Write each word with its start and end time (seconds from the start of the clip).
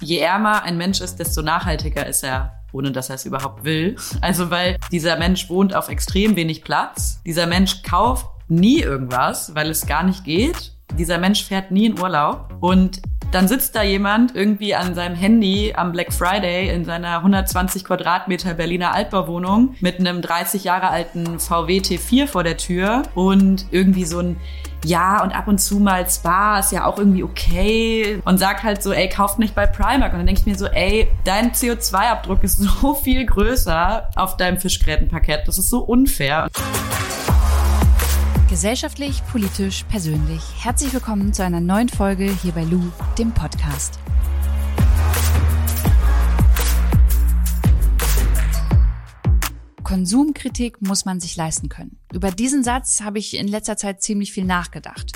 je 0.00 0.18
ärmer 0.18 0.62
ein 0.62 0.76
Mensch 0.76 1.00
ist, 1.00 1.16
desto 1.16 1.42
nachhaltiger 1.42 2.06
ist 2.06 2.24
er 2.24 2.56
ohne 2.72 2.92
dass 2.92 3.08
er 3.08 3.16
es 3.16 3.24
überhaupt 3.24 3.64
will. 3.64 3.96
Also 4.20 4.50
weil 4.50 4.76
dieser 4.92 5.16
Mensch 5.16 5.48
wohnt 5.48 5.74
auf 5.74 5.88
extrem 5.88 6.36
wenig 6.36 6.62
Platz. 6.62 7.20
Dieser 7.26 7.46
Mensch 7.46 7.82
kauft 7.82 8.26
nie 8.48 8.80
irgendwas, 8.80 9.54
weil 9.54 9.70
es 9.70 9.86
gar 9.86 10.02
nicht 10.02 10.24
geht. 10.24 10.72
Dieser 10.98 11.18
Mensch 11.18 11.44
fährt 11.44 11.70
nie 11.70 11.86
in 11.86 12.00
Urlaub 12.00 12.56
und 12.60 13.00
dann 13.30 13.46
sitzt 13.46 13.76
da 13.76 13.84
jemand 13.84 14.34
irgendwie 14.34 14.74
an 14.74 14.96
seinem 14.96 15.14
Handy 15.14 15.72
am 15.76 15.92
Black 15.92 16.12
Friday 16.12 16.68
in 16.74 16.84
seiner 16.84 17.18
120 17.18 17.84
Quadratmeter 17.84 18.54
Berliner 18.54 18.92
Altbauwohnung 18.92 19.76
mit 19.78 20.00
einem 20.00 20.20
30 20.20 20.64
Jahre 20.64 20.88
alten 20.88 21.38
VW 21.38 21.78
T4 21.78 22.26
vor 22.26 22.42
der 22.42 22.56
Tür 22.56 23.04
und 23.14 23.66
irgendwie 23.70 24.04
so 24.04 24.18
ein 24.18 24.36
ja, 24.84 25.22
und 25.22 25.32
ab 25.32 25.46
und 25.46 25.60
zu 25.60 25.78
mal 25.78 26.08
Spa 26.08 26.58
ist 26.58 26.72
ja 26.72 26.86
auch 26.86 26.98
irgendwie 26.98 27.22
okay 27.22 28.20
und 28.24 28.38
sagt 28.38 28.62
halt 28.62 28.82
so, 28.82 28.92
ey, 28.92 29.08
kauft 29.08 29.38
nicht 29.38 29.54
bei 29.54 29.66
Primark. 29.66 30.12
Und 30.12 30.20
dann 30.20 30.26
denke 30.26 30.40
ich 30.40 30.46
mir 30.46 30.56
so, 30.56 30.66
ey, 30.66 31.08
dein 31.24 31.52
CO2-Abdruck 31.52 32.42
ist 32.44 32.56
so 32.80 32.94
viel 32.94 33.26
größer 33.26 34.08
auf 34.16 34.36
deinem 34.36 34.58
Fischgrätenpaket. 34.58 35.46
Das 35.46 35.58
ist 35.58 35.68
so 35.68 35.80
unfair. 35.80 36.48
Gesellschaftlich, 38.48 39.22
politisch, 39.30 39.84
persönlich. 39.84 40.42
Herzlich 40.58 40.92
willkommen 40.92 41.32
zu 41.32 41.44
einer 41.44 41.60
neuen 41.60 41.88
Folge 41.88 42.24
hier 42.24 42.52
bei 42.52 42.64
Lou, 42.64 42.82
dem 43.18 43.32
Podcast. 43.32 43.98
Konsumkritik 49.84 50.80
muss 50.82 51.04
man 51.04 51.20
sich 51.20 51.36
leisten 51.36 51.68
können. 51.68 51.99
Über 52.12 52.30
diesen 52.30 52.64
Satz 52.64 53.02
habe 53.02 53.18
ich 53.18 53.36
in 53.36 53.48
letzter 53.48 53.76
Zeit 53.76 54.02
ziemlich 54.02 54.32
viel 54.32 54.44
nachgedacht. 54.44 55.12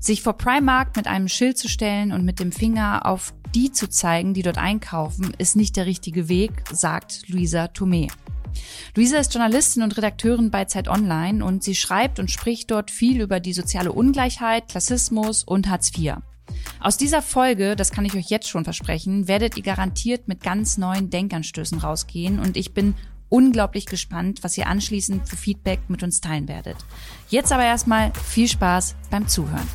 Sich 0.00 0.22
vor 0.22 0.34
Primark 0.34 0.96
mit 0.96 1.06
einem 1.06 1.28
Schild 1.28 1.58
zu 1.58 1.68
stellen 1.68 2.12
und 2.12 2.24
mit 2.24 2.40
dem 2.40 2.52
Finger 2.52 3.04
auf 3.04 3.34
die 3.54 3.72
zu 3.72 3.88
zeigen, 3.88 4.34
die 4.34 4.42
dort 4.42 4.58
einkaufen, 4.58 5.34
ist 5.38 5.56
nicht 5.56 5.76
der 5.76 5.86
richtige 5.86 6.28
Weg, 6.28 6.52
sagt 6.72 7.28
Luisa 7.28 7.64
Thomé. 7.64 8.10
Luisa 8.94 9.18
ist 9.18 9.34
Journalistin 9.34 9.82
und 9.82 9.96
Redakteurin 9.96 10.50
bei 10.50 10.64
Zeit 10.64 10.88
Online 10.88 11.44
und 11.44 11.62
sie 11.62 11.74
schreibt 11.74 12.18
und 12.18 12.30
spricht 12.30 12.70
dort 12.70 12.90
viel 12.90 13.20
über 13.20 13.40
die 13.40 13.52
soziale 13.52 13.92
Ungleichheit, 13.92 14.68
Klassismus 14.68 15.44
und 15.44 15.68
Hartz 15.68 15.90
IV. 15.96 16.16
Aus 16.80 16.96
dieser 16.96 17.22
Folge, 17.22 17.76
das 17.76 17.90
kann 17.90 18.04
ich 18.04 18.14
euch 18.14 18.30
jetzt 18.30 18.48
schon 18.48 18.64
versprechen, 18.64 19.28
werdet 19.28 19.56
ihr 19.56 19.62
garantiert 19.62 20.28
mit 20.28 20.42
ganz 20.42 20.78
neuen 20.78 21.10
Denkanstößen 21.10 21.78
rausgehen 21.78 22.38
und 22.38 22.56
ich 22.56 22.72
bin 22.72 22.94
unglaublich 23.28 23.86
gespannt, 23.86 24.40
was 24.42 24.56
ihr 24.58 24.66
anschließend 24.66 25.28
für 25.28 25.36
Feedback 25.36 25.80
mit 25.88 26.02
uns 26.02 26.20
teilen 26.20 26.48
werdet. 26.48 26.76
Jetzt 27.28 27.52
aber 27.52 27.64
erstmal 27.64 28.12
viel 28.14 28.48
Spaß 28.48 28.96
beim 29.10 29.28
Zuhören. 29.28 29.68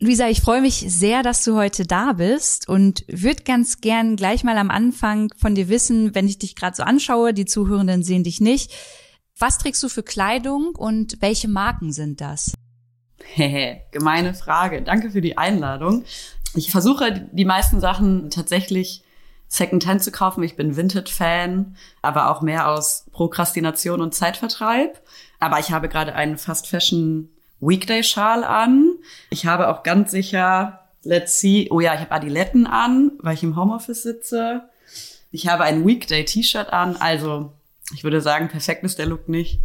Luisa, 0.00 0.28
ich 0.28 0.40
freue 0.40 0.60
mich 0.60 0.84
sehr, 0.86 1.24
dass 1.24 1.42
du 1.42 1.56
heute 1.56 1.84
da 1.84 2.12
bist 2.12 2.68
und 2.68 3.04
würde 3.08 3.42
ganz 3.42 3.80
gern 3.80 4.14
gleich 4.14 4.44
mal 4.44 4.56
am 4.56 4.70
Anfang 4.70 5.32
von 5.36 5.56
dir 5.56 5.68
wissen, 5.68 6.14
wenn 6.14 6.28
ich 6.28 6.38
dich 6.38 6.54
gerade 6.54 6.76
so 6.76 6.84
anschaue, 6.84 7.34
die 7.34 7.46
Zuhörenden 7.46 8.04
sehen 8.04 8.22
dich 8.22 8.40
nicht. 8.40 8.72
Was 9.36 9.58
trägst 9.58 9.82
du 9.82 9.88
für 9.88 10.04
Kleidung 10.04 10.76
und 10.76 11.16
welche 11.20 11.48
Marken 11.48 11.92
sind 11.92 12.20
das? 12.20 12.54
Hehe, 13.24 13.82
gemeine 13.90 14.34
Frage. 14.34 14.82
Danke 14.82 15.10
für 15.10 15.20
die 15.20 15.36
Einladung. 15.36 16.04
Ich 16.54 16.70
versuche 16.70 17.28
die 17.32 17.44
meisten 17.44 17.80
Sachen 17.80 18.30
tatsächlich 18.30 19.02
Secondhand 19.48 20.02
zu 20.02 20.12
kaufen. 20.12 20.42
Ich 20.42 20.56
bin 20.56 20.76
Vintage-Fan, 20.76 21.76
aber 22.02 22.30
auch 22.30 22.42
mehr 22.42 22.68
aus 22.68 23.06
Prokrastination 23.12 24.00
und 24.00 24.14
Zeitvertreib. 24.14 25.00
Aber 25.40 25.58
ich 25.58 25.70
habe 25.70 25.88
gerade 25.88 26.14
einen 26.14 26.36
Fast 26.36 26.66
Fashion 26.66 27.30
Weekday-Schal 27.60 28.44
an. 28.44 28.96
Ich 29.30 29.46
habe 29.46 29.68
auch 29.68 29.82
ganz 29.82 30.10
sicher, 30.10 30.80
let's 31.02 31.40
see, 31.40 31.68
oh 31.70 31.80
ja, 31.80 31.94
ich 31.94 32.00
habe 32.00 32.12
Adiletten 32.12 32.66
an, 32.66 33.12
weil 33.20 33.34
ich 33.34 33.42
im 33.42 33.56
Homeoffice 33.56 34.02
sitze. 34.02 34.68
Ich 35.30 35.48
habe 35.48 35.64
ein 35.64 35.86
Weekday-T-Shirt 35.86 36.72
an. 36.72 36.96
Also, 36.96 37.52
ich 37.94 38.04
würde 38.04 38.20
sagen, 38.20 38.48
perfekt 38.48 38.84
ist 38.84 38.98
der 38.98 39.06
Look 39.06 39.28
nicht 39.28 39.60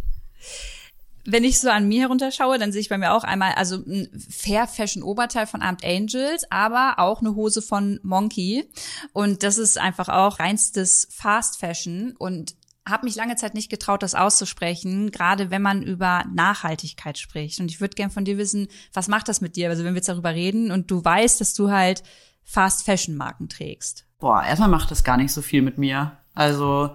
wenn 1.26 1.44
ich 1.44 1.60
so 1.60 1.70
an 1.70 1.88
mir 1.88 2.02
herunterschaue, 2.02 2.58
dann 2.58 2.72
sehe 2.72 2.80
ich 2.80 2.88
bei 2.88 2.98
mir 2.98 3.12
auch 3.12 3.24
einmal 3.24 3.52
also 3.54 3.76
ein 3.76 4.08
Fair 4.28 4.66
Fashion 4.66 5.02
Oberteil 5.02 5.46
von 5.46 5.62
Armed 5.62 5.84
Angels, 5.84 6.44
aber 6.50 6.94
auch 6.98 7.20
eine 7.20 7.34
Hose 7.34 7.62
von 7.62 8.00
Monkey 8.02 8.68
und 9.12 9.42
das 9.42 9.58
ist 9.58 9.78
einfach 9.78 10.08
auch 10.08 10.38
reinstes 10.38 11.08
Fast 11.10 11.58
Fashion 11.58 12.14
und 12.18 12.54
habe 12.86 13.06
mich 13.06 13.16
lange 13.16 13.36
Zeit 13.36 13.54
nicht 13.54 13.70
getraut, 13.70 14.02
das 14.02 14.14
auszusprechen, 14.14 15.10
gerade 15.10 15.50
wenn 15.50 15.62
man 15.62 15.82
über 15.82 16.24
Nachhaltigkeit 16.30 17.16
spricht. 17.16 17.58
Und 17.60 17.70
ich 17.70 17.80
würde 17.80 17.94
gern 17.94 18.10
von 18.10 18.26
dir 18.26 18.36
wissen, 18.36 18.68
was 18.92 19.08
macht 19.08 19.28
das 19.28 19.40
mit 19.40 19.56
dir? 19.56 19.70
Also 19.70 19.84
wenn 19.84 19.94
wir 19.94 19.98
jetzt 19.98 20.08
darüber 20.08 20.34
reden 20.34 20.70
und 20.70 20.90
du 20.90 21.02
weißt, 21.02 21.40
dass 21.40 21.54
du 21.54 21.70
halt 21.70 22.02
Fast 22.44 22.84
Fashion 22.84 23.16
Marken 23.16 23.48
trägst. 23.48 24.04
Boah, 24.18 24.44
erstmal 24.44 24.68
macht 24.68 24.90
das 24.90 25.02
gar 25.02 25.16
nicht 25.16 25.32
so 25.32 25.40
viel 25.40 25.62
mit 25.62 25.78
mir. 25.78 26.18
Also 26.34 26.90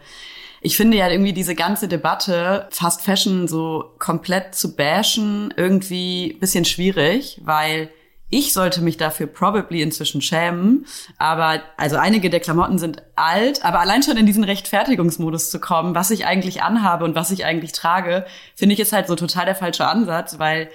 ich 0.62 0.76
finde 0.76 0.98
ja 0.98 1.10
irgendwie 1.10 1.34
diese 1.34 1.56
ganze 1.56 1.88
Debatte, 1.88 2.68
Fast 2.72 3.02
Fashion 3.02 3.48
so 3.48 3.94
komplett 3.98 4.56
zu 4.56 4.76
bashen, 4.76 5.54
irgendwie 5.56 6.38
bisschen 6.40 6.66
schwierig, 6.66 7.40
weil 7.44 7.90
ich 8.32 8.54
sollte 8.54 8.82
mich 8.82 8.98
dafür 8.98 9.26
probably 9.28 9.82
inzwischen 9.82 10.22
schämen. 10.22 10.86
Aber 11.18 11.62
also 11.78 11.96
einige 11.96 12.30
der 12.30 12.40
Klamotten 12.40 12.78
sind 12.78 13.02
alt, 13.16 13.66
aber 13.66 13.80
allein 13.80 14.04
schon 14.04 14.18
in 14.18 14.26
diesen 14.26 14.44
Rechtfertigungsmodus 14.44 15.50
zu 15.50 15.60
kommen, 15.60 15.96
was 15.96 16.12
ich 16.12 16.26
eigentlich 16.26 16.62
anhabe 16.62 17.06
und 17.06 17.16
was 17.16 17.32
ich 17.32 17.46
eigentlich 17.46 17.72
trage, 17.72 18.26
finde 18.56 18.74
ich 18.74 18.82
ist 18.82 18.94
halt 18.94 19.08
so 19.08 19.16
total 19.16 19.46
der 19.46 19.56
falsche 19.56 19.88
Ansatz, 19.88 20.38
weil 20.38 20.70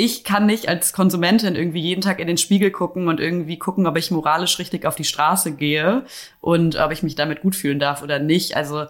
ich 0.00 0.22
kann 0.22 0.46
nicht 0.46 0.68
als 0.68 0.92
Konsumentin 0.92 1.56
irgendwie 1.56 1.80
jeden 1.80 2.02
Tag 2.02 2.20
in 2.20 2.28
den 2.28 2.38
Spiegel 2.38 2.70
gucken 2.70 3.08
und 3.08 3.18
irgendwie 3.18 3.58
gucken, 3.58 3.84
ob 3.84 3.98
ich 3.98 4.12
moralisch 4.12 4.60
richtig 4.60 4.86
auf 4.86 4.94
die 4.94 5.02
Straße 5.02 5.56
gehe 5.56 6.04
und 6.40 6.76
ob 6.76 6.92
ich 6.92 7.02
mich 7.02 7.16
damit 7.16 7.42
gut 7.42 7.56
fühlen 7.56 7.80
darf 7.80 8.00
oder 8.00 8.20
nicht. 8.20 8.56
Also 8.56 8.86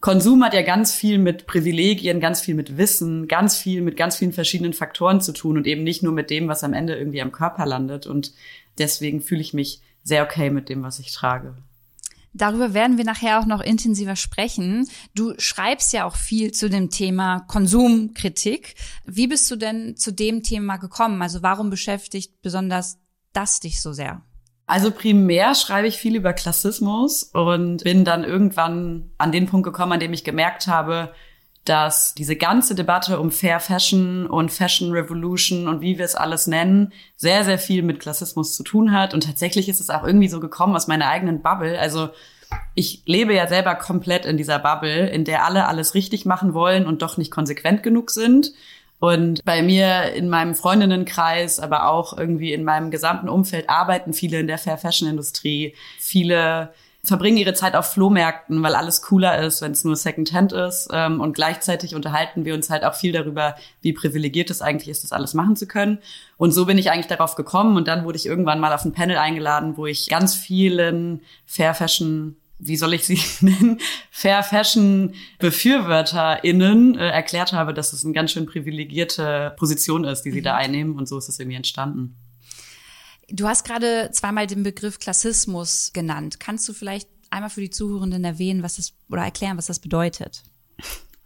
Konsum 0.00 0.42
hat 0.42 0.54
ja 0.54 0.62
ganz 0.62 0.92
viel 0.92 1.18
mit 1.18 1.46
Privilegien, 1.46 2.18
ganz 2.18 2.40
viel 2.40 2.56
mit 2.56 2.76
Wissen, 2.76 3.28
ganz 3.28 3.56
viel 3.56 3.82
mit 3.82 3.96
ganz 3.96 4.16
vielen 4.16 4.32
verschiedenen 4.32 4.72
Faktoren 4.72 5.20
zu 5.20 5.32
tun 5.32 5.58
und 5.58 5.66
eben 5.68 5.84
nicht 5.84 6.02
nur 6.02 6.12
mit 6.12 6.28
dem, 6.28 6.48
was 6.48 6.64
am 6.64 6.72
Ende 6.72 6.96
irgendwie 6.96 7.22
am 7.22 7.30
Körper 7.30 7.64
landet. 7.64 8.08
Und 8.08 8.32
deswegen 8.78 9.20
fühle 9.20 9.42
ich 9.42 9.54
mich 9.54 9.80
sehr 10.02 10.24
okay 10.24 10.50
mit 10.50 10.68
dem, 10.68 10.82
was 10.82 10.98
ich 10.98 11.12
trage. 11.12 11.54
Darüber 12.32 12.74
werden 12.74 12.98
wir 12.98 13.04
nachher 13.04 13.40
auch 13.40 13.46
noch 13.46 13.60
intensiver 13.60 14.16
sprechen. 14.16 14.88
Du 15.14 15.34
schreibst 15.38 15.92
ja 15.92 16.04
auch 16.04 16.16
viel 16.16 16.52
zu 16.52 16.68
dem 16.68 16.90
Thema 16.90 17.40
Konsumkritik. 17.40 18.74
Wie 19.04 19.26
bist 19.26 19.50
du 19.50 19.56
denn 19.56 19.96
zu 19.96 20.12
dem 20.12 20.42
Thema 20.42 20.76
gekommen? 20.76 21.22
Also 21.22 21.42
warum 21.42 21.70
beschäftigt 21.70 22.40
besonders 22.42 22.98
das 23.32 23.60
dich 23.60 23.80
so 23.80 23.92
sehr? 23.92 24.22
Also 24.66 24.90
primär 24.90 25.54
schreibe 25.54 25.88
ich 25.88 25.96
viel 25.96 26.14
über 26.14 26.34
Klassismus 26.34 27.22
und 27.22 27.84
bin 27.84 28.04
dann 28.04 28.22
irgendwann 28.22 29.10
an 29.16 29.32
den 29.32 29.46
Punkt 29.46 29.64
gekommen, 29.64 29.92
an 29.92 30.00
dem 30.00 30.12
ich 30.12 30.24
gemerkt 30.24 30.66
habe, 30.66 31.14
dass 31.68 32.14
diese 32.14 32.36
ganze 32.36 32.74
Debatte 32.74 33.20
um 33.20 33.30
Fair 33.30 33.60
Fashion 33.60 34.26
und 34.26 34.50
Fashion 34.50 34.92
Revolution 34.92 35.68
und 35.68 35.80
wie 35.80 35.98
wir 35.98 36.04
es 36.04 36.14
alles 36.14 36.46
nennen, 36.46 36.92
sehr, 37.16 37.44
sehr 37.44 37.58
viel 37.58 37.82
mit 37.82 38.00
Klassismus 38.00 38.54
zu 38.54 38.62
tun 38.62 38.92
hat. 38.92 39.14
Und 39.14 39.24
tatsächlich 39.24 39.68
ist 39.68 39.80
es 39.80 39.90
auch 39.90 40.04
irgendwie 40.04 40.28
so 40.28 40.40
gekommen 40.40 40.74
aus 40.74 40.88
meiner 40.88 41.08
eigenen 41.08 41.42
Bubble. 41.42 41.78
Also 41.78 42.10
ich 42.74 43.02
lebe 43.04 43.34
ja 43.34 43.46
selber 43.46 43.74
komplett 43.74 44.24
in 44.24 44.36
dieser 44.36 44.58
Bubble, 44.58 45.08
in 45.08 45.24
der 45.24 45.44
alle 45.44 45.66
alles 45.66 45.94
richtig 45.94 46.24
machen 46.24 46.54
wollen 46.54 46.86
und 46.86 47.02
doch 47.02 47.16
nicht 47.16 47.30
konsequent 47.30 47.82
genug 47.82 48.10
sind. 48.10 48.52
Und 49.00 49.44
bei 49.44 49.62
mir 49.62 50.12
in 50.14 50.28
meinem 50.28 50.54
Freundinnenkreis, 50.54 51.60
aber 51.60 51.88
auch 51.88 52.16
irgendwie 52.16 52.52
in 52.52 52.64
meinem 52.64 52.90
gesamten 52.90 53.28
Umfeld 53.28 53.70
arbeiten 53.70 54.12
viele 54.12 54.40
in 54.40 54.48
der 54.48 54.58
Fair 54.58 54.78
Fashion 54.78 55.08
Industrie. 55.08 55.74
Viele 55.98 56.72
verbringen 57.04 57.36
ihre 57.36 57.54
Zeit 57.54 57.74
auf 57.74 57.92
Flohmärkten, 57.92 58.62
weil 58.62 58.74
alles 58.74 59.02
cooler 59.02 59.40
ist, 59.40 59.62
wenn 59.62 59.72
es 59.72 59.84
nur 59.84 59.96
Secondhand 59.96 60.52
ist. 60.52 60.88
Ähm, 60.92 61.20
und 61.20 61.32
gleichzeitig 61.32 61.94
unterhalten 61.94 62.44
wir 62.44 62.54
uns 62.54 62.70
halt 62.70 62.84
auch 62.84 62.94
viel 62.94 63.12
darüber, 63.12 63.54
wie 63.80 63.92
privilegiert 63.92 64.50
es 64.50 64.62
eigentlich 64.62 64.88
ist, 64.88 65.04
das 65.04 65.12
alles 65.12 65.34
machen 65.34 65.56
zu 65.56 65.66
können. 65.66 65.98
Und 66.36 66.52
so 66.52 66.66
bin 66.66 66.78
ich 66.78 66.90
eigentlich 66.90 67.06
darauf 67.06 67.34
gekommen. 67.34 67.76
Und 67.76 67.88
dann 67.88 68.04
wurde 68.04 68.18
ich 68.18 68.26
irgendwann 68.26 68.60
mal 68.60 68.72
auf 68.72 68.84
ein 68.84 68.92
Panel 68.92 69.16
eingeladen, 69.16 69.76
wo 69.76 69.86
ich 69.86 70.08
ganz 70.08 70.34
vielen 70.34 71.22
Fair 71.46 71.74
Fashion 71.74 72.36
wie 72.60 72.76
soll 72.76 72.94
ich 72.94 73.04
sie 73.06 73.20
nennen, 73.46 73.78
Fair 74.10 74.42
Fashion 74.42 75.14
BefürworterInnen 75.38 76.98
äh, 76.98 77.08
erklärt 77.08 77.52
habe, 77.52 77.72
dass 77.72 77.92
es 77.92 78.04
eine 78.04 78.14
ganz 78.14 78.32
schön 78.32 78.46
privilegierte 78.46 79.54
Position 79.56 80.02
ist, 80.02 80.22
die 80.22 80.32
sie 80.32 80.40
mhm. 80.40 80.44
da 80.44 80.56
einnehmen. 80.56 80.96
Und 80.96 81.06
so 81.06 81.18
ist 81.18 81.28
es 81.28 81.38
irgendwie 81.38 81.56
entstanden. 81.56 82.16
Du 83.30 83.46
hast 83.46 83.64
gerade 83.64 84.10
zweimal 84.12 84.46
den 84.46 84.62
Begriff 84.62 84.98
Klassismus 84.98 85.90
genannt. 85.92 86.40
Kannst 86.40 86.66
du 86.68 86.72
vielleicht 86.72 87.08
einmal 87.30 87.50
für 87.50 87.60
die 87.60 87.68
Zuhörenden 87.68 88.24
erwähnen, 88.24 88.62
was 88.62 88.76
das 88.76 88.94
oder 89.10 89.22
erklären, 89.22 89.58
was 89.58 89.66
das 89.66 89.80
bedeutet? 89.80 90.42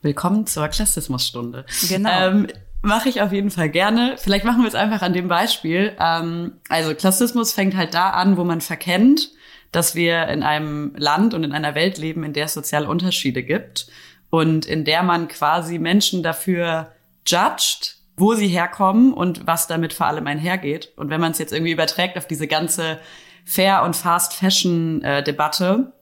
Willkommen 0.00 0.46
zur 0.46 0.66
Klassismusstunde. 0.66 1.64
Genau. 1.88 2.10
Ähm, 2.10 2.48
Mache 2.84 3.08
ich 3.08 3.22
auf 3.22 3.32
jeden 3.32 3.52
Fall 3.52 3.68
gerne. 3.68 4.16
Vielleicht 4.18 4.44
machen 4.44 4.62
wir 4.62 4.68
es 4.68 4.74
einfach 4.74 5.02
an 5.02 5.12
dem 5.12 5.28
Beispiel. 5.28 5.96
Ähm, 6.00 6.54
also 6.68 6.92
Klassismus 6.96 7.52
fängt 7.52 7.76
halt 7.76 7.94
da 7.94 8.10
an, 8.10 8.36
wo 8.36 8.42
man 8.42 8.60
verkennt, 8.60 9.30
dass 9.70 9.94
wir 9.94 10.26
in 10.26 10.42
einem 10.42 10.92
Land 10.96 11.34
und 11.34 11.44
in 11.44 11.52
einer 11.52 11.76
Welt 11.76 11.98
leben, 11.98 12.24
in 12.24 12.32
der 12.32 12.46
es 12.46 12.54
soziale 12.54 12.88
Unterschiede 12.88 13.44
gibt 13.44 13.86
und 14.30 14.66
in 14.66 14.84
der 14.84 15.04
man 15.04 15.28
quasi 15.28 15.78
Menschen 15.78 16.24
dafür 16.24 16.90
judgt, 17.24 17.98
wo 18.22 18.34
sie 18.34 18.46
herkommen 18.46 19.12
und 19.12 19.48
was 19.48 19.66
damit 19.66 19.92
vor 19.92 20.06
allem 20.06 20.28
einhergeht. 20.28 20.92
Und 20.96 21.10
wenn 21.10 21.20
man 21.20 21.32
es 21.32 21.38
jetzt 21.38 21.52
irgendwie 21.52 21.72
überträgt 21.72 22.16
auf 22.16 22.26
diese 22.28 22.46
ganze 22.46 23.00
Fair- 23.44 23.82
und 23.82 23.96
Fast-Fashion-Debatte, 23.96 25.92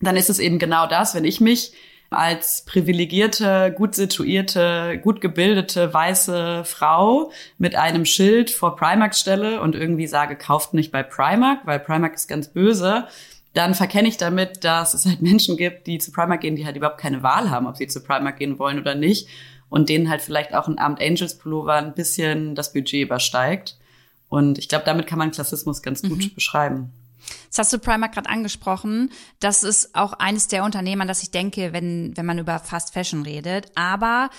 dann 0.00 0.16
ist 0.16 0.30
es 0.30 0.38
eben 0.38 0.58
genau 0.58 0.86
das, 0.86 1.14
wenn 1.14 1.26
ich 1.26 1.38
mich 1.40 1.74
als 2.08 2.64
privilegierte, 2.64 3.74
gut 3.76 3.94
situierte, 3.94 4.98
gut 5.02 5.20
gebildete, 5.20 5.92
weiße 5.92 6.64
Frau 6.64 7.30
mit 7.58 7.74
einem 7.74 8.06
Schild 8.06 8.50
vor 8.50 8.76
Primark 8.76 9.14
stelle 9.14 9.60
und 9.60 9.74
irgendwie 9.74 10.06
sage, 10.06 10.34
kauft 10.36 10.72
nicht 10.72 10.92
bei 10.92 11.02
Primark, 11.02 11.66
weil 11.66 11.78
Primark 11.78 12.14
ist 12.14 12.26
ganz 12.26 12.48
böse, 12.48 13.06
dann 13.52 13.74
verkenne 13.74 14.08
ich 14.08 14.16
damit, 14.16 14.64
dass 14.64 14.94
es 14.94 15.04
halt 15.04 15.20
Menschen 15.20 15.58
gibt, 15.58 15.86
die 15.86 15.98
zu 15.98 16.10
Primark 16.10 16.40
gehen, 16.40 16.56
die 16.56 16.64
halt 16.64 16.76
überhaupt 16.76 17.00
keine 17.00 17.22
Wahl 17.22 17.50
haben, 17.50 17.66
ob 17.66 17.76
sie 17.76 17.86
zu 17.86 18.02
Primark 18.02 18.38
gehen 18.38 18.58
wollen 18.58 18.78
oder 18.78 18.94
nicht 18.94 19.28
und 19.68 19.88
denen 19.88 20.08
halt 20.08 20.22
vielleicht 20.22 20.54
auch 20.54 20.68
ein 20.68 20.78
Abend 20.78 21.00
Angels 21.00 21.38
Pullover 21.38 21.74
ein 21.74 21.94
bisschen 21.94 22.54
das 22.54 22.72
Budget 22.72 23.04
übersteigt. 23.04 23.76
Und 24.28 24.58
ich 24.58 24.68
glaube, 24.68 24.84
damit 24.84 25.06
kann 25.06 25.18
man 25.18 25.30
Klassismus 25.30 25.82
ganz 25.82 26.02
gut 26.02 26.18
mhm. 26.18 26.34
beschreiben. 26.34 26.92
Das 27.48 27.58
hast 27.58 27.72
du 27.72 27.78
Primark 27.78 28.12
gerade 28.12 28.28
angesprochen. 28.28 29.10
Das 29.40 29.62
ist 29.62 29.94
auch 29.94 30.12
eines 30.14 30.48
der 30.48 30.64
Unternehmen, 30.64 31.02
an 31.02 31.08
das 31.08 31.22
ich 31.22 31.30
denke, 31.30 31.72
wenn, 31.72 32.16
wenn 32.16 32.26
man 32.26 32.38
über 32.38 32.58
Fast 32.58 32.92
Fashion 32.92 33.22
redet. 33.22 33.70
Aber 33.74 34.30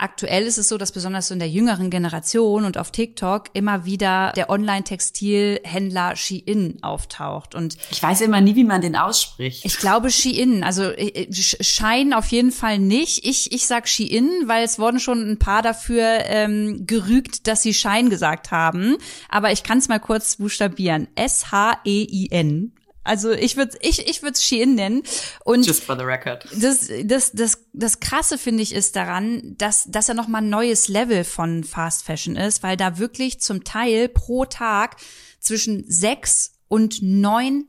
Aktuell 0.00 0.44
ist 0.44 0.56
es 0.56 0.68
so, 0.68 0.78
dass 0.78 0.92
besonders 0.92 1.28
so 1.28 1.34
in 1.34 1.40
der 1.40 1.50
jüngeren 1.50 1.90
Generation 1.90 2.64
und 2.64 2.78
auf 2.78 2.90
TikTok 2.90 3.50
immer 3.52 3.84
wieder 3.84 4.32
der 4.34 4.48
Online-Textilhändler 4.48 6.16
Shein 6.16 6.78
auftaucht. 6.80 7.54
Und 7.54 7.76
ich 7.90 8.02
weiß 8.02 8.22
immer 8.22 8.40
nie, 8.40 8.56
wie 8.56 8.64
man 8.64 8.80
den 8.80 8.96
ausspricht. 8.96 9.62
Ich 9.66 9.76
glaube 9.76 10.10
Shein, 10.10 10.64
also 10.64 10.84
äh, 10.84 11.26
äh, 11.28 11.32
Schein 11.32 12.14
auf 12.14 12.28
jeden 12.28 12.50
Fall 12.50 12.78
nicht. 12.78 13.26
Ich, 13.26 13.52
ich 13.52 13.66
sag 13.66 13.88
Shein, 13.88 14.30
weil 14.46 14.64
es 14.64 14.78
wurden 14.78 15.00
schon 15.00 15.30
ein 15.30 15.38
paar 15.38 15.60
dafür 15.60 16.24
ähm, 16.24 16.86
gerügt, 16.86 17.46
dass 17.46 17.62
sie 17.62 17.74
Schein 17.74 18.08
gesagt 18.08 18.50
haben. 18.50 18.96
Aber 19.28 19.52
ich 19.52 19.64
kann 19.64 19.78
es 19.78 19.88
mal 19.88 20.00
kurz 20.00 20.36
buchstabieren. 20.36 21.08
S-H-E-I-N. 21.14 22.72
Also 23.02 23.30
ich 23.30 23.56
würde 23.56 23.78
ich 23.80 24.06
ich 24.08 24.22
würde 24.22 24.34
es 24.34 24.44
Shein 24.44 24.74
nennen 24.74 25.02
und 25.44 25.66
Just 25.66 25.84
for 25.84 25.96
the 25.96 26.04
record. 26.04 26.46
Das 26.60 26.90
das 27.04 27.32
das 27.32 27.64
das 27.72 28.00
krasse 28.00 28.36
finde 28.36 28.62
ich 28.62 28.74
ist 28.74 28.94
daran, 28.96 29.56
dass 29.56 29.90
dass 29.90 30.08
er 30.08 30.14
noch 30.14 30.28
mal 30.28 30.38
ein 30.38 30.50
neues 30.50 30.88
Level 30.88 31.24
von 31.24 31.64
Fast 31.64 32.04
Fashion 32.04 32.36
ist, 32.36 32.62
weil 32.62 32.76
da 32.76 32.98
wirklich 32.98 33.40
zum 33.40 33.64
Teil 33.64 34.08
pro 34.08 34.44
Tag 34.44 34.96
zwischen 35.38 35.84
sechs 35.90 36.52
und 36.68 37.02
neun 37.02 37.64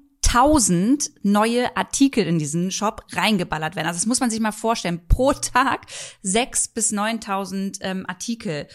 neue 1.24 1.76
Artikel 1.76 2.26
in 2.26 2.40
diesen 2.40 2.72
Shop 2.72 3.04
reingeballert 3.12 3.76
werden. 3.76 3.88
Also 3.88 3.98
das 3.98 4.06
muss 4.06 4.22
man 4.22 4.30
sich 4.30 4.40
mal 4.40 4.54
vorstellen. 4.54 5.02
Pro 5.10 5.34
Tag 5.34 5.88
sechs 6.22 6.70
bis 6.70 6.94
neuntausend 6.94 7.80
ähm, 7.82 8.06
Artikel. 8.08 8.68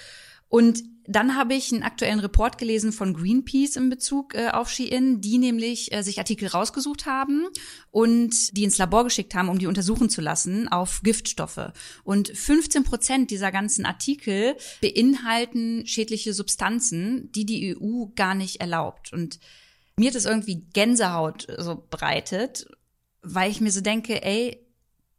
Und 0.49 0.83
dann 1.09 1.37
habe 1.37 1.55
ich 1.55 1.73
einen 1.73 1.83
aktuellen 1.83 2.19
Report 2.19 2.59
gelesen 2.59 2.93
von 2.93 3.15
Greenpeace 3.15 3.77
in 3.77 3.91
Bezug 3.91 4.35
äh, 4.35 4.49
auf 4.49 4.71
Shein, 4.71 5.21
die 5.21 5.39
nämlich 5.39 5.93
äh, 5.93 6.03
sich 6.03 6.19
Artikel 6.19 6.49
rausgesucht 6.49 7.07
haben 7.07 7.47
und 7.91 8.57
die 8.57 8.65
ins 8.65 8.79
Labor 8.79 9.05
geschickt 9.05 9.35
haben, 9.35 9.49
um 9.49 9.59
die 9.59 9.67
untersuchen 9.67 10.11
zu 10.11 10.21
lassen 10.21 10.69
auf 10.69 11.01
Giftstoffe. 11.03 11.73
Und 12.05 12.29
15 12.29 12.85
Prozent 12.85 13.31
dieser 13.31 13.53
ganzen 13.53 13.87
Artikel 13.87 14.57
beinhalten 14.81 15.87
schädliche 15.87 16.33
Substanzen, 16.33 17.31
die 17.33 17.47
die 17.47 17.77
EU 17.77 18.07
gar 18.15 18.35
nicht 18.35 18.61
erlaubt. 18.61 19.13
Und 19.13 19.39
mir 19.97 20.11
hat 20.11 20.17
es 20.17 20.25
irgendwie 20.25 20.67
Gänsehaut 20.73 21.47
so 21.59 21.87
bereitet, 21.89 22.67
weil 23.23 23.51
ich 23.51 23.61
mir 23.61 23.71
so 23.71 23.81
denke, 23.81 24.23
ey, 24.23 24.63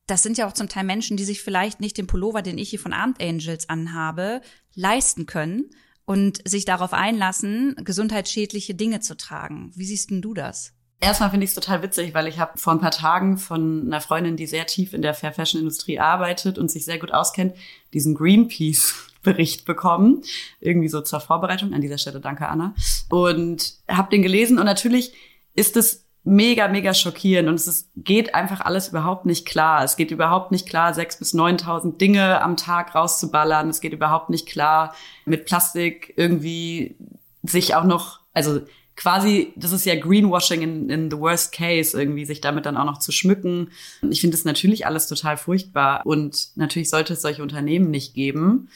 das 0.07 0.23
sind 0.23 0.37
ja 0.37 0.47
auch 0.47 0.53
zum 0.53 0.69
Teil 0.69 0.85
Menschen, 0.85 1.17
die 1.17 1.25
sich 1.25 1.41
vielleicht 1.41 1.81
nicht 1.81 1.97
den 1.97 2.07
Pullover, 2.07 2.41
den 2.41 2.57
ich 2.57 2.69
hier 2.69 2.79
von 2.79 2.93
Armed 2.93 3.21
Angels 3.21 3.67
anhabe, 3.67 4.41
leisten 4.77 5.25
können 5.25 5.69
und 6.05 6.47
sich 6.47 6.63
darauf 6.63 6.93
einlassen, 6.93 7.75
gesundheitsschädliche 7.83 8.75
Dinge 8.75 9.01
zu 9.01 9.17
tragen. 9.17 9.71
Wie 9.75 9.85
siehst 9.85 10.09
denn 10.09 10.21
du 10.21 10.33
das? 10.33 10.73
Erstmal 10.99 11.29
finde 11.29 11.43
ich 11.43 11.51
es 11.51 11.55
total 11.55 11.83
witzig, 11.83 12.13
weil 12.13 12.27
ich 12.27 12.39
habe 12.39 12.57
vor 12.57 12.73
ein 12.73 12.79
paar 12.79 12.91
Tagen 12.91 13.37
von 13.37 13.85
einer 13.85 14.01
Freundin, 14.01 14.35
die 14.35 14.47
sehr 14.47 14.65
tief 14.65 14.93
in 14.93 15.01
der 15.01 15.13
Fair 15.13 15.31
Fashion 15.31 15.59
Industrie 15.59 15.99
arbeitet 15.99 16.57
und 16.57 16.71
sich 16.71 16.85
sehr 16.85 16.97
gut 16.97 17.13
auskennt, 17.13 17.53
diesen 17.93 18.15
Greenpeace 18.15 18.95
Bericht 19.21 19.65
bekommen, 19.65 20.23
irgendwie 20.61 20.87
so 20.87 21.01
zur 21.01 21.19
Vorbereitung. 21.19 21.73
An 21.73 21.81
dieser 21.81 21.97
Stelle 21.97 22.21
danke 22.21 22.47
Anna 22.47 22.73
und 23.09 23.73
habe 23.89 24.09
den 24.09 24.21
gelesen 24.21 24.57
und 24.57 24.65
natürlich 24.65 25.13
ist 25.53 25.75
es 25.75 26.06
mega, 26.27 26.67
mega 26.67 26.93
schockierend 26.93 27.47
und 27.47 27.55
es 27.55 27.67
ist, 27.67 27.89
geht 27.95 28.35
einfach 28.35 28.61
alles 28.61 28.89
überhaupt 28.89 29.25
nicht 29.25 29.45
klar. 29.45 29.83
Es 29.83 29.95
geht 29.95 30.11
überhaupt 30.11 30.51
nicht 30.51 30.67
klar, 30.67 30.93
sechs 30.93 31.17
bis 31.17 31.33
neuntausend 31.33 32.01
Dinge 32.01 32.41
am 32.41 32.57
Tag 32.57 32.93
rauszuballern. 32.93 33.69
Es 33.69 33.79
geht 33.79 33.93
überhaupt 33.93 34.29
nicht 34.29 34.47
klar, 34.47 34.93
mit 35.25 35.45
Plastik 35.45 36.13
irgendwie 36.17 36.95
sich 37.43 37.75
auch 37.75 37.85
noch, 37.85 38.19
also 38.33 38.61
quasi, 38.97 39.53
das 39.55 39.71
ist 39.71 39.85
ja 39.85 39.95
Greenwashing 39.95 40.61
in, 40.61 40.89
in 40.89 41.09
the 41.09 41.17
worst 41.17 41.53
case, 41.53 41.97
irgendwie 41.97 42.25
sich 42.25 42.41
damit 42.41 42.65
dann 42.65 42.75
auch 42.75 42.85
noch 42.85 42.99
zu 42.99 43.13
schmücken. 43.13 43.69
Ich 44.09 44.19
finde 44.19 44.35
es 44.35 44.43
natürlich 44.43 44.85
alles 44.85 45.07
total 45.07 45.37
furchtbar 45.37 46.05
und 46.05 46.49
natürlich 46.55 46.89
sollte 46.89 47.13
es 47.13 47.21
solche 47.21 47.41
Unternehmen 47.41 47.89
nicht 47.89 48.13
geben. 48.13 48.69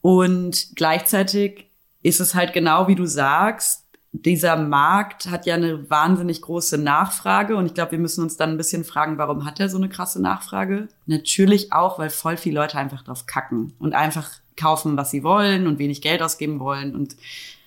Und 0.00 0.68
gleichzeitig 0.76 1.66
ist 2.02 2.20
es 2.20 2.34
halt 2.34 2.52
genau 2.52 2.88
wie 2.88 2.94
du 2.94 3.06
sagst, 3.06 3.83
dieser 4.16 4.56
Markt 4.56 5.28
hat 5.28 5.44
ja 5.44 5.54
eine 5.56 5.90
wahnsinnig 5.90 6.40
große 6.40 6.78
Nachfrage 6.78 7.56
und 7.56 7.66
ich 7.66 7.74
glaube, 7.74 7.92
wir 7.92 7.98
müssen 7.98 8.22
uns 8.22 8.36
dann 8.36 8.50
ein 8.50 8.56
bisschen 8.56 8.84
fragen, 8.84 9.18
warum 9.18 9.44
hat 9.44 9.58
er 9.58 9.68
so 9.68 9.76
eine 9.76 9.88
krasse 9.88 10.22
Nachfrage? 10.22 10.88
Natürlich 11.06 11.72
auch, 11.72 11.98
weil 11.98 12.10
voll 12.10 12.36
viele 12.36 12.60
Leute 12.60 12.78
einfach 12.78 13.02
drauf 13.02 13.26
kacken 13.26 13.74
und 13.80 13.92
einfach 13.92 14.30
kaufen, 14.56 14.96
was 14.96 15.10
sie 15.10 15.24
wollen 15.24 15.66
und 15.66 15.80
wenig 15.80 16.00
Geld 16.00 16.22
ausgeben 16.22 16.60
wollen 16.60 16.94
und 16.94 17.16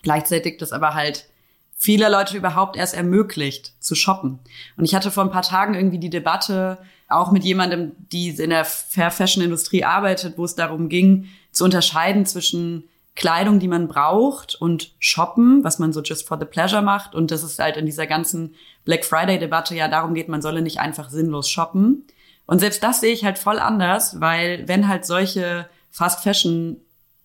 gleichzeitig 0.04 0.58
das 0.58 0.72
aber 0.72 0.94
halt 0.94 1.28
viele 1.76 2.10
Leute 2.10 2.38
überhaupt 2.38 2.78
erst 2.78 2.96
ermöglicht 2.96 3.74
zu 3.82 3.94
shoppen. 3.94 4.40
Und 4.78 4.86
ich 4.86 4.96
hatte 4.96 5.12
vor 5.12 5.26
ein 5.26 5.32
paar 5.32 5.44
Tagen 5.44 5.76
irgendwie 5.76 6.00
die 6.00 6.10
Debatte 6.10 6.78
auch 7.10 7.32
mit 7.32 7.44
jemandem, 7.44 7.92
die 8.12 8.30
in 8.30 8.52
der 8.52 8.64
Fair 8.64 9.12
Fashion 9.12 9.44
Industrie 9.44 9.84
arbeitet, 9.84 10.38
wo 10.38 10.46
es 10.46 10.56
darum 10.56 10.88
ging, 10.88 11.28
zu 11.52 11.66
unterscheiden 11.66 12.26
zwischen 12.26 12.86
Kleidung, 13.18 13.58
die 13.58 13.68
man 13.68 13.88
braucht 13.88 14.54
und 14.54 14.94
shoppen, 15.00 15.64
was 15.64 15.80
man 15.80 15.92
so 15.92 16.04
just 16.04 16.28
for 16.28 16.38
the 16.40 16.46
pleasure 16.46 16.84
macht. 16.84 17.16
Und 17.16 17.32
das 17.32 17.44
ist 17.44 17.58
halt 17.58 17.76
in 17.76 17.88
dieser 17.88 18.06
ganzen 18.06 18.54
Black 18.86 19.04
Friday-Debatte 19.04 19.76
ja 19.76 19.88
darum 19.88 20.14
geht, 20.14 20.30
man 20.30 20.44
solle 20.44 20.62
nicht 20.62 20.80
einfach 20.80 21.10
sinnlos 21.10 21.50
shoppen. 21.50 22.06
Und 22.46 22.60
selbst 22.60 22.84
das 22.84 23.02
sehe 23.02 23.12
ich 23.12 23.26
halt 23.26 23.40
voll 23.40 23.58
anders, 23.58 24.22
weil 24.22 24.68
wenn 24.68 24.88
halt 24.88 25.04
solche 25.06 25.68
Fast 25.90 26.22
Fashion 26.22 26.78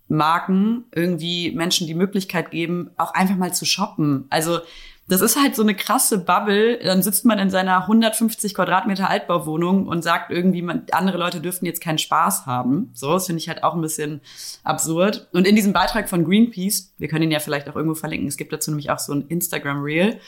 Marken 0.08 0.86
irgendwie 0.94 1.52
Menschen 1.52 1.86
die 1.86 1.94
Möglichkeit 1.94 2.50
geben, 2.50 2.90
auch 2.96 3.12
einfach 3.12 3.36
mal 3.36 3.52
zu 3.52 3.66
shoppen. 3.66 4.24
Also 4.30 4.60
das 5.12 5.20
ist 5.20 5.36
halt 5.36 5.54
so 5.54 5.62
eine 5.62 5.74
krasse 5.74 6.18
Bubble. 6.18 6.78
Dann 6.78 7.02
sitzt 7.02 7.26
man 7.26 7.38
in 7.38 7.50
seiner 7.50 7.82
150 7.82 8.54
Quadratmeter 8.54 9.10
Altbauwohnung 9.10 9.86
und 9.86 10.02
sagt 10.02 10.30
irgendwie, 10.30 10.62
man, 10.62 10.86
andere 10.90 11.18
Leute 11.18 11.40
dürften 11.40 11.66
jetzt 11.66 11.82
keinen 11.82 11.98
Spaß 11.98 12.46
haben. 12.46 12.90
So, 12.94 13.12
das 13.12 13.26
finde 13.26 13.40
ich 13.40 13.48
halt 13.48 13.62
auch 13.62 13.74
ein 13.74 13.82
bisschen 13.82 14.22
absurd. 14.64 15.28
Und 15.32 15.46
in 15.46 15.54
diesem 15.54 15.74
Beitrag 15.74 16.08
von 16.08 16.24
Greenpeace, 16.24 16.94
wir 16.96 17.08
können 17.08 17.24
ihn 17.24 17.30
ja 17.30 17.40
vielleicht 17.40 17.68
auch 17.68 17.76
irgendwo 17.76 17.94
verlinken, 17.94 18.26
es 18.26 18.38
gibt 18.38 18.54
dazu 18.54 18.70
nämlich 18.70 18.90
auch 18.90 18.98
so 18.98 19.12
ein 19.12 19.26
Instagram-Reel, 19.28 20.18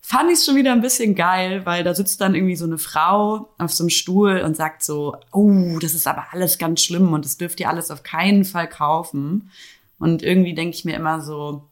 fand 0.00 0.30
ich 0.30 0.38
es 0.38 0.46
schon 0.46 0.56
wieder 0.56 0.72
ein 0.72 0.80
bisschen 0.80 1.14
geil, 1.14 1.66
weil 1.66 1.84
da 1.84 1.94
sitzt 1.94 2.20
dann 2.20 2.34
irgendwie 2.34 2.56
so 2.56 2.64
eine 2.64 2.78
Frau 2.78 3.50
auf 3.58 3.72
so 3.72 3.84
einem 3.84 3.90
Stuhl 3.90 4.40
und 4.40 4.56
sagt 4.56 4.82
so, 4.82 5.16
oh, 5.32 5.78
das 5.80 5.92
ist 5.92 6.08
aber 6.08 6.32
alles 6.32 6.58
ganz 6.58 6.82
schlimm 6.82 7.12
und 7.12 7.26
das 7.26 7.36
dürft 7.36 7.60
ihr 7.60 7.68
alles 7.68 7.90
auf 7.90 8.02
keinen 8.02 8.44
Fall 8.44 8.68
kaufen. 8.68 9.50
Und 9.98 10.22
irgendwie 10.22 10.54
denke 10.54 10.74
ich 10.74 10.86
mir 10.86 10.96
immer 10.96 11.20
so, 11.20 11.68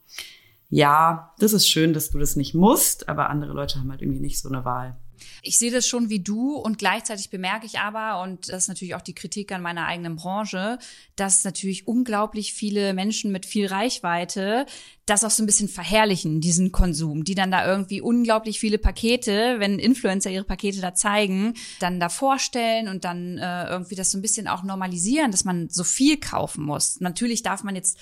ja, 0.71 1.35
das 1.39 1.53
ist 1.53 1.69
schön, 1.69 1.93
dass 1.93 2.11
du 2.11 2.19
das 2.19 2.37
nicht 2.37 2.55
musst, 2.55 3.09
aber 3.09 3.31
andere 3.31 3.53
Leute 3.53 3.79
haben 3.79 3.91
halt 3.91 4.03
irgendwie 4.03 4.21
nicht 4.21 4.41
so 4.41 4.49
eine 4.49 4.65
Wahl. 4.65 4.97
Ich 5.43 5.59
sehe 5.59 5.71
das 5.71 5.87
schon 5.87 6.11
wie 6.11 6.21
du 6.21 6.55
und 6.55 6.79
gleichzeitig 6.79 7.31
bemerke 7.31 7.67
ich 7.67 7.79
aber, 7.79 8.23
und 8.23 8.49
das 8.49 8.65
ist 8.65 8.69
natürlich 8.69 8.95
auch 8.95 9.03
die 9.03 9.15
Kritik 9.15 9.51
an 9.53 9.63
meiner 9.63 9.87
eigenen 9.87 10.17
Branche, 10.17 10.79
dass 11.17 11.45
natürlich 11.45 11.89
unglaublich 11.89 12.53
viele 12.53 12.95
Menschen 12.95 13.33
mit 13.33 13.47
viel 13.47 13.67
Reichweite 13.67 14.67
das 15.07 15.25
auch 15.25 15.31
so 15.31 15.43
ein 15.43 15.47
bisschen 15.47 15.69
verherrlichen, 15.69 16.41
diesen 16.41 16.71
Konsum, 16.71 17.25
die 17.25 17.35
dann 17.35 17.51
da 17.51 17.67
irgendwie 17.67 18.01
unglaublich 18.01 18.61
viele 18.61 18.79
Pakete, 18.79 19.57
wenn 19.59 19.79
Influencer 19.79 20.31
ihre 20.31 20.45
Pakete 20.45 20.81
da 20.81 20.95
zeigen, 20.95 21.55
dann 21.81 21.99
da 21.99 22.11
vorstellen 22.11 22.89
und 22.89 23.05
dann 23.05 23.39
äh, 23.39 23.69
irgendwie 23.69 23.95
das 23.95 24.11
so 24.11 24.19
ein 24.19 24.23
bisschen 24.23 24.49
auch 24.49 24.63
normalisieren, 24.63 25.31
dass 25.31 25.45
man 25.45 25.69
so 25.71 25.83
viel 25.83 26.19
kaufen 26.19 26.65
muss. 26.65 27.01
Natürlich 27.01 27.43
darf 27.43 27.65
man 27.65 27.75
jetzt 27.75 27.99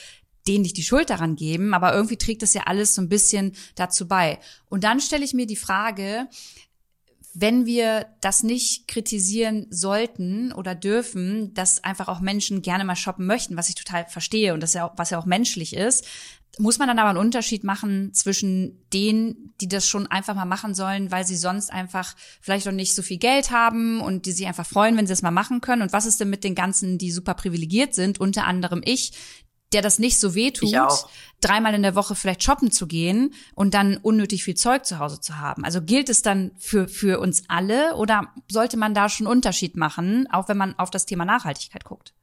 denen 0.48 0.62
nicht 0.62 0.76
die 0.76 0.82
Schuld 0.82 1.10
daran 1.10 1.36
geben, 1.36 1.74
aber 1.74 1.94
irgendwie 1.94 2.16
trägt 2.16 2.42
das 2.42 2.54
ja 2.54 2.62
alles 2.66 2.94
so 2.94 3.02
ein 3.02 3.08
bisschen 3.08 3.52
dazu 3.74 4.08
bei. 4.08 4.38
Und 4.68 4.84
dann 4.84 5.00
stelle 5.00 5.24
ich 5.24 5.34
mir 5.34 5.46
die 5.46 5.56
Frage, 5.56 6.28
wenn 7.38 7.66
wir 7.66 8.06
das 8.22 8.42
nicht 8.42 8.88
kritisieren 8.88 9.66
sollten 9.68 10.52
oder 10.52 10.74
dürfen, 10.74 11.52
dass 11.52 11.84
einfach 11.84 12.08
auch 12.08 12.20
Menschen 12.20 12.62
gerne 12.62 12.84
mal 12.84 12.96
shoppen 12.96 13.26
möchten, 13.26 13.58
was 13.58 13.68
ich 13.68 13.74
total 13.74 14.06
verstehe 14.06 14.54
und 14.54 14.62
das 14.62 14.72
ja 14.72 14.90
was 14.96 15.10
ja 15.10 15.18
auch 15.18 15.26
menschlich 15.26 15.76
ist, 15.76 16.06
muss 16.58 16.78
man 16.78 16.88
dann 16.88 16.98
aber 16.98 17.10
einen 17.10 17.18
Unterschied 17.18 17.64
machen 17.64 18.14
zwischen 18.14 18.82
denen, 18.92 19.52
die 19.60 19.68
das 19.68 19.86
schon 19.86 20.06
einfach 20.06 20.34
mal 20.34 20.46
machen 20.46 20.74
sollen, 20.74 21.10
weil 21.10 21.26
sie 21.26 21.36
sonst 21.36 21.70
einfach 21.70 22.14
vielleicht 22.40 22.64
noch 22.64 22.72
nicht 22.72 22.94
so 22.94 23.02
viel 23.02 23.18
Geld 23.18 23.50
haben 23.50 24.00
und 24.00 24.24
die 24.24 24.32
sich 24.32 24.46
einfach 24.46 24.66
freuen, 24.66 24.96
wenn 24.96 25.06
sie 25.06 25.12
das 25.12 25.22
mal 25.22 25.30
machen 25.30 25.60
können. 25.60 25.82
Und 25.82 25.92
was 25.92 26.06
ist 26.06 26.18
denn 26.20 26.30
mit 26.30 26.44
den 26.44 26.54
ganzen, 26.54 26.96
die 26.96 27.10
super 27.10 27.34
privilegiert 27.34 27.94
sind, 27.94 28.18
unter 28.18 28.46
anderem 28.46 28.80
ich, 28.84 29.12
der 29.72 29.82
das 29.82 29.98
nicht 29.98 30.18
so 30.20 30.34
weh 30.34 30.50
tut, 30.50 30.74
dreimal 31.40 31.74
in 31.74 31.82
der 31.82 31.94
Woche 31.94 32.14
vielleicht 32.14 32.42
shoppen 32.42 32.70
zu 32.70 32.86
gehen 32.86 33.34
und 33.54 33.74
dann 33.74 33.96
unnötig 33.96 34.44
viel 34.44 34.54
Zeug 34.54 34.86
zu 34.86 34.98
Hause 34.98 35.20
zu 35.20 35.38
haben. 35.38 35.64
Also 35.64 35.82
gilt 35.82 36.08
es 36.08 36.22
dann 36.22 36.52
für, 36.58 36.88
für 36.88 37.20
uns 37.20 37.44
alle 37.48 37.96
oder 37.96 38.32
sollte 38.50 38.76
man 38.76 38.94
da 38.94 39.08
schon 39.08 39.26
Unterschied 39.26 39.76
machen, 39.76 40.28
auch 40.30 40.48
wenn 40.48 40.56
man 40.56 40.78
auf 40.78 40.90
das 40.90 41.06
Thema 41.06 41.24
Nachhaltigkeit 41.24 41.84
guckt? 41.84 42.14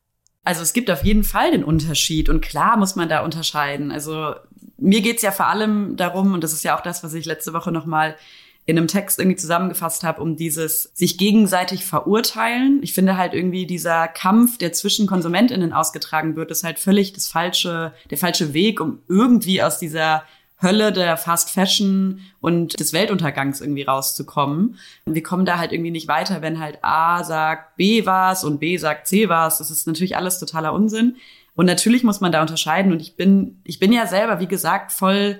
Also 0.45 0.61
es 0.61 0.73
gibt 0.73 0.91
auf 0.91 1.05
jeden 1.05 1.23
Fall 1.23 1.51
den 1.51 1.63
Unterschied 1.63 2.27
und 2.27 2.41
klar 2.41 2.75
muss 2.77 2.95
man 2.95 3.07
da 3.07 3.23
unterscheiden. 3.23 3.91
Also 3.91 4.35
mir 4.77 5.01
geht's 5.01 5.21
ja 5.21 5.31
vor 5.31 5.47
allem 5.47 5.95
darum, 5.95 6.33
und 6.33 6.43
das 6.43 6.51
ist 6.51 6.63
ja 6.63 6.77
auch 6.77 6.81
das, 6.81 7.03
was 7.03 7.13
ich 7.13 7.25
letzte 7.25 7.53
Woche 7.53 7.71
nochmal 7.71 8.17
in 8.65 8.77
einem 8.77 8.87
Text 8.87 9.19
irgendwie 9.19 9.37
zusammengefasst 9.37 10.03
habe, 10.03 10.21
um 10.21 10.37
dieses 10.37 10.91
sich 10.93 11.17
gegenseitig 11.17 11.85
verurteilen. 11.85 12.79
Ich 12.81 12.93
finde 12.93 13.17
halt 13.17 13.33
irgendwie 13.33 13.65
dieser 13.65 14.07
Kampf, 14.07 14.57
der 14.57 14.71
zwischen 14.71 15.05
KonsumentInnen 15.05 15.73
ausgetragen 15.73 16.35
wird, 16.35 16.49
ist 16.51 16.63
halt 16.63 16.79
völlig 16.79 17.13
das 17.13 17.27
falsche, 17.27 17.93
der 18.09 18.17
falsche 18.17 18.53
Weg, 18.53 18.79
um 18.79 18.99
irgendwie 19.09 19.61
aus 19.61 19.79
dieser 19.79 20.23
Hölle 20.61 20.93
der 20.93 21.17
Fast 21.17 21.51
Fashion 21.51 22.21
und 22.39 22.79
des 22.79 22.93
Weltuntergangs 22.93 23.59
irgendwie 23.59 23.83
rauszukommen. 23.83 24.79
Und 25.05 25.13
wir 25.13 25.23
kommen 25.23 25.45
da 25.45 25.57
halt 25.57 25.73
irgendwie 25.73 25.91
nicht 25.91 26.07
weiter, 26.07 26.41
wenn 26.41 26.59
halt 26.59 26.79
A 26.81 27.23
sagt 27.25 27.75
B 27.75 28.05
was 28.05 28.45
und 28.45 28.59
B 28.59 28.77
sagt 28.77 29.07
C 29.07 29.27
was. 29.27 29.57
Das 29.57 29.69
ist 29.69 29.85
natürlich 29.85 30.15
alles 30.15 30.39
totaler 30.39 30.73
Unsinn. 30.73 31.17
Und 31.55 31.65
natürlich 31.65 32.03
muss 32.03 32.21
man 32.21 32.31
da 32.31 32.41
unterscheiden. 32.41 32.93
Und 32.93 33.01
ich 33.01 33.15
bin, 33.15 33.61
ich 33.65 33.79
bin 33.79 33.91
ja 33.91 34.07
selber, 34.07 34.39
wie 34.39 34.47
gesagt, 34.47 34.93
voll 34.93 35.39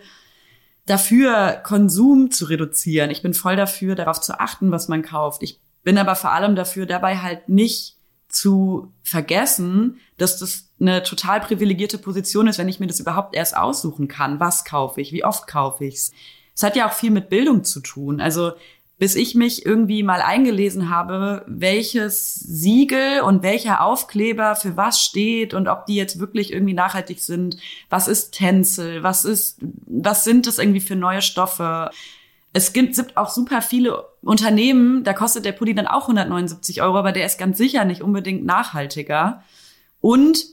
dafür, 0.85 1.61
Konsum 1.63 2.31
zu 2.31 2.45
reduzieren. 2.45 3.09
Ich 3.11 3.21
bin 3.21 3.33
voll 3.33 3.55
dafür, 3.55 3.95
darauf 3.95 4.21
zu 4.21 4.39
achten, 4.39 4.71
was 4.71 4.87
man 4.87 5.01
kauft. 5.01 5.43
Ich 5.43 5.59
bin 5.83 5.97
aber 5.97 6.15
vor 6.15 6.31
allem 6.31 6.55
dafür, 6.55 6.85
dabei 6.85 7.17
halt 7.17 7.49
nicht 7.49 7.97
zu 8.29 8.91
vergessen, 9.03 9.99
dass 10.17 10.39
das 10.39 10.69
eine 10.79 11.03
total 11.03 11.39
privilegierte 11.39 11.97
Position 11.97 12.47
ist, 12.47 12.57
wenn 12.57 12.67
ich 12.67 12.79
mir 12.79 12.87
das 12.87 12.99
überhaupt 12.99 13.35
erst 13.35 13.55
aussuchen 13.55 14.07
kann. 14.07 14.39
Was 14.39 14.65
kaufe 14.65 15.01
ich? 15.01 15.11
Wie 15.11 15.23
oft 15.23 15.47
kaufe 15.47 15.85
ich's? 15.85 16.11
Es 16.55 16.63
hat 16.63 16.75
ja 16.75 16.87
auch 16.87 16.93
viel 16.93 17.11
mit 17.11 17.29
Bildung 17.29 17.63
zu 17.63 17.79
tun. 17.79 18.19
Also 18.19 18.53
bis 19.03 19.15
ich 19.15 19.35
mich 19.35 19.65
irgendwie 19.65 20.01
mal 20.01 20.21
eingelesen 20.21 20.89
habe, 20.89 21.43
welches 21.45 22.35
Siegel 22.35 23.19
und 23.19 23.43
welcher 23.43 23.83
Aufkleber 23.83 24.55
für 24.55 24.77
was 24.77 25.01
steht 25.01 25.53
und 25.53 25.67
ob 25.67 25.85
die 25.87 25.95
jetzt 25.95 26.19
wirklich 26.19 26.53
irgendwie 26.53 26.73
nachhaltig 26.73 27.19
sind. 27.19 27.57
Was 27.89 28.07
ist 28.07 28.33
Tencel? 28.33 29.03
Was 29.03 29.25
ist, 29.25 29.57
was 29.87 30.23
sind 30.23 30.47
das 30.47 30.57
irgendwie 30.57 30.79
für 30.79 30.95
neue 30.95 31.21
Stoffe? 31.21 31.91
Es 32.53 32.71
gibt 32.71 33.17
auch 33.17 33.29
super 33.29 33.61
viele 33.61 34.05
Unternehmen, 34.21 35.03
da 35.03 35.11
kostet 35.11 35.43
der 35.43 35.51
Pulli 35.51 35.75
dann 35.75 35.87
auch 35.87 36.03
179 36.03 36.81
Euro, 36.81 36.97
aber 36.97 37.11
der 37.11 37.25
ist 37.25 37.37
ganz 37.37 37.57
sicher 37.57 37.83
nicht 37.83 38.01
unbedingt 38.01 38.45
nachhaltiger. 38.45 39.43
Und 39.99 40.45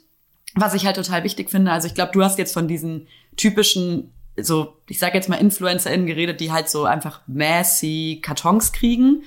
was 0.57 0.75
ich 0.75 0.87
halt 0.87 0.97
total 0.97 1.23
wichtig 1.23 1.50
finde, 1.50 1.71
also 1.71 1.87
ich 1.87 1.95
glaube, 1.95 2.11
du 2.11 2.25
hast 2.25 2.37
jetzt 2.37 2.54
von 2.54 2.66
diesen 2.66 3.07
typischen 3.37 4.12
so, 4.37 4.76
ich 4.88 4.99
sage 4.99 5.16
jetzt 5.16 5.28
mal 5.28 5.37
InfluencerInnen 5.37 6.06
geredet, 6.06 6.40
die 6.40 6.52
halt 6.52 6.68
so 6.68 6.84
einfach 6.84 7.20
massy 7.26 8.20
Kartons 8.22 8.72
kriegen. 8.72 9.25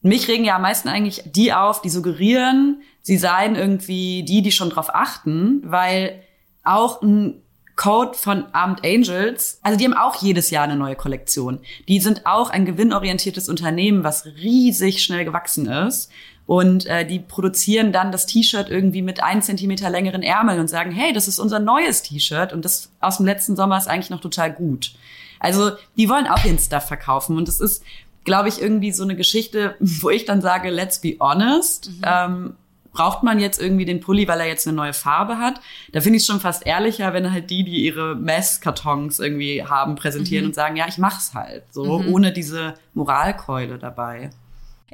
Mich 0.00 0.26
regen 0.28 0.44
ja 0.44 0.56
am 0.56 0.62
meisten 0.62 0.88
eigentlich 0.88 1.22
die 1.26 1.52
auf, 1.52 1.80
die 1.80 1.90
suggerieren, 1.90 2.82
sie 3.02 3.16
seien 3.16 3.54
irgendwie 3.54 4.24
die, 4.24 4.42
die 4.42 4.52
schon 4.52 4.70
drauf 4.70 4.94
achten, 4.94 5.62
weil 5.64 6.22
auch 6.64 7.02
ein 7.02 7.42
Code 7.76 8.16
von 8.16 8.46
Armed 8.52 8.84
Angels, 8.84 9.58
also 9.62 9.78
die 9.78 9.84
haben 9.84 9.94
auch 9.94 10.16
jedes 10.22 10.50
Jahr 10.50 10.64
eine 10.64 10.76
neue 10.76 10.94
Kollektion. 10.94 11.60
Die 11.88 12.00
sind 12.00 12.26
auch 12.26 12.50
ein 12.50 12.66
gewinnorientiertes 12.66 13.48
Unternehmen, 13.48 14.04
was 14.04 14.26
riesig 14.26 15.02
schnell 15.02 15.24
gewachsen 15.24 15.66
ist. 15.66 16.10
Und 16.52 16.84
äh, 16.84 17.06
die 17.06 17.18
produzieren 17.18 17.92
dann 17.92 18.12
das 18.12 18.26
T-Shirt 18.26 18.68
irgendwie 18.68 19.00
mit 19.00 19.22
ein 19.22 19.40
Zentimeter 19.40 19.88
längeren 19.88 20.22
Ärmeln 20.22 20.60
und 20.60 20.68
sagen, 20.68 20.90
hey, 20.90 21.14
das 21.14 21.26
ist 21.26 21.38
unser 21.38 21.60
neues 21.60 22.02
T-Shirt 22.02 22.52
und 22.52 22.66
das 22.66 22.90
aus 23.00 23.16
dem 23.16 23.24
letzten 23.24 23.56
Sommer 23.56 23.78
ist 23.78 23.88
eigentlich 23.88 24.10
noch 24.10 24.20
total 24.20 24.52
gut. 24.52 24.92
Also 25.40 25.70
die 25.96 26.10
wollen 26.10 26.26
auch 26.26 26.44
ihren 26.44 26.58
Stuff 26.58 26.84
verkaufen 26.84 27.38
und 27.38 27.48
das 27.48 27.58
ist, 27.58 27.82
glaube 28.24 28.50
ich, 28.50 28.60
irgendwie 28.60 28.92
so 28.92 29.02
eine 29.02 29.16
Geschichte, 29.16 29.76
wo 29.80 30.10
ich 30.10 30.26
dann 30.26 30.42
sage, 30.42 30.68
let's 30.68 31.00
be 31.00 31.16
honest. 31.18 31.88
Mhm. 31.88 32.02
Ähm, 32.04 32.54
braucht 32.92 33.22
man 33.22 33.38
jetzt 33.38 33.58
irgendwie 33.58 33.86
den 33.86 34.00
Pulli, 34.00 34.28
weil 34.28 34.40
er 34.40 34.46
jetzt 34.46 34.68
eine 34.68 34.76
neue 34.76 34.92
Farbe 34.92 35.38
hat? 35.38 35.58
Da 35.92 36.02
finde 36.02 36.18
ich 36.18 36.24
es 36.24 36.26
schon 36.26 36.40
fast 36.40 36.66
ehrlicher, 36.66 37.14
wenn 37.14 37.32
halt 37.32 37.48
die, 37.48 37.64
die 37.64 37.86
ihre 37.86 38.14
Messkartons 38.14 39.20
irgendwie 39.20 39.64
haben, 39.64 39.94
präsentieren 39.94 40.44
mhm. 40.44 40.50
und 40.50 40.54
sagen, 40.54 40.76
ja, 40.76 40.84
ich 40.86 40.98
mach's 40.98 41.32
halt, 41.32 41.64
so 41.70 42.00
mhm. 42.00 42.12
ohne 42.12 42.30
diese 42.30 42.74
Moralkeule 42.92 43.78
dabei. 43.78 44.28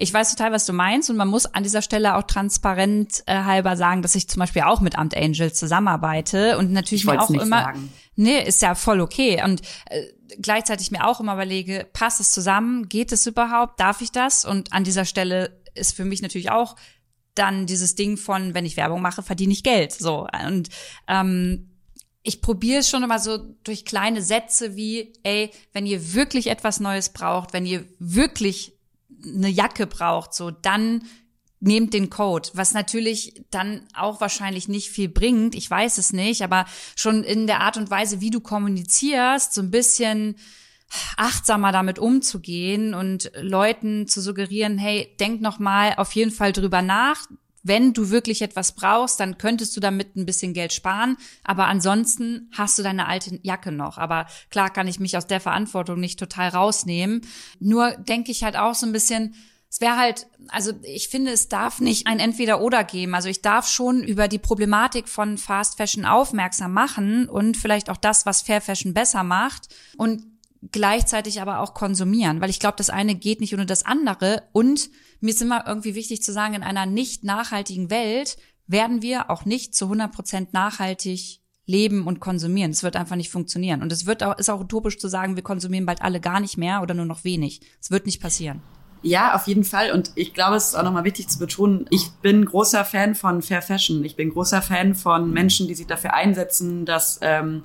Ich 0.01 0.15
weiß 0.15 0.31
total, 0.31 0.53
was 0.53 0.65
du 0.67 0.73
meinst 0.73 1.11
und 1.11 1.17
man 1.17 1.29
muss 1.29 1.47
an 1.47 1.63
dieser 1.63 1.83
Stelle 1.83 2.17
auch 2.17 2.23
transparent 2.23 3.23
äh, 3.27 3.43
halber 3.43 3.77
sagen, 3.77 4.03
dass 4.03 4.15
ich 4.15 4.29
zum 4.29 4.41
Beispiel 4.41 4.63
auch 4.63 4.81
mit 4.81 4.97
Amt 4.97 5.17
Angel 5.17 5.53
zusammenarbeite 5.53 6.59
und 6.59 6.73
natürlich 6.73 7.05
mir 7.05 7.21
auch 7.21 7.31
immer, 7.31 7.65
sagen. 7.65 7.93
nee, 8.17 8.41
ist 8.43 8.63
ja 8.63 8.75
voll 8.75 9.01
okay 9.01 9.43
und 9.45 9.63
äh, 9.87 10.03
gleichzeitig 10.41 10.91
mir 10.91 11.07
auch 11.07 11.21
immer 11.21 11.35
überlege, 11.35 11.87
passt 11.93 12.21
es 12.21 12.31
zusammen, 12.31 12.89
geht 12.89 13.13
es 13.13 13.27
überhaupt, 13.27 13.81
darf 13.81 14.01
ich 14.01 14.13
das? 14.13 14.45
Und 14.45 14.73
an 14.73 14.85
dieser 14.85 15.05
Stelle 15.05 15.61
ist 15.75 15.97
für 15.97 16.05
mich 16.05 16.23
natürlich 16.23 16.51
auch 16.51 16.77
dann 17.35 17.67
dieses 17.67 17.95
Ding 17.95 18.17
von, 18.17 18.55
wenn 18.55 18.67
ich 18.67 18.77
Werbung 18.77 19.03
mache, 19.03 19.23
verdiene 19.23 19.53
ich 19.53 19.63
Geld, 19.63 19.93
so 19.93 20.27
und 20.47 20.69
ähm, 21.07 21.71
ich 22.23 22.43
probiere 22.43 22.81
es 22.81 22.91
schon 22.91 23.03
immer 23.03 23.19
so 23.19 23.39
durch 23.65 23.85
kleine 23.85 24.23
Sätze 24.23 24.77
wie, 24.77 25.15
ey, 25.23 25.51
wenn 25.73 25.87
ihr 25.87 26.13
wirklich 26.13 26.49
etwas 26.49 26.79
Neues 26.79 27.11
braucht, 27.11 27.55
wenn 27.55 27.65
ihr 27.65 27.87
wirklich 27.99 28.78
eine 29.25 29.49
Jacke 29.49 29.87
braucht, 29.87 30.35
so 30.35 30.51
dann 30.51 31.03
nehmt 31.61 31.93
den 31.93 32.09
Code, 32.09 32.51
was 32.55 32.73
natürlich 32.73 33.43
dann 33.51 33.83
auch 33.95 34.21
wahrscheinlich 34.21 34.69
nicht 34.69 34.91
viel 34.91 35.09
bringt, 35.09 35.55
ich 35.55 35.69
weiß 35.69 35.99
es 35.99 36.13
nicht, 36.13 36.43
aber 36.43 36.67
schon 36.95 37.25
in 37.25 37.47
der 37.47 37.61
Art 37.61 37.77
und 37.77 37.91
Weise, 37.91 38.21
wie 38.21 38.31
du 38.31 38.41
kommunizierst, 38.41 39.53
so 39.53 39.63
ein 39.63 39.71
bisschen 39.71 40.37
achtsamer 41.17 41.73
damit 41.73 41.99
umzugehen 41.99 42.95
und 42.95 43.31
Leuten 43.41 44.07
zu 44.09 44.21
suggerieren, 44.21 44.79
hey, 44.79 45.15
denk 45.21 45.41
noch 45.41 45.59
mal 45.59 45.95
auf 45.97 46.13
jeden 46.13 46.31
Fall 46.31 46.53
drüber 46.53 46.81
nach, 46.81 47.27
wenn 47.69 47.93
du 47.93 48.11
wirklich 48.11 48.43
etwas 48.43 48.73
brauchst, 48.73 49.21
dann 49.21 49.39
könntest 49.39 49.77
du 49.77 49.81
damit 49.81 50.17
ein 50.17 50.27
bisschen 50.27 50.55
Geld 50.55 50.73
sparen. 50.73 51.17
Aber 51.45 51.67
ansonsten 51.67 52.51
hast 52.57 52.79
du 52.79 52.83
deine 52.83 53.07
alte 53.07 53.39
Jacke 53.43 53.71
noch. 53.71 53.99
Aber 53.99 54.27
klar 54.51 54.71
kann 54.71 54.89
ich 54.89 54.99
mich 54.99 55.17
aus 55.17 55.27
der 55.27 55.41
Verantwortung 55.41 56.01
nicht 56.01 56.19
total 56.19 56.49
rausnehmen. 56.49 57.21
Nur 57.61 57.93
denke 57.93 58.33
ich 58.33 58.43
halt 58.43 58.57
auch 58.57 58.75
so 58.75 58.87
ein 58.87 58.93
bisschen, 58.93 59.35
es 59.71 59.81
wäre 59.83 59.97
halt, 59.97 60.27
also 60.49 60.73
ich 60.83 61.09
finde, 61.09 61.31
es 61.31 61.49
darf 61.49 61.81
nicht 61.81 62.07
ein 62.07 62.21
Entweder-Oder 62.21 62.85
geben. 62.85 63.15
Also 63.15 63.29
ich 63.29 63.43
darf 63.43 63.69
schon 63.69 64.03
über 64.03 64.27
die 64.27 64.39
Problematik 64.39 65.09
von 65.09 65.37
Fast 65.37 65.77
Fashion 65.77 66.07
aufmerksam 66.07 66.73
machen 66.73 67.29
und 67.29 67.57
vielleicht 67.57 67.91
auch 67.91 67.99
das, 67.99 68.25
was 68.25 68.43
Fair 68.43 68.63
Fashion 68.63 68.95
besser 68.95 69.25
macht. 69.25 69.69
Und 69.99 70.25
gleichzeitig 70.73 71.41
aber 71.41 71.61
auch 71.61 71.75
konsumieren, 71.75 72.41
weil 72.41 72.51
ich 72.51 72.61
glaube, 72.61 72.77
das 72.77 72.91
eine 72.91 73.15
geht 73.15 73.41
nicht 73.41 73.55
ohne 73.55 73.67
das 73.67 73.87
andere. 73.87 74.43
Und 74.53 74.91
mir 75.21 75.31
ist 75.31 75.43
immer 75.43 75.65
irgendwie 75.67 75.95
wichtig 75.95 76.23
zu 76.23 76.33
sagen, 76.33 76.55
in 76.55 76.63
einer 76.63 76.87
nicht 76.87 77.25
nachhaltigen 77.25 77.91
Welt 77.91 78.37
werden 78.67 79.03
wir 79.03 79.31
auch 79.31 79.45
nicht 79.45 79.75
zu 79.75 79.87
100 79.87 80.13
Prozent 80.13 80.53
nachhaltig 80.53 81.41
leben 81.67 82.07
und 82.07 82.21
konsumieren. 82.21 82.71
Es 82.71 82.83
wird 82.83 82.97
einfach 82.97 83.17
nicht 83.17 83.31
funktionieren. 83.31 83.83
Und 83.83 83.93
es 83.93 84.07
wird 84.07 84.23
auch, 84.23 84.39
ist 84.39 84.51
auch 84.51 84.61
utopisch 84.61 84.99
zu 84.99 85.09
sagen, 85.09 85.37
wir 85.37 85.43
konsumieren 85.43 85.87
bald 85.87 86.03
alle 86.03 86.21
gar 86.21 86.41
nicht 86.41 86.57
mehr 86.57 86.83
oder 86.83 86.95
nur 86.95 87.05
noch 87.05 87.25
wenig. 87.25 87.61
Es 87.81 87.91
wird 87.91 88.07
nicht 88.07 88.23
passieren. 88.23 88.63
Ja, 89.03 89.35
auf 89.35 89.47
jeden 89.47 89.65
Fall. 89.65 89.93
Und 89.93 90.13
ich 90.17 90.35
glaube, 90.35 90.57
es 90.57 90.69
ist 90.69 90.75
auch 90.75 90.83
nochmal 90.83 91.05
wichtig 91.05 91.29
zu 91.29 91.39
betonen, 91.39 91.87
ich 91.91 92.11
bin 92.23 92.45
großer 92.45 92.85
Fan 92.85 93.15
von 93.15 93.43
Fair 93.43 93.63
Fashion. 93.63 94.05
Ich 94.05 94.17
bin 94.17 94.31
großer 94.31 94.63
Fan 94.63 94.95
von 94.95 95.31
Menschen, 95.31 95.69
die 95.69 95.75
sich 95.75 95.87
dafür 95.87 96.15
einsetzen, 96.15 96.85
dass, 96.85 97.19
ähm, 97.23 97.63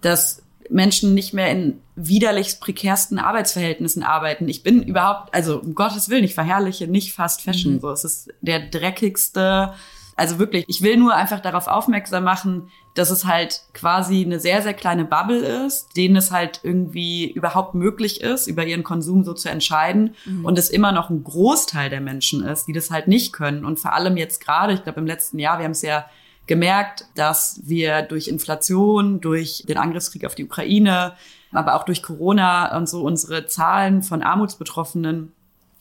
dass 0.00 0.42
Menschen 0.70 1.14
nicht 1.14 1.34
mehr 1.34 1.50
in 1.50 1.80
widerlichst 1.96 2.60
prekärsten 2.60 3.18
Arbeitsverhältnissen 3.18 4.02
arbeiten. 4.02 4.48
Ich 4.48 4.62
bin 4.62 4.82
überhaupt, 4.82 5.34
also 5.34 5.60
um 5.60 5.74
Gottes 5.74 6.08
Willen, 6.08 6.24
ich 6.24 6.34
verherrliche 6.34 6.86
nicht 6.86 7.12
Fast 7.12 7.42
Fashion. 7.42 7.74
Mhm. 7.74 7.80
So, 7.80 7.90
es 7.90 8.04
ist 8.04 8.28
der 8.40 8.60
dreckigste. 8.68 9.72
Also 10.16 10.38
wirklich, 10.38 10.64
ich 10.66 10.82
will 10.82 10.96
nur 10.96 11.14
einfach 11.14 11.40
darauf 11.40 11.68
aufmerksam 11.68 12.24
machen, 12.24 12.70
dass 12.94 13.10
es 13.10 13.24
halt 13.24 13.62
quasi 13.72 14.24
eine 14.24 14.40
sehr, 14.40 14.62
sehr 14.62 14.74
kleine 14.74 15.04
Bubble 15.04 15.66
ist, 15.66 15.96
denen 15.96 16.16
es 16.16 16.32
halt 16.32 16.60
irgendwie 16.64 17.30
überhaupt 17.30 17.74
möglich 17.74 18.20
ist, 18.20 18.48
über 18.48 18.66
ihren 18.66 18.82
Konsum 18.82 19.24
so 19.24 19.32
zu 19.32 19.48
entscheiden. 19.48 20.16
Mhm. 20.24 20.44
Und 20.44 20.58
es 20.58 20.70
immer 20.70 20.90
noch 20.90 21.08
ein 21.08 21.22
Großteil 21.22 21.90
der 21.90 22.00
Menschen 22.00 22.42
ist, 22.42 22.66
die 22.66 22.72
das 22.72 22.90
halt 22.90 23.06
nicht 23.06 23.32
können. 23.32 23.64
Und 23.64 23.78
vor 23.78 23.92
allem 23.92 24.16
jetzt 24.16 24.44
gerade, 24.44 24.72
ich 24.72 24.82
glaube 24.82 24.98
im 24.98 25.06
letzten 25.06 25.38
Jahr, 25.38 25.58
wir 25.58 25.64
haben 25.64 25.72
es 25.72 25.82
ja 25.82 26.06
gemerkt, 26.48 27.04
dass 27.14 27.60
wir 27.64 28.02
durch 28.02 28.26
Inflation, 28.26 29.20
durch 29.20 29.64
den 29.68 29.78
Angriffskrieg 29.78 30.24
auf 30.24 30.34
die 30.34 30.44
Ukraine, 30.44 31.12
aber 31.52 31.76
auch 31.76 31.84
durch 31.84 32.02
Corona 32.02 32.76
und 32.76 32.88
so 32.88 33.02
unsere 33.02 33.46
Zahlen 33.46 34.02
von 34.02 34.22
Armutsbetroffenen 34.22 35.32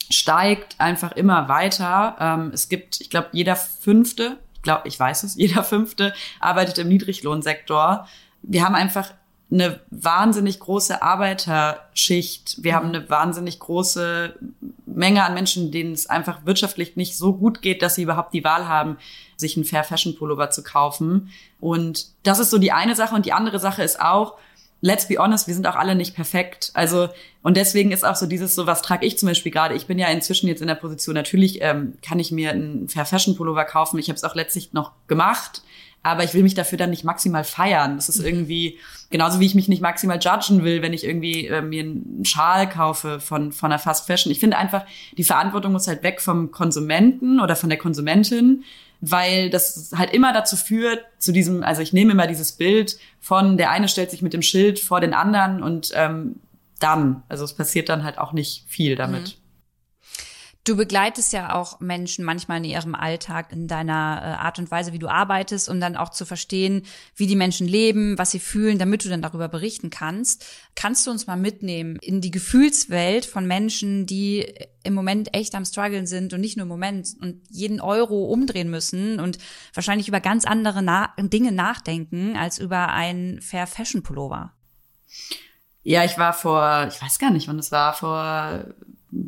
steigt 0.09 0.79
einfach 0.79 1.13
immer 1.13 1.49
weiter. 1.49 2.15
Ähm, 2.19 2.51
es 2.53 2.69
gibt, 2.69 3.01
ich 3.01 3.09
glaube, 3.09 3.29
jeder 3.31 3.55
fünfte, 3.55 4.37
ich 4.55 4.61
glaube, 4.61 4.87
ich 4.87 4.99
weiß 4.99 5.23
es, 5.23 5.35
jeder 5.37 5.63
fünfte 5.63 6.13
arbeitet 6.39 6.77
im 6.77 6.89
Niedriglohnsektor. 6.89 8.07
Wir 8.43 8.63
haben 8.63 8.75
einfach 8.75 9.11
eine 9.49 9.79
wahnsinnig 9.91 10.59
große 10.59 11.01
Arbeiterschicht. 11.01 12.61
Wir 12.61 12.75
haben 12.75 12.89
eine 12.89 13.09
wahnsinnig 13.09 13.59
große 13.59 14.37
Menge 14.85 15.23
an 15.23 15.33
Menschen, 15.33 15.71
denen 15.71 15.93
es 15.93 16.07
einfach 16.07 16.45
wirtschaftlich 16.45 16.97
nicht 16.97 17.17
so 17.17 17.33
gut 17.33 17.61
geht, 17.61 17.81
dass 17.81 17.95
sie 17.95 18.03
überhaupt 18.03 18.33
die 18.33 18.43
Wahl 18.43 18.67
haben, 18.67 18.97
sich 19.37 19.55
einen 19.55 19.65
Fair 19.65 19.83
Fashion 19.83 20.15
Pullover 20.15 20.49
zu 20.49 20.63
kaufen. 20.63 21.29
Und 21.59 22.07
das 22.23 22.39
ist 22.39 22.49
so 22.49 22.57
die 22.57 22.71
eine 22.71 22.95
Sache. 22.95 23.15
Und 23.15 23.25
die 23.25 23.33
andere 23.33 23.59
Sache 23.59 23.83
ist 23.83 24.01
auch, 24.01 24.35
let's 24.81 25.07
be 25.07 25.17
honest, 25.17 25.47
wir 25.47 25.53
sind 25.53 25.67
auch 25.67 25.75
alle 25.75 25.95
nicht 25.95 26.15
perfekt. 26.15 26.71
Also, 26.73 27.09
und 27.43 27.55
deswegen 27.55 27.91
ist 27.91 28.05
auch 28.05 28.15
so 28.15 28.25
dieses, 28.25 28.55
so 28.55 28.67
was 28.67 28.81
trage 28.81 29.05
ich 29.05 29.17
zum 29.17 29.27
Beispiel 29.27 29.51
gerade. 29.51 29.75
Ich 29.75 29.87
bin 29.87 29.97
ja 29.97 30.07
inzwischen 30.07 30.47
jetzt 30.47 30.61
in 30.61 30.67
der 30.67 30.75
Position, 30.75 31.15
natürlich 31.15 31.61
ähm, 31.61 31.93
kann 32.01 32.19
ich 32.19 32.31
mir 32.31 32.51
einen 32.51 32.89
Fair 32.89 33.05
Fashion 33.05 33.35
Pullover 33.35 33.65
kaufen. 33.65 33.97
Ich 33.99 34.09
habe 34.09 34.17
es 34.17 34.23
auch 34.23 34.35
letztlich 34.35 34.73
noch 34.73 34.91
gemacht 35.07 35.61
aber 36.07 36.23
ich 36.23 36.33
will 36.33 36.43
mich 36.43 36.53
dafür 36.53 36.77
dann 36.77 36.89
nicht 36.89 37.03
maximal 37.03 37.43
feiern. 37.43 37.97
Das 37.97 38.07
ist 38.07 38.19
irgendwie 38.19 38.77
genauso 39.09 39.39
wie 39.39 39.45
ich 39.45 39.55
mich 39.55 39.67
nicht 39.67 39.81
maximal 39.81 40.19
judgen 40.21 40.63
will, 40.63 40.81
wenn 40.81 40.93
ich 40.93 41.03
irgendwie 41.03 41.47
äh, 41.47 41.61
mir 41.61 41.83
einen 41.83 42.23
Schal 42.23 42.69
kaufe 42.69 43.19
von 43.19 43.51
von 43.51 43.71
einer 43.71 43.79
Fast 43.79 44.07
Fashion. 44.07 44.31
Ich 44.31 44.39
finde 44.39 44.57
einfach, 44.57 44.85
die 45.17 45.23
Verantwortung 45.23 45.73
muss 45.73 45.87
halt 45.87 46.03
weg 46.03 46.21
vom 46.21 46.51
Konsumenten 46.51 47.39
oder 47.41 47.55
von 47.55 47.69
der 47.69 47.77
Konsumentin, 47.77 48.63
weil 49.01 49.49
das 49.49 49.91
halt 49.95 50.13
immer 50.13 50.33
dazu 50.33 50.55
führt 50.55 51.05
zu 51.19 51.31
diesem, 51.31 51.63
also 51.63 51.81
ich 51.81 51.93
nehme 51.93 52.13
immer 52.13 52.27
dieses 52.27 52.51
Bild 52.51 52.97
von 53.19 53.57
der 53.57 53.71
eine 53.71 53.87
stellt 53.87 54.11
sich 54.11 54.21
mit 54.21 54.33
dem 54.33 54.41
Schild 54.41 54.79
vor 54.79 55.01
den 55.01 55.13
anderen 55.13 55.61
und 55.61 55.91
ähm, 55.95 56.37
dann, 56.79 57.23
also 57.29 57.43
es 57.43 57.53
passiert 57.53 57.89
dann 57.89 58.03
halt 58.03 58.17
auch 58.17 58.33
nicht 58.33 58.65
viel 58.67 58.95
damit. 58.95 59.29
Mhm. 59.29 59.46
Du 60.67 60.75
begleitest 60.75 61.31
ja 61.31 61.55
auch 61.55 61.79
Menschen 61.79 62.25
manchmal 62.25 62.57
in 62.57 62.65
ihrem 62.65 62.93
Alltag, 62.93 63.53
in 63.53 63.69
deiner 63.69 64.19
äh, 64.21 64.43
Art 64.43 64.59
und 64.59 64.69
Weise, 64.69 64.91
wie 64.91 64.99
du 64.99 65.07
arbeitest, 65.07 65.69
um 65.69 65.79
dann 65.79 65.95
auch 65.95 66.09
zu 66.09 66.25
verstehen, 66.25 66.83
wie 67.15 67.25
die 67.25 67.37
Menschen 67.37 67.69
leben, 67.69 68.17
was 68.17 68.31
sie 68.31 68.41
fühlen, 68.41 68.77
damit 68.77 69.05
du 69.05 69.09
dann 69.09 69.21
darüber 69.21 69.47
berichten 69.47 69.91
kannst. 69.91 70.45
Kannst 70.75 71.07
du 71.07 71.11
uns 71.11 71.25
mal 71.25 71.37
mitnehmen 71.37 71.95
in 72.01 72.19
die 72.19 72.31
Gefühlswelt 72.31 73.25
von 73.25 73.47
Menschen, 73.47 74.07
die 74.07 74.55
im 74.83 74.93
Moment 74.93 75.33
echt 75.33 75.55
am 75.55 75.63
struggeln 75.63 76.05
sind 76.05 76.33
und 76.33 76.41
nicht 76.41 76.57
nur 76.57 76.63
im 76.63 76.69
Moment 76.69 77.15
und 77.21 77.43
jeden 77.49 77.79
Euro 77.79 78.25
umdrehen 78.25 78.69
müssen 78.69 79.21
und 79.21 79.37
wahrscheinlich 79.73 80.09
über 80.09 80.19
ganz 80.19 80.43
andere 80.43 80.81
Na 80.83 81.13
Dinge 81.17 81.53
nachdenken 81.53 82.35
als 82.35 82.59
über 82.59 82.89
ein 82.89 83.39
Fair 83.41 83.67
Fashion 83.67 84.03
Pullover? 84.03 84.51
Ja, 85.83 86.03
ich 86.03 86.17
war 86.17 86.33
vor, 86.33 86.89
ich 86.89 87.01
weiß 87.01 87.19
gar 87.19 87.31
nicht, 87.31 87.47
wann 87.47 87.57
es 87.57 87.71
war, 87.71 87.93
vor 87.93 88.65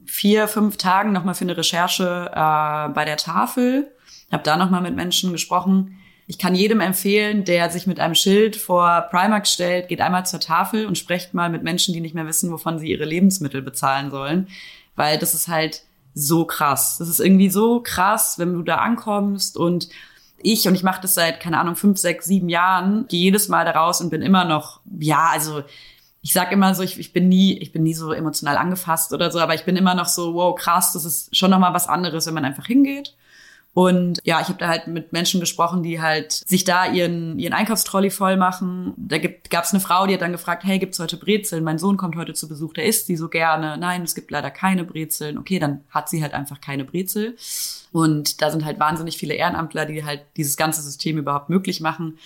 vier, 0.06 0.48
fünf 0.48 0.78
Tagen 0.78 1.12
nochmal 1.12 1.36
für 1.36 1.46
eine 1.46 1.58
Recherche 1.58 2.30
äh, 2.32 2.90
bei 2.90 3.06
der 3.06 3.18
Tafel. 3.18 3.92
Habe 4.32 4.44
da 4.44 4.58
nochmal 4.58 4.82
mit 4.82 4.96
Menschen 4.96 5.32
gesprochen. 5.32 5.98
Ich 6.28 6.38
kann 6.38 6.54
jedem 6.54 6.80
empfehlen, 6.80 7.44
der 7.44 7.72
sich 7.72 7.88
mit 7.88 8.00
einem 8.00 8.14
Schild 8.14 8.56
vor 8.56 9.08
Primark 9.10 9.48
stellt, 9.48 9.88
geht 9.88 10.02
einmal 10.02 10.26
zur 10.28 10.40
Tafel 10.40 10.86
und 10.86 10.98
sprecht 10.98 11.34
mal 11.34 11.50
mit 11.50 11.64
Menschen, 11.64 11.94
die 11.94 12.02
nicht 12.02 12.14
mehr 12.14 12.28
wissen, 12.28 12.52
wovon 12.52 12.78
sie 12.78 12.92
ihre 12.92 13.06
Lebensmittel 13.06 13.64
bezahlen 13.64 14.12
sollen. 14.12 14.48
Weil 14.96 15.18
das 15.18 15.34
ist 15.34 15.48
halt 15.48 15.84
so 16.14 16.46
krass. 16.46 16.98
Das 17.00 17.10
ist 17.10 17.20
irgendwie 17.20 17.50
so 17.50 17.82
krass, 17.82 18.38
wenn 18.38 18.54
du 18.54 18.62
da 18.62 18.76
ankommst 18.76 19.58
und 19.58 19.90
ich, 20.42 20.68
und 20.68 20.76
ich 20.76 20.84
mache 20.84 21.02
das 21.02 21.16
seit, 21.16 21.40
keine 21.40 21.60
Ahnung, 21.60 21.76
fünf, 21.76 21.98
sechs, 21.98 22.26
sieben 22.26 22.48
Jahren, 22.48 23.08
gehe 23.08 23.20
jedes 23.20 23.50
Mal 23.50 23.66
da 23.66 23.72
raus 23.72 24.00
und 24.00 24.10
bin 24.10 24.22
immer 24.22 24.46
noch, 24.46 24.80
ja, 25.00 25.30
also 25.32 25.64
ich 26.22 26.34
sag 26.34 26.52
immer 26.52 26.76
so, 26.76 26.84
ich, 26.84 27.00
ich 27.00 27.14
bin 27.14 27.30
nie, 27.30 27.58
ich 27.58 27.72
bin 27.72 27.84
nie 27.84 27.94
so 27.94 28.12
emotional 28.12 28.58
angefasst 28.58 29.14
oder 29.14 29.32
so, 29.32 29.40
aber 29.40 29.56
ich 29.56 29.64
bin 29.64 29.78
immer 29.78 29.96
noch 29.96 30.08
so, 30.08 30.34
wow, 30.34 30.56
krass, 30.56 30.94
das 30.94 31.06
ist 31.06 31.36
schon 31.36 31.52
nochmal 31.52 31.74
was 31.74 31.88
anderes, 31.88 32.28
wenn 32.28 32.34
man 32.34 32.46
einfach 32.46 32.66
hingeht. 32.66 33.16
Und 33.74 34.20
ja, 34.24 34.42
ich 34.42 34.48
habe 34.48 34.58
da 34.58 34.68
halt 34.68 34.88
mit 34.88 35.14
Menschen 35.14 35.40
gesprochen, 35.40 35.84
die 35.84 36.02
halt 36.02 36.34
sich 36.34 36.64
da 36.64 36.92
ihren, 36.92 37.38
ihren 37.38 37.54
Einkaufstrolley 37.54 38.10
voll 38.10 38.36
machen. 38.36 38.94
Da 38.98 39.20
gab 39.20 39.64
es 39.64 39.72
eine 39.72 39.80
Frau, 39.80 40.08
die 40.08 40.16
hat 40.16 40.22
dann 40.22 40.32
gefragt, 40.32 40.64
hey, 40.66 40.80
gibt's 40.80 41.00
heute 41.00 41.18
Brezeln? 41.18 41.64
Mein 41.64 41.78
Sohn 41.78 41.96
kommt 41.96 42.16
heute 42.16 42.34
zu 42.34 42.50
Besuch, 42.50 42.74
der 42.74 42.86
isst 42.86 43.08
die 43.08 43.16
so 43.16 43.30
gerne. 43.30 43.78
Nein, 43.78 44.02
es 44.02 44.16
gibt 44.16 44.32
leider 44.32 44.50
keine 44.50 44.84
Brezeln. 44.84 45.38
Okay, 45.38 45.60
dann 45.60 45.84
hat 45.92 46.10
sie 46.10 46.22
halt 46.22 46.34
einfach 46.34 46.60
keine 46.60 46.84
Brezel. 46.84 47.38
Und 47.92 48.42
da 48.42 48.50
sind 48.50 48.66
halt 48.66 48.80
wahnsinnig 48.80 49.18
viele 49.18 49.36
Ehrenamtler, 49.36 49.86
die 49.86 50.04
halt 50.04 50.24
dieses 50.36 50.58
ganze 50.58 50.82
System 50.82 51.18
überhaupt 51.18 51.50
möglich 51.50 51.80
machen. 51.80 52.18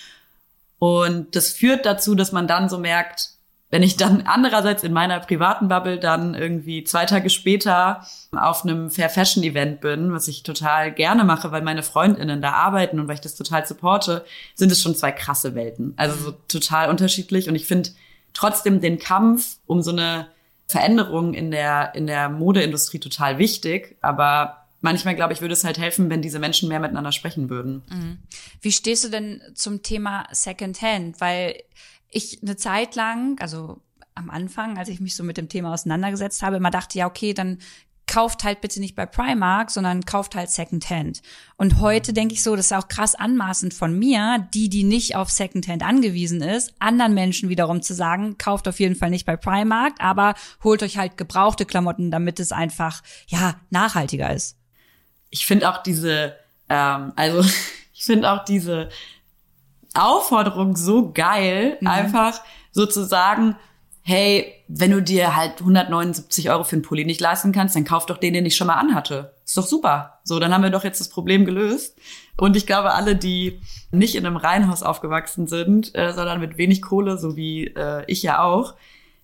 Und 0.80 1.36
das 1.36 1.52
führt 1.52 1.86
dazu, 1.86 2.16
dass 2.16 2.32
man 2.32 2.48
dann 2.48 2.68
so 2.68 2.78
merkt, 2.80 3.33
wenn 3.74 3.82
ich 3.82 3.98
dann 3.98 4.22
andererseits 4.28 4.84
in 4.84 4.94
meiner 4.94 5.20
privaten 5.20 5.68
Bubble 5.68 5.98
dann 5.98 6.36
irgendwie 6.36 6.84
zwei 6.84 7.08
Tage 7.08 7.32
später 7.32 8.06
auf 8.32 8.64
einem 8.64 8.92
Fair 8.92 9.10
Fashion 9.10 9.42
Event 9.42 9.82
bin, 9.82 10.14
was 10.14 10.28
ich 10.28 10.44
total 10.44 10.92
gerne 10.92 11.24
mache, 11.24 11.52
weil 11.52 11.64
meine 11.64 11.82
Freundinnen 11.82 12.40
da 12.40 12.52
arbeiten 12.52 13.00
und 13.00 13.08
weil 13.08 13.16
ich 13.16 13.22
das 13.22 13.34
total 13.34 13.66
supporte, 13.66 14.26
sind 14.54 14.72
es 14.72 14.80
schon 14.80 14.94
zwei 14.94 15.12
krasse 15.12 15.56
Welten. 15.56 15.96
Also 15.98 16.16
so 16.24 16.32
total 16.48 16.92
unterschiedlich 16.92 17.50
und 17.50 17.56
ich 17.56 17.66
finde 17.66 17.90
trotzdem 18.34 18.80
den 18.80 19.00
Kampf 19.00 19.58
um 19.66 19.82
so 19.82 19.90
eine 19.90 20.28
Veränderung 20.68 21.34
in 21.34 21.50
der, 21.50 21.96
in 21.96 22.06
der 22.06 22.30
Modeindustrie 22.30 23.00
total 23.00 23.40
wichtig, 23.40 23.98
aber 24.02 24.68
manchmal, 24.82 25.16
glaube 25.16 25.34
ich, 25.34 25.42
würde 25.42 25.54
es 25.54 25.64
halt 25.64 25.80
helfen, 25.80 26.12
wenn 26.12 26.22
diese 26.22 26.38
Menschen 26.38 26.70
mehr 26.70 26.80
miteinander 26.80 27.12
sprechen 27.12 27.50
würden. 27.50 27.82
Mhm. 27.90 28.20
Wie 28.62 28.72
stehst 28.72 29.04
du 29.04 29.10
denn 29.10 29.42
zum 29.56 29.82
Thema 29.82 30.28
Secondhand? 30.32 31.20
Weil 31.20 31.56
ich 32.14 32.42
eine 32.42 32.56
Zeit 32.56 32.96
lang, 32.96 33.40
also 33.40 33.82
am 34.16 34.30
Anfang, 34.30 34.78
als 34.78 34.90
ich 34.90 35.00
mich 35.00 35.16
so 35.16 35.24
mit 35.24 35.38
dem 35.38 35.50
Thema 35.50 35.74
auseinandergesetzt 35.74 36.44
habe, 36.44 36.58
immer 36.58 36.72
dachte, 36.72 36.98
ja, 36.98 37.08
okay, 37.08 37.34
dann 37.34 37.58
kauft 38.06 38.44
halt 38.44 38.62
bitte 38.62 38.80
nicht 38.80 38.96
bei 38.96 39.06
Primark, 39.06 39.72
sondern 39.72 40.06
kauft 40.06 40.36
halt 40.36 40.50
Secondhand. 40.50 41.22
Und 41.56 41.80
heute 41.80 42.14
denke 42.14 42.34
ich 42.34 42.44
so, 42.44 42.56
das 42.56 42.68
ist 42.68 42.74
auch 42.74 42.88
krass 42.88 43.16
anmaßend 43.16 43.74
von 43.74 43.98
mir, 43.98 44.48
die, 44.54 44.70
die 44.70 44.84
nicht 44.84 45.16
auf 45.16 45.32
Secondhand 45.32 45.84
angewiesen 45.84 46.42
ist, 46.42 46.74
anderen 46.80 47.14
Menschen 47.14 47.50
wiederum 47.50 47.82
zu 47.82 47.94
sagen, 47.94 48.38
kauft 48.38 48.68
auf 48.68 48.80
jeden 48.80 48.96
Fall 48.96 49.10
nicht 49.10 49.26
bei 49.26 49.38
Primark, 49.38 49.94
aber 50.00 50.36
holt 50.64 50.84
euch 50.84 50.98
halt 50.98 51.18
gebrauchte 51.18 51.66
Klamotten, 51.66 52.12
damit 52.12 52.40
es 52.40 52.52
einfach, 52.52 53.02
ja, 53.28 53.56
nachhaltiger 53.70 54.34
ist. 54.34 54.58
Ich 55.30 55.46
finde 55.46 55.70
auch 55.70 55.82
diese, 55.82 56.36
ähm, 56.70 57.14
also 57.16 57.42
ich 57.94 58.04
finde 58.04 58.32
auch 58.32 58.44
diese 58.44 58.90
Aufforderung 59.94 60.76
so 60.76 61.12
geil, 61.12 61.78
mhm. 61.80 61.88
einfach 61.88 62.42
sozusagen, 62.72 63.56
hey, 64.02 64.54
wenn 64.68 64.92
du 64.92 65.02
dir 65.02 65.36
halt 65.36 65.60
179 65.60 66.50
Euro 66.50 66.64
für 66.64 66.76
einen 66.76 66.82
Pulli 66.82 67.06
nicht 67.06 67.22
leisten 67.22 67.52
kannst, 67.52 67.76
dann 67.76 67.86
kauf 67.86 68.06
doch 68.06 68.18
den, 68.18 68.34
den 68.34 68.46
ich 68.46 68.56
schon 68.56 68.68
mal 68.68 68.76
anhatte. 68.76 69.34
Ist 69.46 69.58
doch 69.58 69.66
super. 69.66 70.20
So, 70.24 70.40
dann 70.40 70.54
haben 70.54 70.64
wir 70.64 70.72
doch 70.72 70.84
jetzt 70.84 71.00
das 71.00 71.10
Problem 71.10 71.46
gelöst. 71.46 71.98
Und 72.38 72.58
ich 72.58 72.66
glaube, 72.66 72.94
alle, 72.94 73.16
die 73.16 73.62
nicht 73.92 74.16
in 74.16 74.26
einem 74.26 74.38
Reihenhaus 74.38 74.84
aufgewachsen 74.84 75.48
sind, 75.48 75.96
äh, 75.96 76.14
sondern 76.14 76.40
mit 76.40 76.58
wenig 76.58 76.82
Kohle, 76.82 77.18
so 77.18 77.36
wie 77.36 77.68
äh, 77.68 78.04
ich 78.08 78.24
ja 78.24 78.42
auch, 78.42 78.76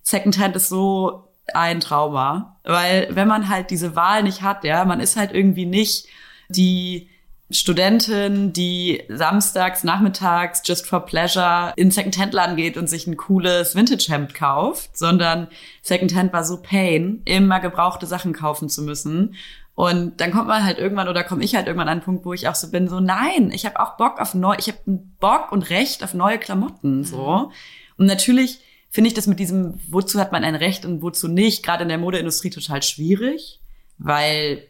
Secondhand 0.02 0.56
ist 0.56 0.68
so 0.68 1.28
ein 1.52 1.80
Trauma. 1.80 2.56
Weil 2.64 3.08
wenn 3.10 3.28
man 3.28 3.48
halt 3.48 3.70
diese 3.70 3.96
Wahl 3.96 4.22
nicht 4.22 4.42
hat, 4.42 4.64
ja, 4.64 4.84
man 4.84 5.00
ist 5.00 5.16
halt 5.16 5.32
irgendwie 5.32 5.66
nicht 5.66 6.06
die 6.48 7.08
Studentin, 7.50 8.52
die 8.52 9.02
samstags, 9.08 9.82
nachmittags, 9.82 10.62
just 10.64 10.86
for 10.86 11.00
pleasure 11.00 11.72
in 11.76 11.90
Secondhand-Laden 11.90 12.56
geht 12.56 12.76
und 12.76 12.88
sich 12.88 13.06
ein 13.06 13.16
cooles 13.16 13.74
Vintage-Hemd 13.74 14.34
kauft, 14.34 14.96
sondern 14.96 15.48
Secondhand 15.82 16.32
war 16.32 16.44
so 16.44 16.62
pain, 16.62 17.22
immer 17.24 17.58
gebrauchte 17.58 18.06
Sachen 18.06 18.32
kaufen 18.32 18.68
zu 18.68 18.82
müssen. 18.82 19.34
Und 19.74 20.20
dann 20.20 20.30
kommt 20.30 20.46
man 20.46 20.64
halt 20.64 20.78
irgendwann 20.78 21.08
oder 21.08 21.24
komme 21.24 21.42
ich 21.42 21.54
halt 21.54 21.66
irgendwann 21.66 21.88
an 21.88 21.98
einen 21.98 22.04
Punkt, 22.04 22.24
wo 22.24 22.32
ich 22.32 22.46
auch 22.48 22.54
so 22.54 22.70
bin, 22.70 22.88
so 22.88 23.00
nein, 23.00 23.50
ich 23.52 23.66
habe 23.66 23.80
auch 23.80 23.96
Bock 23.96 24.20
auf 24.20 24.34
neu, 24.34 24.54
ich 24.58 24.68
habe 24.68 24.78
Bock 24.86 25.50
und 25.50 25.70
Recht 25.70 26.04
auf 26.04 26.14
neue 26.14 26.38
Klamotten, 26.38 27.02
so. 27.02 27.50
Und 27.96 28.06
natürlich 28.06 28.60
finde 28.90 29.08
ich 29.08 29.14
das 29.14 29.26
mit 29.26 29.40
diesem, 29.40 29.80
wozu 29.88 30.20
hat 30.20 30.32
man 30.32 30.44
ein 30.44 30.54
Recht 30.54 30.84
und 30.84 31.02
wozu 31.02 31.28
nicht, 31.28 31.64
gerade 31.64 31.82
in 31.82 31.88
der 31.88 31.98
Modeindustrie 31.98 32.50
total 32.50 32.82
schwierig, 32.82 33.60
weil 33.98 34.69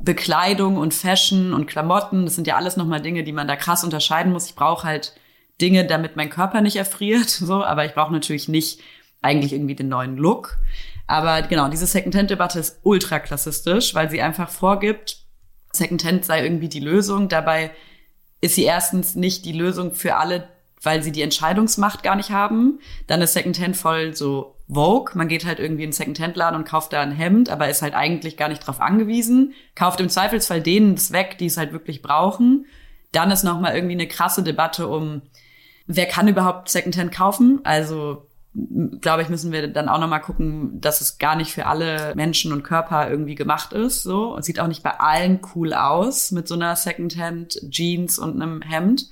Bekleidung 0.00 0.76
und 0.78 0.94
Fashion 0.94 1.52
und 1.52 1.66
Klamotten, 1.66 2.24
das 2.24 2.34
sind 2.34 2.46
ja 2.46 2.56
alles 2.56 2.76
nochmal 2.76 3.02
Dinge, 3.02 3.22
die 3.22 3.32
man 3.32 3.46
da 3.46 3.56
krass 3.56 3.84
unterscheiden 3.84 4.32
muss. 4.32 4.46
Ich 4.46 4.54
brauche 4.54 4.86
halt 4.86 5.14
Dinge, 5.60 5.86
damit 5.86 6.16
mein 6.16 6.30
Körper 6.30 6.62
nicht 6.62 6.76
erfriert, 6.76 7.28
so, 7.28 7.64
aber 7.64 7.84
ich 7.84 7.94
brauche 7.94 8.12
natürlich 8.12 8.48
nicht 8.48 8.80
eigentlich 9.22 9.52
irgendwie 9.52 9.74
den 9.74 9.88
neuen 9.88 10.16
Look. 10.16 10.58
Aber 11.06 11.42
genau, 11.42 11.68
diese 11.68 11.86
Secondhand-Debatte 11.86 12.58
ist 12.58 12.78
ultra 12.82 13.18
klassistisch, 13.18 13.94
weil 13.94 14.08
sie 14.10 14.22
einfach 14.22 14.48
vorgibt, 14.48 15.18
Secondhand 15.72 16.24
sei 16.24 16.42
irgendwie 16.42 16.68
die 16.68 16.80
Lösung. 16.80 17.28
Dabei 17.28 17.72
ist 18.40 18.54
sie 18.54 18.64
erstens 18.64 19.14
nicht 19.14 19.44
die 19.44 19.52
Lösung 19.52 19.92
für 19.92 20.16
alle, 20.16 20.48
weil 20.82 21.02
sie 21.02 21.12
die 21.12 21.22
Entscheidungsmacht 21.22 22.02
gar 22.02 22.16
nicht 22.16 22.30
haben. 22.30 22.80
Dann 23.06 23.20
ist 23.20 23.34
Secondhand 23.34 23.76
voll 23.76 24.16
so 24.16 24.56
Vogue. 24.72 25.12
Man 25.14 25.28
geht 25.28 25.44
halt 25.44 25.58
irgendwie 25.58 25.84
in 25.84 25.92
Secondhand-Laden 25.92 26.56
und 26.56 26.68
kauft 26.68 26.92
da 26.92 27.00
ein 27.00 27.12
Hemd, 27.12 27.50
aber 27.50 27.68
ist 27.68 27.82
halt 27.82 27.94
eigentlich 27.94 28.36
gar 28.36 28.48
nicht 28.48 28.66
drauf 28.66 28.80
angewiesen. 28.80 29.54
Kauft 29.74 30.00
im 30.00 30.08
Zweifelsfall 30.08 30.62
denen 30.62 30.94
das 30.94 31.12
weg, 31.12 31.38
die 31.38 31.46
es 31.46 31.56
halt 31.56 31.72
wirklich 31.72 32.02
brauchen. 32.02 32.66
Dann 33.12 33.30
ist 33.30 33.42
nochmal 33.42 33.74
irgendwie 33.74 33.94
eine 33.94 34.06
krasse 34.06 34.42
Debatte 34.42 34.86
um, 34.88 35.22
wer 35.86 36.06
kann 36.06 36.28
überhaupt 36.28 36.68
Secondhand 36.68 37.12
kaufen? 37.12 37.60
Also 37.64 38.26
glaube 39.00 39.22
ich, 39.22 39.28
müssen 39.28 39.52
wir 39.52 39.68
dann 39.68 39.88
auch 39.88 40.00
nochmal 40.00 40.20
gucken, 40.20 40.80
dass 40.80 41.00
es 41.00 41.18
gar 41.18 41.36
nicht 41.36 41.52
für 41.52 41.66
alle 41.66 42.14
Menschen 42.16 42.52
und 42.52 42.64
Körper 42.64 43.08
irgendwie 43.08 43.36
gemacht 43.36 43.72
ist. 43.72 44.02
So 44.02 44.34
und 44.34 44.44
sieht 44.44 44.58
auch 44.60 44.66
nicht 44.66 44.82
bei 44.82 44.98
allen 44.98 45.40
cool 45.54 45.72
aus 45.72 46.32
mit 46.32 46.48
so 46.48 46.54
einer 46.54 46.74
Secondhand 46.76 47.60
Jeans 47.70 48.18
und 48.18 48.40
einem 48.40 48.62
Hemd. 48.62 49.06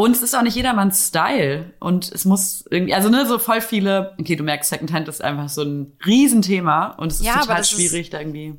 Und 0.00 0.14
es 0.14 0.22
ist 0.22 0.32
auch 0.36 0.42
nicht 0.42 0.54
jedermanns 0.54 1.08
Style. 1.08 1.72
Und 1.80 2.12
es 2.12 2.24
muss 2.24 2.64
irgendwie, 2.70 2.94
also 2.94 3.08
ne, 3.08 3.26
so 3.26 3.38
voll 3.40 3.60
viele, 3.60 4.14
okay, 4.20 4.36
du 4.36 4.44
merkst, 4.44 4.70
Secondhand 4.70 5.08
ist 5.08 5.20
einfach 5.24 5.48
so 5.48 5.62
ein 5.62 5.92
Riesenthema 6.06 6.90
und 6.98 7.10
es 7.10 7.18
ist 7.18 7.26
Ja, 7.26 7.40
total 7.40 7.64
schwierig, 7.64 8.02
ist- 8.06 8.12
da 8.12 8.20
irgendwie. 8.20 8.54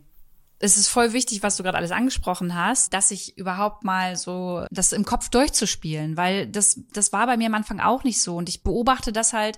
es 0.60 0.76
ist 0.76 0.90
voll 0.90 1.14
wichtig, 1.14 1.42
was 1.42 1.56
du 1.56 1.64
gerade 1.64 1.78
alles 1.78 1.92
angesprochen 1.92 2.56
hast, 2.56 2.94
dass 2.94 3.12
ich 3.12 3.38
überhaupt 3.38 3.86
mal 3.86 4.18
so 4.18 4.66
das 4.70 4.92
im 4.92 5.06
Kopf 5.06 5.30
durchzuspielen, 5.30 6.18
weil 6.18 6.46
das 6.48 6.82
das 6.92 7.14
war 7.14 7.26
bei 7.26 7.38
mir 7.38 7.48
am 7.48 7.54
Anfang 7.54 7.80
auch 7.80 8.04
nicht 8.04 8.22
so 8.22 8.36
und 8.36 8.50
ich 8.50 8.62
beobachte 8.62 9.14
das 9.14 9.32
halt 9.32 9.58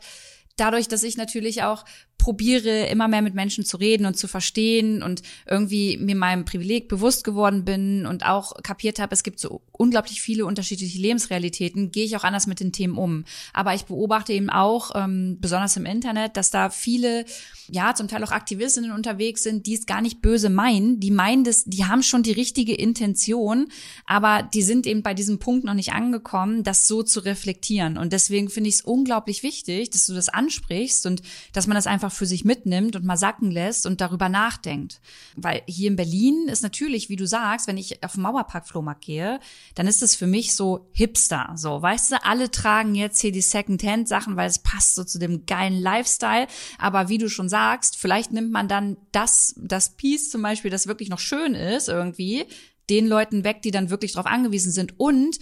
dadurch, 0.58 0.88
dass 0.88 1.02
ich 1.02 1.18
natürlich 1.18 1.64
auch 1.64 1.84
probiere, 2.22 2.86
immer 2.86 3.08
mehr 3.08 3.24
mit 3.24 3.34
Menschen 3.34 3.66
zu 3.66 3.78
reden 3.78 4.06
und 4.06 4.16
zu 4.16 4.28
verstehen 4.28 5.02
und 5.02 5.24
irgendwie 5.48 5.98
mir 5.98 6.16
meinem 6.16 6.46
Privileg 6.46 6.88
bewusst 6.88 7.24
geworden 7.24 7.66
bin 7.66 8.06
und 8.06 8.28
auch 8.28 8.62
kapiert 8.62 9.00
habe, 9.00 9.16
es 9.16 9.24
gibt 9.24 9.40
so 9.40 9.62
unglaublich 9.72 10.22
viele 10.22 10.46
unterschiedliche 10.46 11.00
Lebensrealitäten, 11.00 11.92
gehe 11.92 12.06
ich 12.06 12.16
auch 12.16 12.24
anders 12.24 12.46
mit 12.46 12.60
den 12.60 12.72
Themen 12.72 12.96
um. 12.96 13.26
Aber 13.54 13.74
ich 13.74 13.86
beobachte 13.86 14.34
eben 14.34 14.52
auch, 14.52 14.92
ähm, 14.94 15.40
besonders 15.42 15.76
im 15.78 15.88
Internet, 15.88 16.38
dass 16.38 16.52
da 16.52 16.70
viele, 16.70 17.26
ja, 17.68 17.96
zum 17.96 18.08
Teil 18.08 18.24
auch 18.24 18.32
Aktivistinnen 18.32 18.92
unterwegs 18.92 19.42
sind, 19.42 19.66
die 19.66 19.74
es 19.74 19.88
gar 19.88 20.02
nicht 20.02 20.22
böse 20.22 20.52
meinen. 20.52 21.00
Die 21.00 21.10
meinen 21.10 21.44
das, 21.44 21.64
die 21.66 21.86
haben 21.86 22.04
schon 22.04 22.22
die 22.22 22.34
richtige 22.34 22.76
Intention, 22.76 23.70
aber 24.06 24.48
die 24.54 24.62
sind 24.62 24.86
eben 24.86 25.02
bei 25.02 25.16
diesem 25.16 25.40
Punkt 25.40 25.66
noch 25.66 25.74
nicht 25.74 25.94
angekommen, 25.94 26.62
das 26.62 26.86
so 26.88 27.02
zu 27.02 27.22
reflektieren. 27.22 27.98
Und 27.98 28.14
deswegen 28.14 28.50
finde 28.50 28.70
ich 28.70 28.76
es 28.76 28.82
unglaublich 28.82 29.42
wichtig, 29.42 29.90
dass 29.90 30.06
du 30.06 30.14
das 30.14 30.30
ansprichst 30.30 31.08
und 31.08 31.24
dass 31.54 31.66
man 31.66 31.74
das 31.74 31.88
einfach 31.88 32.11
für 32.12 32.26
sich 32.26 32.46
mitnimmt 32.46 32.96
und 32.96 33.06
mal 33.06 33.18
sacken 33.18 33.52
lässt 33.52 33.86
und 33.86 34.02
darüber 34.02 34.30
nachdenkt. 34.30 35.02
Weil 35.36 35.62
hier 35.68 35.90
in 35.90 35.96
Berlin 35.96 36.48
ist 36.48 36.64
natürlich, 36.64 37.10
wie 37.10 37.16
du 37.16 37.28
sagst, 37.28 37.68
wenn 37.68 37.78
ich 37.78 38.04
auf 38.04 38.14
den 38.14 38.24
Mauerpark-Flohmarkt 38.24 39.02
gehe, 39.02 39.40
dann 39.76 39.88
ist 39.88 40.04
es 40.04 40.16
für 40.16 40.28
mich 40.28 40.56
so 40.56 40.90
Hipster. 40.92 41.54
So, 41.56 41.82
weißt 41.82 42.12
du, 42.12 42.24
alle 42.24 42.52
tragen 42.52 42.96
jetzt 42.96 43.20
hier 43.20 43.32
die 43.32 43.42
Second-Hand-Sachen, 43.42 44.36
weil 44.36 44.50
es 44.50 44.60
passt 44.60 44.96
so 44.96 45.04
zu 45.04 45.20
dem 45.20 45.46
geilen 45.46 45.80
Lifestyle. 45.80 46.48
Aber 46.78 47.10
wie 47.10 47.18
du 47.18 47.30
schon 47.30 47.50
sagst, 47.50 47.98
vielleicht 47.98 48.32
nimmt 48.32 48.52
man 48.52 48.68
dann 48.68 48.98
das, 49.12 49.56
das 49.58 49.96
Piece 49.96 50.30
zum 50.30 50.42
Beispiel, 50.42 50.72
das 50.72 50.88
wirklich 50.88 51.10
noch 51.10 51.20
schön 51.20 51.56
ist 51.56 51.90
irgendwie, 51.90 52.46
den 52.90 53.08
Leuten 53.08 53.44
weg, 53.44 53.62
die 53.62 53.72
dann 53.72 53.90
wirklich 53.90 54.14
darauf 54.14 54.30
angewiesen 54.30 54.72
sind. 54.72 55.00
Und 55.00 55.40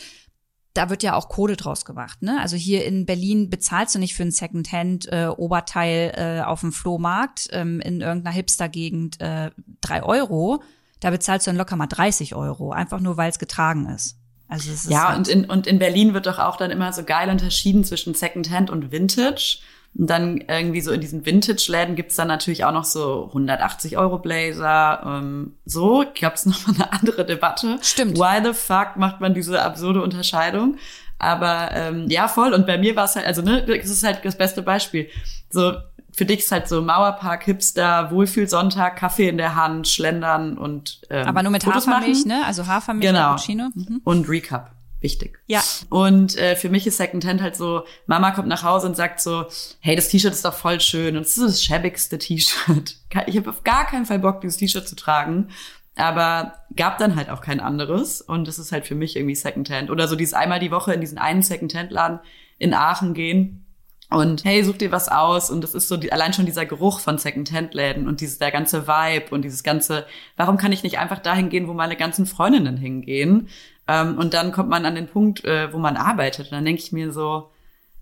da 0.74 0.90
wird 0.90 1.04
ja 1.04 1.16
auch 1.16 1.30
Kohle 1.30 1.56
draus 1.58 1.84
gemacht. 1.84 2.22
Ne? 2.22 2.40
Also 2.40 2.56
hier 2.56 2.86
in 2.86 3.06
Berlin 3.06 3.50
bezahlst 3.50 3.96
du 3.96 4.00
nicht 4.00 4.14
für 4.16 4.24
ein 4.24 4.32
Secondhand-Oberteil 4.32 6.14
äh, 6.16 6.42
auf 6.46 6.62
dem 6.62 6.72
Flohmarkt 6.72 7.48
ähm, 7.52 7.80
in 7.82 8.02
irgendeiner 8.02 8.36
Hipster-Gegend 8.36 9.20
äh, 9.22 9.52
drei 9.82 10.04
Euro. 10.04 10.62
Da 11.00 11.10
bezahlst 11.10 11.48
du 11.48 11.52
dann 11.52 11.58
locker 11.58 11.76
mal 11.76 11.88
30 11.88 12.36
Euro, 12.36 12.72
einfach 12.72 13.00
nur, 13.00 13.18
weil 13.18 13.30
es 13.30 13.40
getragen 13.40 13.88
ist. 13.88 14.18
Also 14.48 14.72
es 14.72 14.86
ist 14.86 14.92
Ja, 14.92 15.10
halt- 15.10 15.18
und 15.20 15.28
in, 15.28 15.46
und 15.46 15.68
in 15.68 15.80
Berlin 15.80 16.14
wird 16.14 16.26
doch 16.26 16.40
auch 16.40 16.58
dann 16.58 16.72
immer 16.72 16.92
so 16.92 17.04
geil 17.04 17.30
unterschieden 17.30 17.84
zwischen 17.84 18.14
Secondhand 18.16 18.70
und 18.70 18.92
Vintage. 18.92 19.60
Und 19.98 20.10
dann 20.10 20.38
irgendwie 20.48 20.82
so 20.82 20.92
in 20.92 21.02
diesen 21.02 21.26
Vintage-Läden 21.26 21.96
gibt's 21.96 22.16
dann 22.16 22.28
natürlich 22.28 22.64
auch 22.64 22.72
noch 22.72 22.86
so 22.86 23.26
180 23.30 23.98
Euro 23.98 24.18
Blazer. 24.20 25.02
Ähm, 25.06 25.54
so 25.66 26.06
gab's 26.20 26.46
noch 26.48 26.68
mal 26.68 26.76
eine 26.76 26.94
andere 26.94 27.26
Debatte. 27.26 27.78
Stimmt. 27.82 28.18
Why 28.18 28.40
the 28.44 28.54
fuck 28.54 28.96
macht 28.98 29.20
man 29.20 29.34
diese 29.34 29.62
absurde 29.62 30.02
Unterscheidung? 30.02 30.78
Aber 31.18 31.72
ähm, 31.74 32.06
ja, 32.10 32.28
voll. 32.30 32.54
Und 32.54 32.66
bei 32.66 32.78
mir 32.78 32.96
war 32.96 33.06
es 33.06 33.16
halt, 33.16 33.26
also 33.26 33.42
ne, 33.42 33.66
das 33.66 33.90
ist 33.90 34.04
halt 34.04 34.24
das 34.24 34.38
beste 34.38 34.62
Beispiel. 34.62 35.10
So 35.50 35.74
für 36.14 36.26
dich 36.26 36.40
ist 36.40 36.52
halt 36.52 36.68
so 36.70 36.82
Mauerpark, 36.82 37.44
Hipster, 37.44 38.10
Wohlfühlsonntag, 38.12 38.96
Kaffee 38.96 39.28
in 39.28 39.38
der 39.38 39.56
Hand, 39.56 39.88
Schlendern 39.88 40.58
und 40.58 41.02
ähm, 41.10 41.28
aber 41.28 41.44
nur 41.44 41.52
mit 41.52 41.64
Fotos 41.64 41.88
Hafermilch, 41.88 42.26
machen. 42.26 42.40
ne? 42.40 42.46
Also 42.46 42.68
Hafermilch, 42.68 43.08
Genau. 43.08 43.30
Cappuccino. 43.32 43.70
Mhm. 43.76 44.02
Und 44.04 44.30
Recap. 44.30 44.72
Wichtig. 45.02 45.40
Ja. 45.48 45.64
Und 45.90 46.38
äh, 46.38 46.56
für 46.56 46.70
mich 46.70 46.86
ist 46.86 46.98
Secondhand 46.98 47.42
halt 47.42 47.56
so, 47.56 47.84
Mama 48.06 48.32
kommt 48.32 48.50
nach 48.50 48.64
Hause 48.64 48.88
und 48.88 48.98
sagt 48.98 49.22
so, 49.22 49.46
hey, 49.80 49.96
das 49.96 50.10
T-Shirt 50.10 50.34
ist 50.34 50.44
doch 50.44 50.54
voll 50.54 50.82
schön 50.82 51.16
und 51.16 51.22
es 51.22 51.38
ist 51.38 51.48
das 51.48 51.64
schäbigste 51.64 52.18
T-Shirt. 52.18 52.96
Ich 53.28 53.38
habe 53.38 53.50
auf 53.50 53.64
gar 53.64 53.88
keinen 53.88 54.06
Fall 54.06 54.20
Bock, 54.20 54.42
dieses 54.42 54.58
T-Shirt 54.58 54.88
zu 54.88 54.96
tragen. 54.96 55.50
Aber 55.96 56.54
gab 56.76 56.98
dann 56.98 57.16
halt 57.16 57.30
auch 57.30 57.42
kein 57.42 57.60
anderes. 57.60 58.22
Und 58.22 58.48
das 58.48 58.60
ist 58.60 58.72
halt 58.72 58.86
für 58.86 58.96
mich 58.96 59.16
irgendwie 59.16 59.36
Secondhand. 59.36 59.90
Oder 59.90 60.08
so 60.08 60.16
dieses 60.16 60.34
einmal 60.34 60.60
die 60.60 60.72
Woche 60.72 60.94
in 60.94 61.02
diesen 61.02 61.18
einen 61.18 61.42
Secondhand-Laden 61.42 62.20
in 62.58 62.74
Aachen 62.74 63.14
gehen. 63.14 63.66
Und 64.10 64.44
hey, 64.44 64.64
such 64.64 64.78
dir 64.78 64.92
was 64.92 65.08
aus. 65.08 65.50
Und 65.50 65.62
das 65.62 65.76
ist 65.76 65.88
so 65.88 65.98
die, 65.98 66.12
allein 66.12 66.34
schon 66.34 66.46
dieser 66.46 66.66
Geruch 66.66 67.00
von 67.00 67.18
Secondhand-Läden 67.18 68.08
und 68.08 68.22
dieses, 68.22 68.40
der 68.40 68.52
ganze 68.52 68.88
Vibe 68.88 69.34
und 69.36 69.44
dieses 69.44 69.62
ganze, 69.62 70.06
warum 70.36 70.58
kann 70.58 70.72
ich 70.72 70.84
nicht 70.84 70.98
einfach 71.00 71.20
dahin 71.20 71.50
gehen, 71.50 71.68
wo 71.68 71.74
meine 71.74 71.96
ganzen 71.96 72.26
Freundinnen 72.26 72.78
hingehen? 72.78 73.50
Ähm, 73.90 74.20
und 74.20 74.36
dann 74.36 74.52
kommt 74.52 74.70
man 74.70 74.86
an 74.86 74.94
den 74.94 75.08
Punkt, 75.08 75.44
äh, 75.46 75.74
wo 75.74 75.80
man 75.80 75.98
arbeitet. 75.98 76.48
Und 76.48 76.52
dann 76.52 76.66
denke 76.66 76.82
ich 76.82 76.92
mir 76.92 77.12
so, 77.12 77.52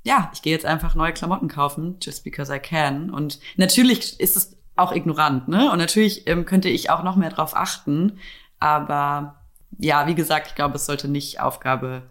ja, 0.04 0.30
ich 0.34 0.41
gehe 0.41 0.52
jetzt 0.52 0.65
einfach 0.65 0.95
neue 0.95 1.13
Klamotten 1.13 1.47
kaufen, 1.47 1.97
just 2.02 2.26
because 2.26 2.54
I 2.54 2.60
can. 2.60 3.10
Und 3.10 3.39
natürlich 3.56 4.19
ist 4.19 4.36
es 4.36 4.58
auch 4.76 4.91
ignorant, 4.91 5.47
ne? 5.47 5.71
Und 5.71 5.78
natürlich 5.78 6.28
ähm, 6.28 6.45
könnte 6.45 6.67
ich 6.67 6.89
auch 6.89 7.04
noch 7.04 7.15
mehr 7.15 7.30
drauf 7.30 7.56
achten. 7.56 8.19
Aber 8.60 9.36
ja, 9.78 10.08
wie 10.08 10.15
gesagt, 10.15 10.47
ich 10.47 10.56
glaube, 10.56 10.76
es 10.76 10.86
sollte 10.86 11.08
nicht 11.08 11.39
Aufgabe 11.39 12.04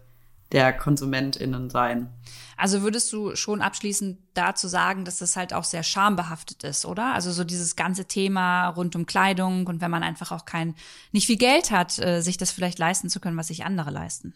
der 0.51 0.73
KonsumentInnen 0.73 1.69
sein. 1.69 2.09
Also 2.57 2.81
würdest 2.81 3.13
du 3.13 3.35
schon 3.35 3.61
abschließend 3.61 4.17
dazu 4.33 4.67
sagen, 4.67 5.05
dass 5.05 5.17
das 5.17 5.35
halt 5.35 5.53
auch 5.53 5.63
sehr 5.63 5.83
schambehaftet 5.83 6.63
ist, 6.63 6.85
oder? 6.85 7.13
Also 7.13 7.31
so 7.31 7.43
dieses 7.43 7.75
ganze 7.75 8.05
Thema 8.05 8.69
rund 8.69 8.95
um 8.95 9.05
Kleidung 9.05 9.67
und 9.67 9.79
wenn 9.79 9.91
man 9.91 10.01
einfach 10.01 10.31
auch 10.31 10.45
kein, 10.45 10.73
nicht 11.11 11.27
viel 11.27 11.37
Geld 11.37 11.69
hat, 11.69 11.99
äh, 11.99 12.21
sich 12.21 12.37
das 12.37 12.51
vielleicht 12.51 12.79
leisten 12.79 13.09
zu 13.09 13.19
können, 13.19 13.37
was 13.37 13.47
sich 13.47 13.63
andere 13.63 13.91
leisten. 13.91 14.33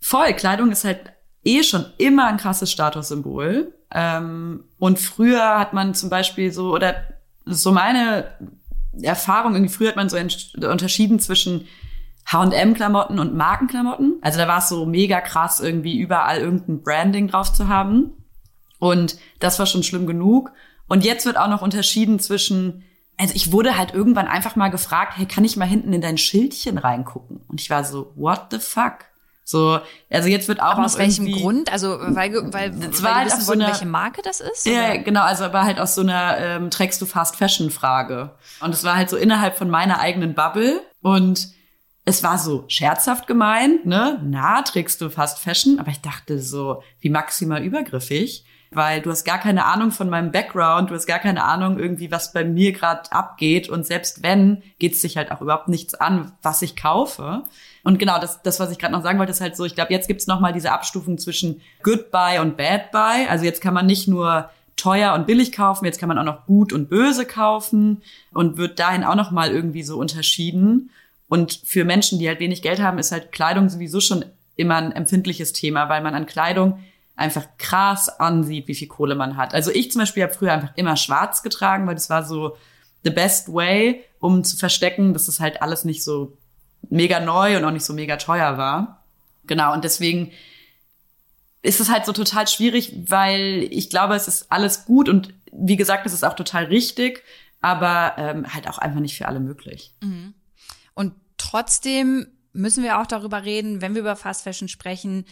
Voll, 0.00 0.32
Kleidung 0.34 0.70
ist 0.70 0.84
halt 0.84 1.12
eh 1.44 1.64
schon 1.64 1.86
immer 1.98 2.26
ein 2.26 2.36
krasses 2.36 2.70
Statussymbol. 2.70 3.74
Ähm, 3.90 4.64
und 4.78 5.00
früher 5.00 5.58
hat 5.58 5.72
man 5.72 5.94
zum 5.94 6.10
Beispiel 6.10 6.52
so, 6.52 6.72
oder 6.72 7.04
so 7.46 7.72
meine 7.72 8.28
Erfahrung, 9.02 9.54
irgendwie 9.54 9.74
früher 9.74 9.88
hat 9.88 9.96
man 9.96 10.08
so 10.08 10.16
unterschieden 10.16 11.18
zwischen 11.18 11.66
H&M-Klamotten 12.26 13.18
und 13.18 13.34
Markenklamotten. 13.34 14.18
Also 14.22 14.38
da 14.38 14.48
war 14.48 14.58
es 14.58 14.68
so 14.68 14.86
mega 14.86 15.20
krass, 15.20 15.60
irgendwie 15.60 15.98
überall 15.98 16.38
irgendein 16.38 16.82
Branding 16.82 17.28
drauf 17.28 17.52
zu 17.52 17.68
haben. 17.68 18.12
Und 18.78 19.16
das 19.40 19.58
war 19.58 19.66
schon 19.66 19.82
schlimm 19.82 20.06
genug. 20.06 20.50
Und 20.88 21.04
jetzt 21.04 21.26
wird 21.26 21.36
auch 21.38 21.48
noch 21.48 21.62
unterschieden 21.62 22.18
zwischen, 22.18 22.82
also 23.18 23.34
ich 23.34 23.52
wurde 23.52 23.78
halt 23.78 23.94
irgendwann 23.94 24.26
einfach 24.26 24.56
mal 24.56 24.68
gefragt, 24.68 25.14
hey, 25.16 25.26
kann 25.26 25.44
ich 25.44 25.56
mal 25.56 25.64
hinten 25.66 25.92
in 25.92 26.00
dein 26.00 26.18
Schildchen 26.18 26.78
reingucken? 26.78 27.40
Und 27.48 27.60
ich 27.60 27.70
war 27.70 27.84
so, 27.84 28.12
what 28.16 28.46
the 28.50 28.58
fuck? 28.58 29.06
So, 29.46 29.78
also 30.10 30.28
jetzt 30.28 30.48
wird 30.48 30.60
auch 30.60 30.68
Aber 30.72 30.78
noch 30.78 30.86
aus 30.86 30.96
welchem 30.98 31.30
Grund? 31.30 31.70
Also 31.70 31.98
weil, 32.00 32.32
weil, 32.52 32.70
Das 32.70 33.02
weil 33.02 33.10
war 33.10 33.14
halt 33.18 33.26
wissen 33.28 33.40
so 33.42 33.52
einer- 33.52 33.66
welche 33.66 33.84
Marke 33.84 34.22
das 34.22 34.40
ist? 34.40 34.64
Ja, 34.64 34.92
oder? 34.92 34.98
genau, 34.98 35.20
also 35.22 35.44
aber 35.44 35.64
halt 35.64 35.78
aus 35.78 35.94
so 35.94 36.00
einer 36.00 36.38
ähm, 36.38 36.70
trägst 36.70 37.00
du 37.02 37.06
Fast 37.06 37.36
Fashion 37.36 37.70
Frage. 37.70 38.30
Und 38.60 38.70
es 38.74 38.84
war 38.84 38.96
halt 38.96 39.10
so 39.10 39.18
innerhalb 39.18 39.58
von 39.58 39.68
meiner 39.68 40.00
eigenen 40.00 40.32
Bubble 40.34 40.80
und 41.02 41.48
es 42.04 42.22
war 42.22 42.38
so 42.38 42.64
scherzhaft 42.68 43.26
gemeint, 43.26 43.86
ne? 43.86 44.20
Na, 44.22 44.62
trägst 44.62 45.00
du 45.00 45.08
Fast 45.08 45.38
Fashion? 45.38 45.78
Aber 45.78 45.90
ich 45.90 46.02
dachte 46.02 46.38
so, 46.38 46.82
wie 47.00 47.08
maximal 47.08 47.62
übergriffig, 47.62 48.44
weil 48.70 49.00
du 49.00 49.10
hast 49.10 49.24
gar 49.24 49.38
keine 49.38 49.64
Ahnung 49.64 49.90
von 49.90 50.10
meinem 50.10 50.30
Background, 50.30 50.90
du 50.90 50.94
hast 50.94 51.06
gar 51.06 51.18
keine 51.18 51.44
Ahnung 51.44 51.78
irgendwie, 51.78 52.10
was 52.10 52.32
bei 52.32 52.44
mir 52.44 52.72
gerade 52.72 53.10
abgeht 53.10 53.70
und 53.70 53.86
selbst 53.86 54.22
wenn, 54.22 54.62
geht's 54.78 55.00
dich 55.00 55.16
halt 55.16 55.30
auch 55.30 55.40
überhaupt 55.40 55.68
nichts 55.68 55.94
an, 55.94 56.32
was 56.42 56.60
ich 56.60 56.76
kaufe. 56.76 57.44
Und 57.84 57.98
genau, 57.98 58.18
das, 58.18 58.42
das 58.42 58.60
was 58.60 58.70
ich 58.70 58.78
gerade 58.78 58.92
noch 58.92 59.02
sagen 59.02 59.18
wollte, 59.18 59.32
ist 59.32 59.40
halt 59.40 59.56
so, 59.56 59.64
ich 59.64 59.74
glaube, 59.74 59.92
jetzt 59.92 60.08
gibt's 60.08 60.26
noch 60.26 60.40
mal 60.40 60.52
diese 60.52 60.72
Abstufung 60.72 61.16
zwischen 61.16 61.62
Good 61.82 62.10
Buy 62.10 62.38
und 62.38 62.56
Bad 62.58 62.90
Buy. 62.90 63.26
Also 63.30 63.46
jetzt 63.46 63.62
kann 63.62 63.74
man 63.74 63.86
nicht 63.86 64.08
nur 64.08 64.50
teuer 64.76 65.14
und 65.14 65.26
billig 65.26 65.52
kaufen, 65.52 65.84
jetzt 65.84 66.00
kann 66.00 66.08
man 66.08 66.18
auch 66.18 66.24
noch 66.24 66.46
gut 66.46 66.72
und 66.72 66.90
böse 66.90 67.24
kaufen 67.24 68.02
und 68.32 68.56
wird 68.56 68.78
dahin 68.78 69.04
auch 69.04 69.14
noch 69.14 69.30
mal 69.30 69.50
irgendwie 69.50 69.84
so 69.84 69.96
unterschieden. 69.98 70.90
Und 71.34 71.62
für 71.64 71.84
Menschen, 71.84 72.20
die 72.20 72.28
halt 72.28 72.38
wenig 72.38 72.62
Geld 72.62 72.78
haben, 72.78 72.96
ist 72.96 73.10
halt 73.10 73.32
Kleidung 73.32 73.68
sowieso 73.68 73.98
schon 73.98 74.24
immer 74.54 74.76
ein 74.76 74.92
empfindliches 74.92 75.52
Thema, 75.52 75.88
weil 75.88 76.00
man 76.00 76.14
an 76.14 76.26
Kleidung 76.26 76.78
einfach 77.16 77.44
krass 77.58 78.08
ansieht, 78.08 78.68
wie 78.68 78.74
viel 78.76 78.86
Kohle 78.86 79.16
man 79.16 79.36
hat. 79.36 79.52
Also 79.52 79.72
ich 79.72 79.90
zum 79.90 79.98
Beispiel 79.98 80.22
habe 80.22 80.32
früher 80.32 80.52
einfach 80.52 80.70
immer 80.76 80.96
schwarz 80.96 81.42
getragen, 81.42 81.88
weil 81.88 81.96
das 81.96 82.08
war 82.08 82.22
so 82.22 82.56
the 83.02 83.10
best 83.10 83.52
way, 83.52 84.04
um 84.20 84.44
zu 84.44 84.56
verstecken, 84.56 85.12
dass 85.12 85.26
es 85.26 85.40
halt 85.40 85.60
alles 85.60 85.84
nicht 85.84 86.04
so 86.04 86.38
mega 86.88 87.18
neu 87.18 87.56
und 87.56 87.64
auch 87.64 87.72
nicht 87.72 87.84
so 87.84 87.94
mega 87.94 88.16
teuer 88.16 88.56
war. 88.56 89.04
Genau, 89.48 89.72
und 89.72 89.82
deswegen 89.82 90.30
ist 91.62 91.80
es 91.80 91.90
halt 91.90 92.06
so 92.06 92.12
total 92.12 92.46
schwierig, 92.46 92.94
weil 93.08 93.66
ich 93.72 93.90
glaube, 93.90 94.14
es 94.14 94.28
ist 94.28 94.52
alles 94.52 94.84
gut 94.84 95.08
und 95.08 95.34
wie 95.50 95.74
gesagt, 95.74 96.06
es 96.06 96.12
ist 96.12 96.22
auch 96.22 96.36
total 96.36 96.66
richtig, 96.66 97.24
aber 97.60 98.14
ähm, 98.18 98.54
halt 98.54 98.68
auch 98.68 98.78
einfach 98.78 99.00
nicht 99.00 99.16
für 99.16 99.26
alle 99.26 99.40
möglich. 99.40 99.92
Und 100.94 101.12
trotzdem 101.54 102.26
müssen 102.52 102.82
wir 102.82 102.98
auch 102.98 103.06
darüber 103.06 103.44
reden, 103.44 103.80
wenn 103.80 103.94
wir 103.94 104.00
über 104.00 104.16
Fast 104.16 104.42
Fashion 104.42 104.66
sprechen, 104.66 105.24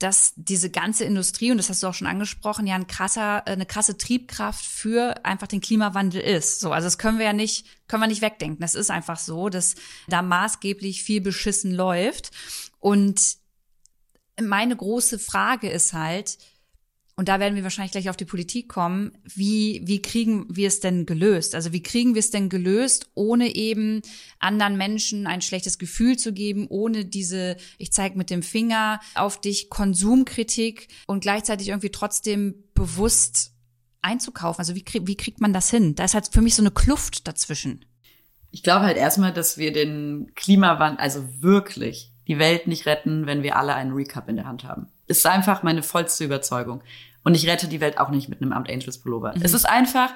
dass 0.00 0.32
diese 0.34 0.70
ganze 0.70 1.04
Industrie, 1.04 1.52
und 1.52 1.56
das 1.56 1.70
hast 1.70 1.84
du 1.84 1.86
auch 1.86 1.94
schon 1.94 2.08
angesprochen, 2.08 2.66
ja 2.66 2.74
ein 2.74 2.88
krasser, 2.88 3.44
äh, 3.46 3.52
eine 3.52 3.64
krasse 3.64 3.96
Triebkraft 3.96 4.64
für 4.64 5.24
einfach 5.24 5.46
den 5.46 5.60
Klimawandel 5.60 6.20
ist. 6.20 6.58
So, 6.58 6.72
also 6.72 6.86
das 6.86 6.98
können 6.98 7.18
wir 7.18 7.26
ja 7.26 7.32
nicht, 7.32 7.64
können 7.86 8.02
wir 8.02 8.08
nicht 8.08 8.22
wegdenken. 8.22 8.60
Das 8.60 8.74
ist 8.74 8.90
einfach 8.90 9.20
so, 9.20 9.48
dass 9.48 9.76
da 10.08 10.20
maßgeblich 10.20 11.04
viel 11.04 11.20
beschissen 11.20 11.72
läuft. 11.72 12.32
Und 12.80 13.36
meine 14.40 14.74
große 14.74 15.20
Frage 15.20 15.70
ist 15.70 15.92
halt, 15.92 16.38
und 17.18 17.28
da 17.28 17.40
werden 17.40 17.56
wir 17.56 17.64
wahrscheinlich 17.64 17.90
gleich 17.90 18.08
auf 18.10 18.16
die 18.16 18.24
Politik 18.24 18.68
kommen, 18.68 19.10
wie, 19.24 19.82
wie 19.84 20.00
kriegen 20.00 20.46
wir 20.48 20.68
es 20.68 20.78
denn 20.78 21.04
gelöst? 21.04 21.56
Also 21.56 21.72
wie 21.72 21.82
kriegen 21.82 22.14
wir 22.14 22.20
es 22.20 22.30
denn 22.30 22.48
gelöst, 22.48 23.10
ohne 23.14 23.56
eben 23.56 24.02
anderen 24.38 24.76
Menschen 24.76 25.26
ein 25.26 25.42
schlechtes 25.42 25.78
Gefühl 25.78 26.16
zu 26.16 26.32
geben, 26.32 26.68
ohne 26.68 27.04
diese, 27.04 27.56
ich 27.76 27.90
zeige 27.90 28.16
mit 28.16 28.30
dem 28.30 28.44
Finger 28.44 29.00
auf 29.16 29.40
dich, 29.40 29.68
Konsumkritik 29.68 30.86
und 31.08 31.18
gleichzeitig 31.18 31.70
irgendwie 31.70 31.90
trotzdem 31.90 32.54
bewusst 32.72 33.50
einzukaufen? 34.00 34.60
Also 34.60 34.76
wie, 34.76 34.84
wie 35.02 35.16
kriegt 35.16 35.40
man 35.40 35.52
das 35.52 35.70
hin? 35.72 35.96
Da 35.96 36.04
ist 36.04 36.14
halt 36.14 36.28
für 36.30 36.40
mich 36.40 36.54
so 36.54 36.62
eine 36.62 36.70
Kluft 36.70 37.26
dazwischen. 37.26 37.84
Ich 38.52 38.62
glaube 38.62 38.86
halt 38.86 38.96
erstmal, 38.96 39.32
dass 39.32 39.58
wir 39.58 39.72
den 39.72 40.30
Klimawandel, 40.36 41.00
also 41.00 41.24
wirklich 41.42 42.12
die 42.28 42.38
Welt 42.38 42.68
nicht 42.68 42.86
retten, 42.86 43.26
wenn 43.26 43.42
wir 43.42 43.56
alle 43.56 43.74
einen 43.74 43.92
Recap 43.92 44.28
in 44.28 44.36
der 44.36 44.46
Hand 44.46 44.62
haben. 44.62 44.86
Ist 45.06 45.26
einfach 45.26 45.62
meine 45.62 45.82
vollste 45.82 46.24
Überzeugung. 46.24 46.82
Und 47.28 47.34
ich 47.34 47.46
rette 47.46 47.68
die 47.68 47.82
Welt 47.82 48.00
auch 48.00 48.08
nicht 48.08 48.30
mit 48.30 48.40
einem 48.40 48.54
Amt 48.54 48.70
Angels 48.70 49.02
Pullover. 49.02 49.34
Mhm. 49.36 49.42
Es 49.42 49.52
ist 49.52 49.68
einfach 49.68 50.08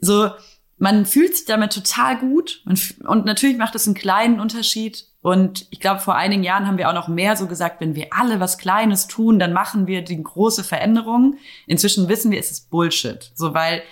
so, 0.00 0.30
man 0.78 1.04
fühlt 1.04 1.36
sich 1.36 1.44
damit 1.44 1.70
total 1.70 2.16
gut. 2.16 2.62
Und 2.64 3.26
natürlich 3.26 3.58
macht 3.58 3.74
es 3.74 3.86
einen 3.86 3.94
kleinen 3.94 4.40
Unterschied. 4.40 5.04
Und 5.20 5.66
ich 5.68 5.80
glaube, 5.80 6.00
vor 6.00 6.14
einigen 6.14 6.42
Jahren 6.42 6.66
haben 6.66 6.78
wir 6.78 6.88
auch 6.88 6.94
noch 6.94 7.08
mehr 7.08 7.36
so 7.36 7.46
gesagt, 7.46 7.82
wenn 7.82 7.94
wir 7.94 8.06
alle 8.10 8.40
was 8.40 8.56
Kleines 8.56 9.06
tun, 9.06 9.38
dann 9.38 9.52
machen 9.52 9.86
wir 9.86 10.00
die 10.00 10.22
große 10.22 10.64
Veränderung. 10.64 11.36
Inzwischen 11.66 12.08
wissen 12.08 12.30
wir, 12.30 12.38
es 12.38 12.50
ist 12.50 12.70
Bullshit. 12.70 13.32
So, 13.34 13.52
weil 13.52 13.82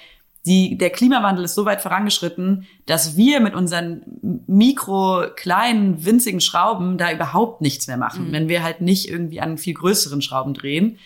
die, 0.47 0.79
der 0.79 0.89
Klimawandel 0.89 1.45
ist 1.45 1.57
so 1.57 1.67
weit 1.67 1.83
vorangeschritten, 1.83 2.67
dass 2.87 3.15
wir 3.15 3.41
mit 3.41 3.55
unseren 3.55 4.05
mikro, 4.47 5.25
kleinen, 5.37 6.07
winzigen 6.07 6.41
Schrauben 6.41 6.97
da 6.97 7.13
überhaupt 7.13 7.61
nichts 7.61 7.89
mehr 7.89 7.99
machen, 7.99 8.29
mhm. 8.29 8.33
wenn 8.33 8.49
wir 8.49 8.63
halt 8.63 8.81
nicht 8.81 9.11
irgendwie 9.11 9.43
an 9.43 9.59
viel 9.59 9.75
größeren 9.75 10.23
Schrauben 10.23 10.55
drehen. 10.55 10.99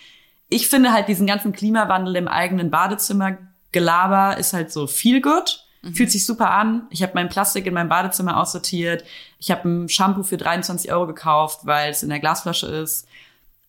Ich 0.49 0.67
finde 0.67 0.91
halt 0.91 1.07
diesen 1.07 1.27
ganzen 1.27 1.53
Klimawandel 1.53 2.15
im 2.15 2.27
eigenen 2.27 2.71
Badezimmer 2.71 3.37
Gelaber 3.71 4.37
ist 4.37 4.53
halt 4.53 4.71
so 4.71 4.87
viel 4.87 5.21
gut. 5.21 5.65
Mhm. 5.81 5.93
Fühlt 5.93 6.11
sich 6.11 6.25
super 6.25 6.51
an. 6.51 6.87
Ich 6.89 7.01
habe 7.03 7.13
mein 7.15 7.29
Plastik 7.29 7.65
in 7.65 7.73
meinem 7.73 7.87
Badezimmer 7.89 8.37
aussortiert. 8.37 9.03
Ich 9.39 9.51
habe 9.51 9.69
ein 9.69 9.89
Shampoo 9.89 10.23
für 10.23 10.37
23 10.37 10.91
Euro 10.91 11.07
gekauft, 11.07 11.61
weil 11.63 11.91
es 11.91 12.03
in 12.03 12.09
der 12.09 12.19
Glasflasche 12.19 12.67
ist. 12.67 13.07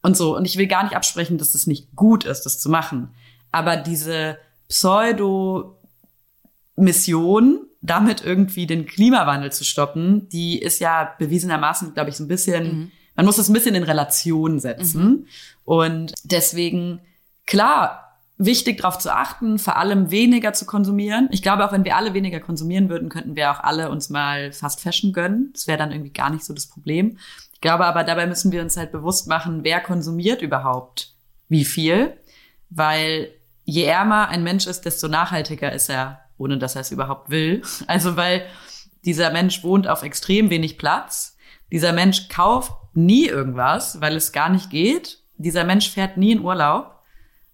Und 0.03 0.16
so. 0.16 0.37
Und 0.37 0.45
ich 0.47 0.57
will 0.57 0.66
gar 0.66 0.83
nicht 0.83 0.97
absprechen, 0.97 1.38
dass 1.38 1.55
es 1.55 1.66
nicht 1.66 1.95
gut 1.95 2.25
ist, 2.25 2.43
das 2.43 2.59
zu 2.59 2.71
machen. 2.71 3.11
Aber 3.53 3.77
diese 3.77 4.38
Pseudo-Mission, 4.69 7.61
damit 7.83 8.25
irgendwie 8.25 8.66
den 8.66 8.87
Klimawandel 8.87 9.53
zu 9.53 9.64
stoppen, 9.64 10.29
die 10.31 10.59
ist 10.59 10.81
ja 10.81 11.14
bewiesenermaßen, 11.19 11.95
glaube 11.95 12.11
ich, 12.11 12.16
so 12.16 12.25
ein 12.25 12.29
bisschen, 12.29 12.64
mhm. 12.64 12.90
Man 13.16 13.27
muss 13.27 13.37
das 13.37 13.49
ein 13.49 13.53
bisschen 13.53 13.75
in 13.75 13.83
Relation 13.83 14.59
setzen. 14.59 15.03
Mhm. 15.03 15.27
Und 15.64 16.14
deswegen, 16.25 17.01
klar, 17.46 18.11
wichtig 18.38 18.79
darauf 18.79 18.99
zu 18.99 19.14
achten, 19.14 19.59
vor 19.59 19.77
allem 19.77 20.11
weniger 20.11 20.55
zu 20.55 20.64
konsumieren. 20.64 21.29
Ich 21.31 21.42
glaube, 21.42 21.64
auch 21.66 21.73
wenn 21.73 21.85
wir 21.85 21.96
alle 21.96 22.14
weniger 22.14 22.40
konsumieren 22.40 22.88
würden, 22.88 23.11
könnten 23.11 23.37
wir 23.37 23.51
auch 23.51 23.61
alle 23.61 23.90
uns 23.90 24.09
mal 24.09 24.53
Fast 24.53 24.81
Fashion 24.81 25.12
gönnen. 25.12 25.51
Das 25.53 25.66
wäre 25.66 25.79
dann 25.79 25.92
irgendwie 25.92 26.12
gar 26.12 26.31
nicht 26.31 26.44
so 26.44 26.55
das 26.55 26.66
Problem. 26.66 27.18
Ich 27.53 27.61
glaube 27.61 27.85
aber, 27.85 28.03
dabei 28.03 28.27
müssen 28.27 28.51
wir 28.51 28.62
uns 28.62 28.79
halt 28.79 28.92
bewusst 28.92 29.29
machen, 29.29 29.62
wer 29.62 29.81
konsumiert 29.81 30.40
überhaupt 30.40 31.14
wie 31.49 31.66
viel. 31.66 32.16
Weil 32.70 33.31
je 33.64 33.85
ärmer 33.85 34.29
ein 34.29 34.42
Mensch 34.42 34.66
ist, 34.66 34.87
desto 34.87 35.09
nachhaltiger 35.09 35.73
ist 35.73 35.90
er, 35.90 36.20
ohne 36.38 36.57
dass 36.57 36.77
er 36.77 36.81
es 36.81 36.90
überhaupt 36.90 37.29
will. 37.29 37.62
Also 37.87 38.16
weil 38.16 38.46
dieser 39.05 39.31
Mensch 39.31 39.62
wohnt 39.62 39.87
auf 39.87 40.03
extrem 40.03 40.49
wenig 40.49 40.79
Platz. 40.79 41.37
Dieser 41.70 41.92
Mensch 41.92 42.29
kauft 42.29 42.73
nie 42.94 43.26
irgendwas, 43.26 44.00
weil 44.00 44.16
es 44.16 44.33
gar 44.33 44.48
nicht 44.48 44.70
geht. 44.70 45.18
Dieser 45.37 45.64
Mensch 45.64 45.90
fährt 45.90 46.16
nie 46.16 46.33
in 46.33 46.42
Urlaub. 46.42 46.96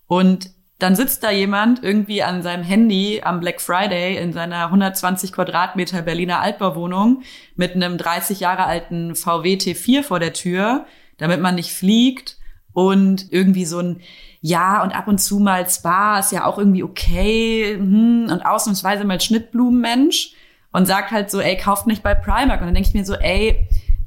Und 0.06 0.50
dann 0.78 0.94
sitzt 0.94 1.22
da 1.22 1.30
jemand 1.30 1.82
irgendwie 1.82 2.22
an 2.22 2.42
seinem 2.42 2.62
Handy 2.62 3.22
am 3.24 3.40
Black 3.40 3.60
Friday 3.60 4.18
in 4.18 4.32
seiner 4.32 4.64
120 4.66 5.32
Quadratmeter 5.32 6.02
Berliner 6.02 6.40
Altbauwohnung 6.40 7.22
mit 7.54 7.74
einem 7.74 7.96
30 7.96 8.40
Jahre 8.40 8.64
alten 8.64 9.14
VW 9.14 9.54
T4 9.54 10.02
vor 10.02 10.20
der 10.20 10.34
Tür, 10.34 10.84
damit 11.16 11.40
man 11.40 11.54
nicht 11.54 11.72
fliegt 11.72 12.36
und 12.72 13.32
irgendwie 13.32 13.64
so 13.64 13.80
ein 13.80 14.00
ja, 14.42 14.82
und 14.82 14.94
ab 14.94 15.08
und 15.08 15.18
zu 15.18 15.38
mal 15.40 15.68
Spa 15.68 16.20
ist 16.20 16.30
ja 16.30 16.44
auch 16.44 16.58
irgendwie 16.58 16.84
okay 16.84 17.74
hm, 17.76 18.28
und 18.30 18.42
ausnahmsweise 18.42 19.04
mal 19.04 19.20
Schnittblumenmensch 19.20 20.34
und 20.72 20.86
sagt 20.86 21.10
halt 21.10 21.30
so, 21.30 21.40
ey, 21.40 21.56
kauft 21.56 21.86
nicht 21.86 22.02
bei 22.02 22.14
Primark. 22.14 22.60
Und 22.60 22.66
dann 22.66 22.74
denke 22.74 22.88
ich 22.88 22.94
mir 22.94 23.04
so, 23.04 23.14
ey, 23.14 23.66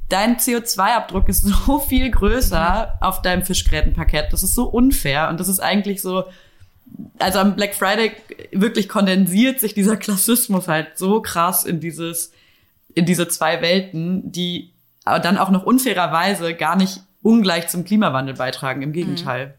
dein 0.09 0.37
CO2-Abdruck 0.37 1.29
ist 1.29 1.43
so 1.43 1.79
viel 1.87 2.09
größer 2.11 2.95
mhm. 2.95 3.07
auf 3.07 3.21
deinem 3.21 3.43
Fischgrätenpaket. 3.43 4.33
Das 4.33 4.43
ist 4.43 4.55
so 4.55 4.65
unfair 4.65 5.29
und 5.29 5.39
das 5.39 5.47
ist 5.47 5.59
eigentlich 5.59 6.01
so, 6.01 6.25
also 7.19 7.39
am 7.39 7.55
Black 7.55 7.75
Friday 7.75 8.11
wirklich 8.51 8.89
kondensiert 8.89 9.59
sich 9.59 9.73
dieser 9.73 9.97
Klassismus 9.97 10.67
halt 10.67 10.97
so 10.97 11.21
krass 11.21 11.63
in 11.63 11.79
dieses, 11.79 12.31
in 12.93 13.05
diese 13.05 13.27
zwei 13.27 13.61
Welten, 13.61 14.31
die 14.31 14.73
dann 15.05 15.37
auch 15.37 15.49
noch 15.49 15.63
unfairerweise 15.63 16.53
gar 16.53 16.75
nicht 16.75 17.01
ungleich 17.21 17.67
zum 17.67 17.83
Klimawandel 17.83 18.35
beitragen. 18.35 18.81
Im 18.81 18.93
Gegenteil. 18.93 19.47
Mhm. 19.47 19.58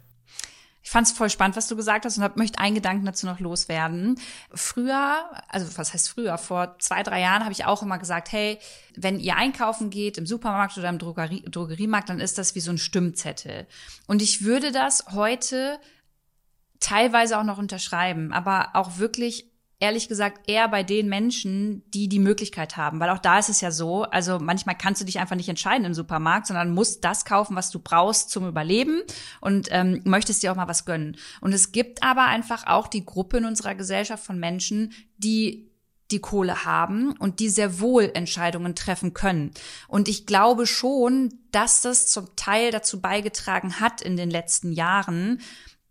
Ich 0.91 0.93
fand 0.93 1.07
es 1.07 1.13
voll 1.13 1.31
spannend, 1.31 1.55
was 1.55 1.69
du 1.69 1.77
gesagt 1.77 2.05
hast 2.05 2.19
und 2.19 2.25
hab, 2.25 2.37
möchte 2.37 2.59
einen 2.59 2.75
Gedanken 2.75 3.07
dazu 3.07 3.25
noch 3.25 3.39
loswerden. 3.39 4.19
Früher, 4.53 5.31
also 5.47 5.79
was 5.79 5.95
heißt 5.95 6.09
früher, 6.09 6.37
vor 6.37 6.81
zwei, 6.81 7.05
drei 7.05 7.21
Jahren 7.21 7.45
habe 7.45 7.53
ich 7.53 7.65
auch 7.65 7.85
immer 7.85 7.97
gesagt, 7.97 8.33
hey, 8.33 8.59
wenn 8.97 9.21
ihr 9.21 9.37
einkaufen 9.37 9.91
geht 9.91 10.19
im 10.19 10.27
Supermarkt 10.27 10.77
oder 10.79 10.89
im 10.89 10.99
Drogerie, 10.99 11.45
Drogeriemarkt, 11.49 12.09
dann 12.09 12.19
ist 12.19 12.39
das 12.39 12.57
wie 12.57 12.61
so 12.61 12.73
ein 12.73 12.79
Stimmzettel. 12.79 13.69
Und 14.09 14.21
ich 14.21 14.43
würde 14.43 14.73
das 14.73 15.05
heute 15.13 15.79
teilweise 16.81 17.39
auch 17.39 17.45
noch 17.45 17.59
unterschreiben, 17.59 18.33
aber 18.33 18.71
auch 18.73 18.99
wirklich 18.99 19.50
ehrlich 19.81 20.09
gesagt 20.09 20.49
eher 20.49 20.69
bei 20.69 20.83
den 20.83 21.09
Menschen, 21.09 21.83
die 21.91 22.09
die 22.09 22.19
Möglichkeit 22.19 22.77
haben, 22.77 23.01
weil 23.01 23.09
auch 23.09 23.19
da 23.19 23.39
ist 23.39 23.49
es 23.49 23.63
ja 23.63 23.71
so, 23.71 24.05
also 24.05 24.39
manchmal 24.39 24.77
kannst 24.77 25.01
du 25.01 25.07
dich 25.07 25.19
einfach 25.19 25.37
nicht 25.37 25.49
entscheiden 25.49 25.87
im 25.87 25.95
Supermarkt, 25.95 26.47
sondern 26.47 26.73
musst 26.73 27.05
das 27.05 27.25
kaufen, 27.25 27.57
was 27.57 27.71
du 27.71 27.79
brauchst 27.79 28.31
zum 28.31 28.47
Überleben 28.47 29.03
und 29.41 29.69
ähm, 29.71 30.03
möchtest 30.05 30.43
dir 30.43 30.53
auch 30.53 30.57
mal 30.57 30.69
was 30.69 30.85
gönnen. 30.85 31.17
Und 31.41 31.55
es 31.55 31.73
gibt 31.73 32.03
aber 32.03 32.27
einfach 32.27 32.67
auch 32.67 32.89
die 32.89 33.07
Gruppe 33.07 33.39
in 33.39 33.47
unserer 33.47 33.75
Gesellschaft 33.75 34.23
von 34.23 34.39
Menschen, 34.39 34.93
die 35.17 35.71
die 36.11 36.21
Kohle 36.21 36.65
haben 36.65 37.13
und 37.13 37.41
die 37.41 37.49
sehr 37.49 37.81
wohl 37.81 38.11
Entscheidungen 38.13 38.75
treffen 38.75 39.15
können. 39.15 39.53
Und 39.89 40.09
ich 40.09 40.27
glaube 40.27 40.67
schon, 40.67 41.33
dass 41.53 41.81
das 41.81 42.09
zum 42.09 42.35
Teil 42.37 42.71
dazu 42.71 43.01
beigetragen 43.01 43.81
hat 43.81 44.03
in 44.03 44.17
den 44.17 44.31
letzten 44.31 44.73
Jahren, 44.73 45.41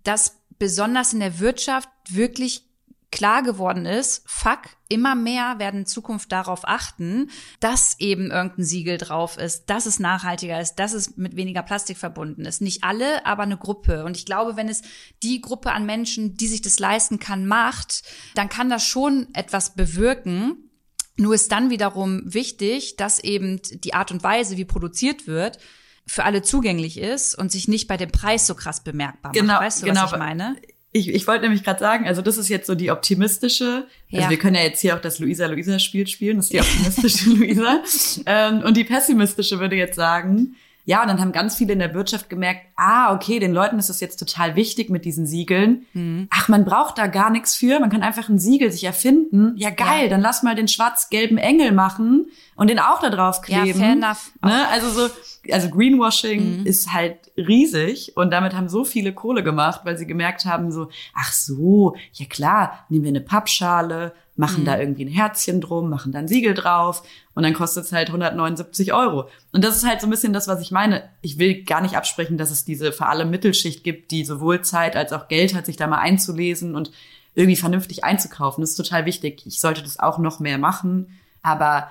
dass 0.03 0.37
besonders 0.59 1.13
in 1.13 1.21
der 1.21 1.39
Wirtschaft 1.39 1.89
wirklich 2.09 2.68
klar 3.11 3.41
geworden 3.43 3.85
ist, 3.85 4.23
fuck, 4.25 4.59
immer 4.87 5.15
mehr 5.15 5.55
werden 5.57 5.81
in 5.81 5.85
Zukunft 5.85 6.31
darauf 6.31 6.67
achten, 6.67 7.29
dass 7.59 7.95
eben 7.99 8.31
irgendein 8.31 8.65
Siegel 8.65 8.97
drauf 8.97 9.37
ist, 9.37 9.65
dass 9.65 9.85
es 9.85 9.99
nachhaltiger 9.99 10.59
ist, 10.61 10.75
dass 10.75 10.93
es 10.93 11.17
mit 11.17 11.35
weniger 11.35 11.63
Plastik 11.63 11.97
verbunden 11.97 12.45
ist. 12.45 12.61
Nicht 12.61 12.83
alle, 12.83 13.25
aber 13.25 13.43
eine 13.43 13.57
Gruppe. 13.57 14.05
Und 14.05 14.15
ich 14.15 14.25
glaube, 14.25 14.55
wenn 14.57 14.69
es 14.69 14.83
die 15.23 15.41
Gruppe 15.41 15.71
an 15.71 15.85
Menschen, 15.85 16.37
die 16.37 16.47
sich 16.47 16.61
das 16.61 16.79
leisten 16.79 17.19
kann, 17.19 17.47
macht, 17.47 18.03
dann 18.35 18.49
kann 18.49 18.69
das 18.69 18.83
schon 18.83 19.27
etwas 19.33 19.75
bewirken. 19.75 20.69
Nur 21.17 21.33
ist 21.33 21.51
dann 21.51 21.69
wiederum 21.69 22.21
wichtig, 22.25 22.95
dass 22.95 23.19
eben 23.19 23.59
die 23.71 23.93
Art 23.93 24.11
und 24.11 24.23
Weise, 24.23 24.55
wie 24.57 24.65
produziert 24.65 25.27
wird, 25.27 25.57
für 26.05 26.23
alle 26.23 26.41
zugänglich 26.41 26.97
ist 26.97 27.35
und 27.35 27.51
sich 27.51 27.67
nicht 27.67 27.87
bei 27.87 27.97
dem 27.97 28.11
Preis 28.11 28.47
so 28.47 28.55
krass 28.55 28.83
bemerkbar 28.83 29.31
genau, 29.31 29.53
macht. 29.53 29.63
Weißt 29.63 29.81
du, 29.81 29.85
genau, 29.85 30.03
was 30.03 30.13
ich 30.13 30.17
meine? 30.17 30.55
Ich, 30.91 31.09
ich 31.09 31.27
wollte 31.27 31.43
nämlich 31.43 31.63
gerade 31.63 31.79
sagen, 31.79 32.07
also 32.07 32.21
das 32.21 32.37
ist 32.37 32.49
jetzt 32.49 32.65
so 32.65 32.73
die 32.73 32.89
optimistische, 32.89 33.85
also 34.11 34.23
ja. 34.23 34.29
wir 34.29 34.37
können 34.37 34.55
ja 34.55 34.63
jetzt 34.63 34.79
hier 34.81 34.95
auch 34.95 35.01
das 35.01 35.19
Luisa-Luisa-Spiel 35.19 36.07
spielen, 36.07 36.37
das 36.37 36.45
ist 36.45 36.53
die 36.53 36.59
optimistische 36.59 37.29
Luisa. 37.35 37.83
Ähm, 38.25 38.63
und 38.63 38.75
die 38.75 38.83
pessimistische 38.83 39.59
würde 39.59 39.75
jetzt 39.75 39.95
sagen, 39.95 40.55
ja, 40.85 41.03
und 41.03 41.07
dann 41.07 41.19
haben 41.19 41.31
ganz 41.31 41.55
viele 41.55 41.73
in 41.73 41.79
der 41.79 41.93
Wirtschaft 41.93 42.31
gemerkt, 42.31 42.61
ah, 42.75 43.13
okay, 43.13 43.37
den 43.37 43.53
Leuten 43.53 43.77
ist 43.77 43.89
es 43.89 43.99
jetzt 43.99 44.17
total 44.17 44.55
wichtig 44.55 44.89
mit 44.89 45.05
diesen 45.05 45.27
Siegeln. 45.27 45.85
Mhm. 45.93 46.27
Ach, 46.31 46.47
man 46.47 46.65
braucht 46.65 46.97
da 46.97 47.05
gar 47.05 47.29
nichts 47.29 47.55
für, 47.55 47.79
man 47.79 47.91
kann 47.91 48.01
einfach 48.01 48.27
ein 48.27 48.39
Siegel 48.39 48.71
sich 48.71 48.85
erfinden. 48.85 49.53
Ja, 49.55 49.69
geil, 49.69 50.05
ja. 50.05 50.09
dann 50.09 50.21
lass 50.21 50.41
mal 50.41 50.55
den 50.55 50.67
schwarz-gelben 50.67 51.37
Engel 51.37 51.73
machen 51.73 52.25
und 52.59 52.69
den 52.69 52.77
auch 52.77 52.99
da 52.99 53.09
drauf 53.09 53.41
kleben. 53.41 53.67
Ja, 53.67 53.73
fair 53.73 53.93
enough. 53.93 54.31
Ne? 54.43 54.67
Also 54.67 54.89
so, 54.89 55.13
also 55.49 55.69
Greenwashing 55.69 56.59
mhm. 56.59 56.65
ist 56.65 56.91
halt 56.91 57.31
riesig 57.37 58.17
und 58.17 58.31
damit 58.31 58.53
haben 58.53 58.67
so 58.67 58.83
viele 58.83 59.13
Kohle 59.13 59.43
gemacht, 59.43 59.81
weil 59.85 59.97
sie 59.97 60.05
gemerkt 60.05 60.43
haben 60.43 60.69
so, 60.69 60.89
ach 61.15 61.31
so, 61.31 61.95
ja 62.11 62.25
klar, 62.25 62.85
nehmen 62.89 63.05
wir 63.05 63.11
eine 63.11 63.21
Pappschale, 63.21 64.11
machen 64.35 64.63
mhm. 64.63 64.65
da 64.65 64.77
irgendwie 64.77 65.05
ein 65.05 65.11
Herzchen 65.11 65.61
drum, 65.61 65.89
machen 65.89 66.11
dann 66.11 66.27
Siegel 66.27 66.53
drauf 66.53 67.03
und 67.33 67.43
dann 67.43 67.53
kostet 67.53 67.85
es 67.85 67.93
halt 67.93 68.09
179 68.09 68.91
Euro. 68.91 69.29
Und 69.53 69.63
das 69.63 69.77
ist 69.77 69.87
halt 69.87 70.01
so 70.01 70.07
ein 70.07 70.09
bisschen 70.09 70.33
das, 70.33 70.49
was 70.49 70.59
ich 70.59 70.71
meine. 70.71 71.03
Ich 71.21 71.39
will 71.39 71.63
gar 71.63 71.79
nicht 71.79 71.95
absprechen, 71.95 72.37
dass 72.37 72.51
es 72.51 72.65
diese 72.65 72.91
vor 72.91 73.07
allem 73.07 73.29
Mittelschicht 73.29 73.85
gibt, 73.85 74.11
die 74.11 74.25
sowohl 74.25 74.63
Zeit 74.63 74.97
als 74.97 75.13
auch 75.13 75.29
Geld 75.29 75.55
hat, 75.55 75.65
sich 75.65 75.77
da 75.77 75.87
mal 75.87 75.99
einzulesen 75.99 76.75
und 76.75 76.91
irgendwie 77.35 77.55
vernünftig 77.55 78.03
einzukaufen. 78.03 78.61
Das 78.61 78.71
ist 78.71 78.75
total 78.75 79.05
wichtig. 79.05 79.43
Ich 79.45 79.61
sollte 79.61 79.81
das 79.81 79.97
auch 79.97 80.17
noch 80.17 80.41
mehr 80.41 80.57
machen. 80.57 81.17
Aber 81.41 81.87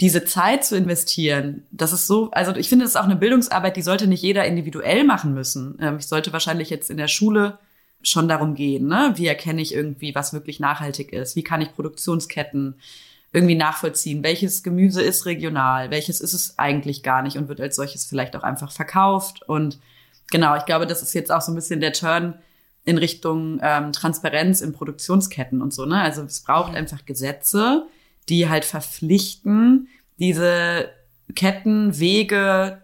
diese 0.00 0.24
Zeit 0.24 0.64
zu 0.64 0.76
investieren, 0.76 1.66
das 1.70 1.92
ist 1.92 2.06
so, 2.06 2.30
also 2.32 2.54
ich 2.54 2.68
finde, 2.68 2.84
das 2.84 2.92
ist 2.92 2.96
auch 2.96 3.04
eine 3.04 3.16
Bildungsarbeit, 3.16 3.76
die 3.76 3.82
sollte 3.82 4.06
nicht 4.06 4.22
jeder 4.22 4.44
individuell 4.44 5.04
machen 5.04 5.32
müssen. 5.32 5.78
Ähm, 5.80 5.96
ich 5.98 6.06
sollte 6.06 6.32
wahrscheinlich 6.32 6.70
jetzt 6.70 6.90
in 6.90 6.98
der 6.98 7.08
Schule 7.08 7.58
schon 8.02 8.28
darum 8.28 8.54
gehen, 8.54 8.86
ne? 8.86 9.12
Wie 9.16 9.26
erkenne 9.26 9.62
ich 9.62 9.74
irgendwie, 9.74 10.14
was 10.14 10.32
wirklich 10.32 10.60
nachhaltig 10.60 11.12
ist? 11.12 11.34
Wie 11.34 11.42
kann 11.42 11.62
ich 11.62 11.74
Produktionsketten 11.74 12.76
irgendwie 13.32 13.54
nachvollziehen? 13.54 14.22
Welches 14.22 14.62
Gemüse 14.62 15.02
ist 15.02 15.26
regional? 15.26 15.90
Welches 15.90 16.20
ist 16.20 16.34
es 16.34 16.58
eigentlich 16.58 17.02
gar 17.02 17.22
nicht 17.22 17.36
und 17.36 17.48
wird 17.48 17.60
als 17.60 17.76
solches 17.76 18.04
vielleicht 18.04 18.36
auch 18.36 18.42
einfach 18.42 18.70
verkauft? 18.70 19.42
Und 19.48 19.78
genau, 20.30 20.56
ich 20.56 20.66
glaube, 20.66 20.86
das 20.86 21.02
ist 21.02 21.14
jetzt 21.14 21.32
auch 21.32 21.40
so 21.40 21.52
ein 21.52 21.56
bisschen 21.56 21.80
der 21.80 21.94
Turn 21.94 22.34
in 22.84 22.98
Richtung 22.98 23.58
ähm, 23.62 23.92
Transparenz 23.92 24.60
in 24.60 24.72
Produktionsketten 24.72 25.60
und 25.62 25.72
so, 25.72 25.86
ne? 25.86 26.00
Also 26.00 26.22
es 26.22 26.40
braucht 26.40 26.74
einfach 26.74 27.04
Gesetze, 27.06 27.86
die 28.28 28.48
halt 28.48 28.64
verpflichten, 28.64 29.88
diese 30.18 30.90
Ketten, 31.34 31.98
Wege, 31.98 32.82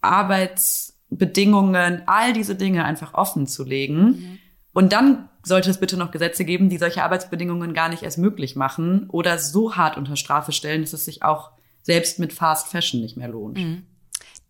Arbeitsbedingungen, 0.00 2.02
all 2.06 2.32
diese 2.32 2.54
Dinge 2.54 2.84
einfach 2.84 3.14
offen 3.14 3.46
zu 3.46 3.64
legen. 3.64 4.04
Mhm. 4.04 4.38
Und 4.72 4.92
dann 4.92 5.28
sollte 5.42 5.70
es 5.70 5.78
bitte 5.78 5.96
noch 5.96 6.10
Gesetze 6.10 6.44
geben, 6.44 6.68
die 6.68 6.78
solche 6.78 7.02
Arbeitsbedingungen 7.02 7.74
gar 7.74 7.88
nicht 7.88 8.02
erst 8.02 8.18
möglich 8.18 8.56
machen 8.56 9.08
oder 9.10 9.38
so 9.38 9.76
hart 9.76 9.96
unter 9.96 10.16
Strafe 10.16 10.52
stellen, 10.52 10.82
dass 10.82 10.92
es 10.92 11.04
sich 11.04 11.22
auch 11.22 11.50
selbst 11.82 12.18
mit 12.18 12.32
Fast 12.32 12.68
Fashion 12.68 13.00
nicht 13.00 13.16
mehr 13.16 13.28
lohnt. 13.28 13.58
Mhm. 13.58 13.84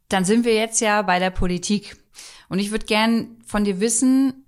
Dann 0.08 0.24
sind 0.24 0.44
wir 0.44 0.54
jetzt 0.54 0.80
ja 0.80 1.02
bei 1.02 1.18
der 1.18 1.30
Politik. 1.30 1.96
Und 2.48 2.58
ich 2.58 2.72
würde 2.72 2.86
gern 2.86 3.36
von 3.46 3.64
dir 3.64 3.80
wissen, 3.80 4.44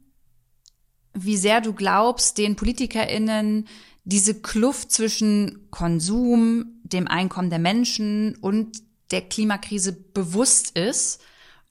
wie 1.15 1.37
sehr 1.37 1.61
du 1.61 1.73
glaubst, 1.73 2.39
den 2.39 2.57
PolitikerInnen 2.57 3.69
diese 4.05 4.41
Kluft 4.41 4.91
zwischen 4.91 5.69
Konsum, 5.71 6.81
dem 6.83 7.09
Einkommen 7.09 7.51
der 7.51 7.59
Menschen 7.59 8.37
und 8.41 8.79
der 9.11 9.23
Klimakrise 9.23 9.93
bewusst 9.93 10.77
ist 10.77 11.21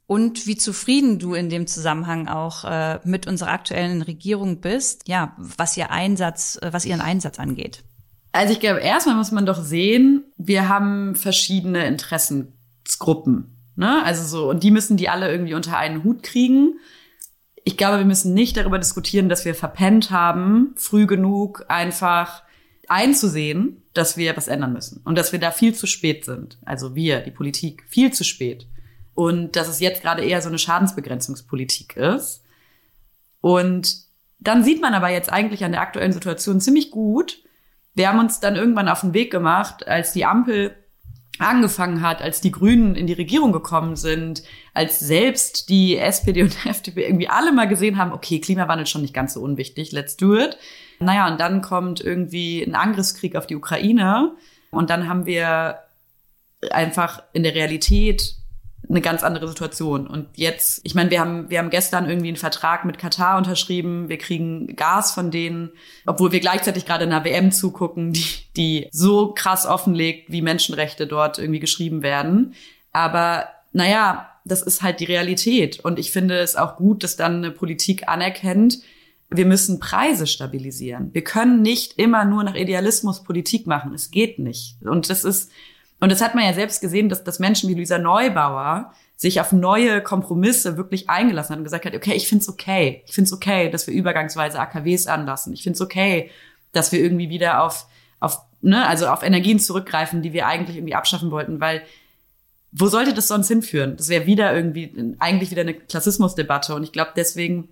und 0.07 0.45
wie 0.47 0.57
zufrieden 0.57 1.19
du 1.19 1.33
in 1.33 1.49
dem 1.49 1.67
Zusammenhang 1.67 2.27
auch 2.27 2.63
äh, 2.63 2.99
mit 3.03 3.27
unserer 3.27 3.51
aktuellen 3.51 4.01
Regierung 4.01 4.61
bist, 4.61 5.07
ja, 5.07 5.35
was 5.37 5.77
ihr 5.77 5.89
Einsatz, 5.89 6.59
äh, 6.61 6.73
was 6.73 6.85
ihren 6.85 7.01
Einsatz 7.01 7.39
angeht. 7.39 7.83
Also 8.31 8.53
ich 8.53 8.59
glaube, 8.59 8.79
erstmal 8.79 9.15
muss 9.15 9.31
man 9.31 9.45
doch 9.45 9.61
sehen, 9.61 10.23
wir 10.37 10.69
haben 10.69 11.15
verschiedene 11.15 11.85
Interessensgruppen. 11.85 13.57
Ne? 13.75 14.03
Also 14.03 14.23
so, 14.23 14.49
und 14.49 14.63
die 14.63 14.71
müssen 14.71 14.97
die 14.97 15.09
alle 15.09 15.31
irgendwie 15.31 15.53
unter 15.53 15.77
einen 15.77 16.03
Hut 16.03 16.23
kriegen 16.23 16.75
ich 17.63 17.77
glaube, 17.77 17.99
wir 17.99 18.05
müssen 18.05 18.33
nicht 18.33 18.57
darüber 18.57 18.79
diskutieren, 18.79 19.29
dass 19.29 19.45
wir 19.45 19.55
verpennt 19.55 20.11
haben, 20.11 20.73
früh 20.75 21.05
genug 21.05 21.65
einfach 21.67 22.43
einzusehen, 22.87 23.83
dass 23.93 24.17
wir 24.17 24.35
was 24.35 24.47
ändern 24.47 24.73
müssen 24.73 25.01
und 25.05 25.17
dass 25.17 25.31
wir 25.31 25.39
da 25.39 25.51
viel 25.51 25.73
zu 25.73 25.87
spät 25.87 26.25
sind. 26.25 26.57
Also 26.65 26.95
wir, 26.95 27.21
die 27.21 27.31
Politik, 27.31 27.83
viel 27.87 28.11
zu 28.11 28.23
spät. 28.23 28.67
Und 29.13 29.55
dass 29.55 29.67
es 29.67 29.79
jetzt 29.79 30.01
gerade 30.01 30.23
eher 30.23 30.41
so 30.41 30.49
eine 30.49 30.57
Schadensbegrenzungspolitik 30.57 31.97
ist. 31.97 32.43
Und 33.41 34.05
dann 34.39 34.63
sieht 34.63 34.81
man 34.81 34.93
aber 34.93 35.09
jetzt 35.09 35.31
eigentlich 35.31 35.63
an 35.63 35.73
der 35.73 35.81
aktuellen 35.81 36.13
Situation 36.13 36.61
ziemlich 36.61 36.91
gut, 36.91 37.43
wir 37.93 38.07
haben 38.07 38.19
uns 38.19 38.39
dann 38.39 38.55
irgendwann 38.55 38.87
auf 38.87 39.01
den 39.01 39.13
Weg 39.13 39.31
gemacht, 39.31 39.87
als 39.87 40.13
die 40.13 40.25
Ampel 40.25 40.75
angefangen 41.39 42.01
hat, 42.01 42.21
als 42.21 42.41
die 42.41 42.51
Grünen 42.51 42.95
in 42.95 43.07
die 43.07 43.13
Regierung 43.13 43.51
gekommen 43.51 43.95
sind, 43.95 44.43
als 44.73 44.99
selbst 44.99 45.69
die 45.69 45.97
SPD 45.97 46.43
und 46.43 46.65
FDP 46.65 47.05
irgendwie 47.05 47.29
alle 47.29 47.51
mal 47.51 47.67
gesehen 47.67 47.97
haben, 47.97 48.13
okay, 48.13 48.39
Klimawandel 48.39 48.87
schon 48.87 49.01
nicht 49.01 49.13
ganz 49.13 49.33
so 49.33 49.41
unwichtig, 49.41 49.91
let's 49.91 50.17
do 50.17 50.37
it. 50.37 50.57
Naja, 50.99 51.27
und 51.27 51.39
dann 51.39 51.61
kommt 51.61 51.99
irgendwie 51.99 52.61
ein 52.63 52.75
Angriffskrieg 52.75 53.35
auf 53.35 53.47
die 53.47 53.55
Ukraine 53.55 54.33
und 54.69 54.89
dann 54.89 55.07
haben 55.07 55.25
wir 55.25 55.79
einfach 56.69 57.23
in 57.33 57.43
der 57.43 57.55
Realität 57.55 58.35
eine 58.89 59.01
ganz 59.01 59.23
andere 59.23 59.47
Situation. 59.47 60.05
Und 60.05 60.27
jetzt, 60.35 60.81
ich 60.83 60.95
meine, 60.95 61.09
wir 61.09 61.19
haben, 61.19 61.49
wir 61.49 61.59
haben 61.59 61.69
gestern 61.69 62.09
irgendwie 62.09 62.27
einen 62.27 62.37
Vertrag 62.37 62.83
mit 62.83 62.97
Katar 62.97 63.37
unterschrieben. 63.37 64.09
Wir 64.09 64.17
kriegen 64.17 64.75
Gas 64.75 65.13
von 65.13 65.31
denen, 65.31 65.71
obwohl 66.05 66.31
wir 66.31 66.39
gleichzeitig 66.39 66.85
gerade 66.85 67.05
einer 67.05 67.23
WM 67.23 67.51
zugucken, 67.51 68.13
die, 68.13 68.25
die 68.57 68.89
so 68.91 69.33
krass 69.33 69.65
offenlegt, 69.65 70.31
wie 70.31 70.41
Menschenrechte 70.41 71.07
dort 71.07 71.39
irgendwie 71.39 71.59
geschrieben 71.59 72.03
werden. 72.03 72.53
Aber 72.91 73.47
naja, 73.71 74.30
das 74.45 74.61
ist 74.61 74.81
halt 74.81 74.99
die 74.99 75.05
Realität. 75.05 75.79
Und 75.79 75.99
ich 75.99 76.11
finde 76.11 76.39
es 76.39 76.55
auch 76.55 76.75
gut, 76.75 77.03
dass 77.03 77.15
dann 77.15 77.37
eine 77.37 77.51
Politik 77.51 78.07
anerkennt, 78.07 78.79
wir 79.29 79.45
müssen 79.45 79.79
Preise 79.79 80.27
stabilisieren. 80.27 81.13
Wir 81.13 81.23
können 81.23 81.61
nicht 81.61 81.97
immer 81.97 82.25
nur 82.25 82.43
nach 82.43 82.55
Idealismus 82.55 83.23
Politik 83.23 83.65
machen. 83.65 83.93
Es 83.93 84.11
geht 84.11 84.39
nicht. 84.39 84.75
Und 84.81 85.09
das 85.09 85.23
ist, 85.23 85.51
und 86.01 86.11
das 86.11 86.21
hat 86.21 86.35
man 86.35 86.43
ja 86.43 86.53
selbst 86.53 86.81
gesehen, 86.81 87.07
dass, 87.07 87.23
dass 87.23 87.39
Menschen 87.39 87.69
wie 87.69 87.75
Luisa 87.75 87.97
Neubauer 87.97 88.91
sich 89.15 89.39
auf 89.39 89.51
neue 89.51 90.01
Kompromisse 90.01 90.75
wirklich 90.75 91.09
eingelassen 91.09 91.51
hat 91.51 91.59
und 91.59 91.63
gesagt 91.63 91.85
hat, 91.85 91.95
okay, 91.95 92.13
ich 92.13 92.27
find's 92.27 92.49
okay. 92.49 93.03
Ich 93.05 93.13
find's 93.13 93.31
okay, 93.31 93.69
dass 93.69 93.87
wir 93.87 93.93
übergangsweise 93.93 94.59
AKWs 94.59 95.07
anlassen. 95.07 95.53
Ich 95.53 95.63
find's 95.63 95.79
okay, 95.79 96.29
dass 96.73 96.91
wir 96.91 96.99
irgendwie 96.99 97.29
wieder 97.29 97.63
auf, 97.63 97.85
auf, 98.19 98.39
ne, 98.61 98.85
also 98.85 99.07
auf 99.07 99.23
Energien 99.23 99.59
zurückgreifen, 99.59 100.21
die 100.21 100.33
wir 100.33 100.47
eigentlich 100.47 100.75
irgendwie 100.75 100.95
abschaffen 100.95 101.31
wollten, 101.31 101.61
weil 101.61 101.83
wo 102.71 102.87
sollte 102.87 103.13
das 103.13 103.27
sonst 103.27 103.47
hinführen? 103.47 103.97
Das 103.97 104.09
wäre 104.09 104.25
wieder 104.25 104.55
irgendwie, 104.55 105.15
eigentlich 105.19 105.51
wieder 105.51 105.61
eine 105.61 105.73
Klassismusdebatte. 105.73 106.75
Und 106.75 106.83
ich 106.83 106.91
glaube 106.91 107.11
deswegen, 107.15 107.69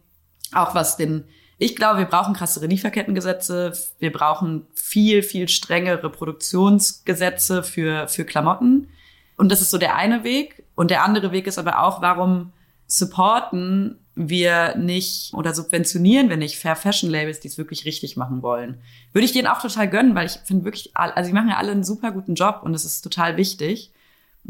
auch 0.53 0.75
was 0.75 0.97
den 0.97 1.25
ich 1.61 1.75
glaube, 1.75 1.99
wir 1.99 2.05
brauchen 2.05 2.33
krassere 2.33 2.67
Lieferkettengesetze. 2.67 3.73
Wir 3.99 4.13
brauchen 4.13 4.65
viel, 4.73 5.21
viel 5.21 5.49
strengere 5.49 6.09
Produktionsgesetze 6.09 7.63
für, 7.63 8.07
für 8.07 8.23
Klamotten. 8.23 8.87
Und 9.35 9.51
das 9.51 9.59
ist 9.59 9.69
so 9.69 9.77
der 9.77 9.95
eine 9.95 10.23
Weg. 10.23 10.63
Und 10.75 10.89
der 10.89 11.03
andere 11.03 11.33
Weg 11.33 11.47
ist 11.47 11.59
aber 11.59 11.83
auch, 11.83 12.01
warum 12.01 12.53
supporten 12.87 13.99
wir 14.15 14.75
nicht 14.77 15.33
oder 15.33 15.53
subventionieren 15.53 16.29
wir 16.29 16.37
nicht 16.37 16.57
Fair 16.57 16.77
Fashion 16.77 17.09
Labels, 17.09 17.41
die 17.41 17.49
es 17.49 17.57
wirklich 17.57 17.83
richtig 17.83 18.15
machen 18.15 18.41
wollen. 18.41 18.81
Würde 19.11 19.25
ich 19.25 19.33
denen 19.33 19.47
auch 19.47 19.61
total 19.61 19.89
gönnen, 19.89 20.15
weil 20.15 20.27
ich 20.27 20.39
finde 20.45 20.63
wirklich, 20.63 20.91
also 20.95 21.27
die 21.27 21.33
machen 21.33 21.49
ja 21.49 21.57
alle 21.57 21.71
einen 21.71 21.83
super 21.83 22.11
guten 22.11 22.35
Job 22.35 22.61
und 22.63 22.73
es 22.73 22.85
ist 22.85 23.01
total 23.01 23.35
wichtig. 23.35 23.91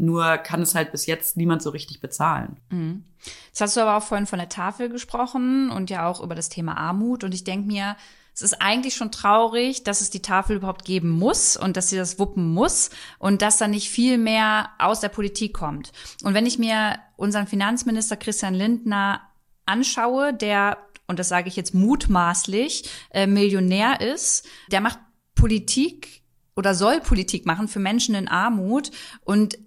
Nur 0.00 0.38
kann 0.38 0.62
es 0.62 0.74
halt 0.74 0.92
bis 0.92 1.04
jetzt 1.04 1.36
niemand 1.36 1.60
so 1.60 1.68
richtig 1.68 2.00
bezahlen. 2.00 2.58
Mhm. 2.70 3.04
Jetzt 3.48 3.60
hast 3.60 3.76
du 3.76 3.82
aber 3.82 3.98
auch 3.98 4.02
vorhin 4.02 4.26
von 4.26 4.38
der 4.38 4.48
Tafel 4.48 4.88
gesprochen 4.88 5.70
und 5.70 5.90
ja 5.90 6.08
auch 6.08 6.22
über 6.22 6.34
das 6.34 6.48
Thema 6.48 6.78
Armut. 6.78 7.22
Und 7.22 7.34
ich 7.34 7.44
denke 7.44 7.66
mir, 7.66 7.96
es 8.34 8.40
ist 8.40 8.62
eigentlich 8.62 8.94
schon 8.94 9.12
traurig, 9.12 9.84
dass 9.84 10.00
es 10.00 10.08
die 10.08 10.22
Tafel 10.22 10.56
überhaupt 10.56 10.86
geben 10.86 11.10
muss 11.10 11.58
und 11.58 11.76
dass 11.76 11.90
sie 11.90 11.98
das 11.98 12.18
wuppen 12.18 12.54
muss 12.54 12.88
und 13.18 13.42
dass 13.42 13.58
da 13.58 13.68
nicht 13.68 13.90
viel 13.90 14.16
mehr 14.16 14.70
aus 14.78 15.00
der 15.00 15.10
Politik 15.10 15.52
kommt. 15.52 15.92
Und 16.22 16.32
wenn 16.32 16.46
ich 16.46 16.58
mir 16.58 16.98
unseren 17.16 17.46
Finanzminister 17.46 18.16
Christian 18.16 18.54
Lindner 18.54 19.20
anschaue, 19.66 20.32
der, 20.32 20.78
und 21.08 21.18
das 21.18 21.28
sage 21.28 21.48
ich 21.48 21.56
jetzt 21.56 21.74
mutmaßlich, 21.74 22.88
äh, 23.10 23.26
Millionär 23.26 24.00
ist, 24.00 24.46
der 24.72 24.80
macht 24.80 24.98
Politik 25.34 26.22
oder 26.56 26.74
soll 26.74 27.00
Politik 27.00 27.46
machen 27.46 27.68
für 27.68 27.78
Menschen 27.78 28.14
in 28.14 28.28
Armut 28.28 28.90
und 29.24 29.58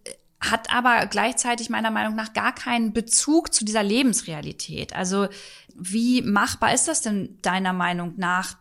hat 0.51 0.73
aber 0.73 1.05
gleichzeitig 1.07 1.69
meiner 1.69 1.91
Meinung 1.91 2.15
nach 2.15 2.33
gar 2.33 2.53
keinen 2.53 2.93
Bezug 2.93 3.53
zu 3.53 3.65
dieser 3.65 3.83
Lebensrealität. 3.83 4.95
Also 4.95 5.27
wie 5.75 6.21
machbar 6.21 6.73
ist 6.73 6.87
das 6.87 7.01
denn 7.01 7.37
deiner 7.41 7.73
Meinung 7.73 8.13
nach, 8.17 8.57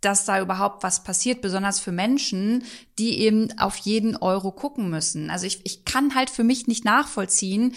dass 0.00 0.24
da 0.24 0.40
überhaupt 0.40 0.82
was 0.82 1.02
passiert, 1.02 1.40
besonders 1.40 1.80
für 1.80 1.92
Menschen, 1.92 2.64
die 2.98 3.18
eben 3.20 3.58
auf 3.58 3.76
jeden 3.76 4.16
Euro 4.16 4.52
gucken 4.52 4.88
müssen? 4.88 5.30
Also 5.30 5.46
ich, 5.46 5.60
ich 5.64 5.84
kann 5.84 6.14
halt 6.14 6.30
für 6.30 6.44
mich 6.44 6.66
nicht 6.66 6.84
nachvollziehen, 6.84 7.74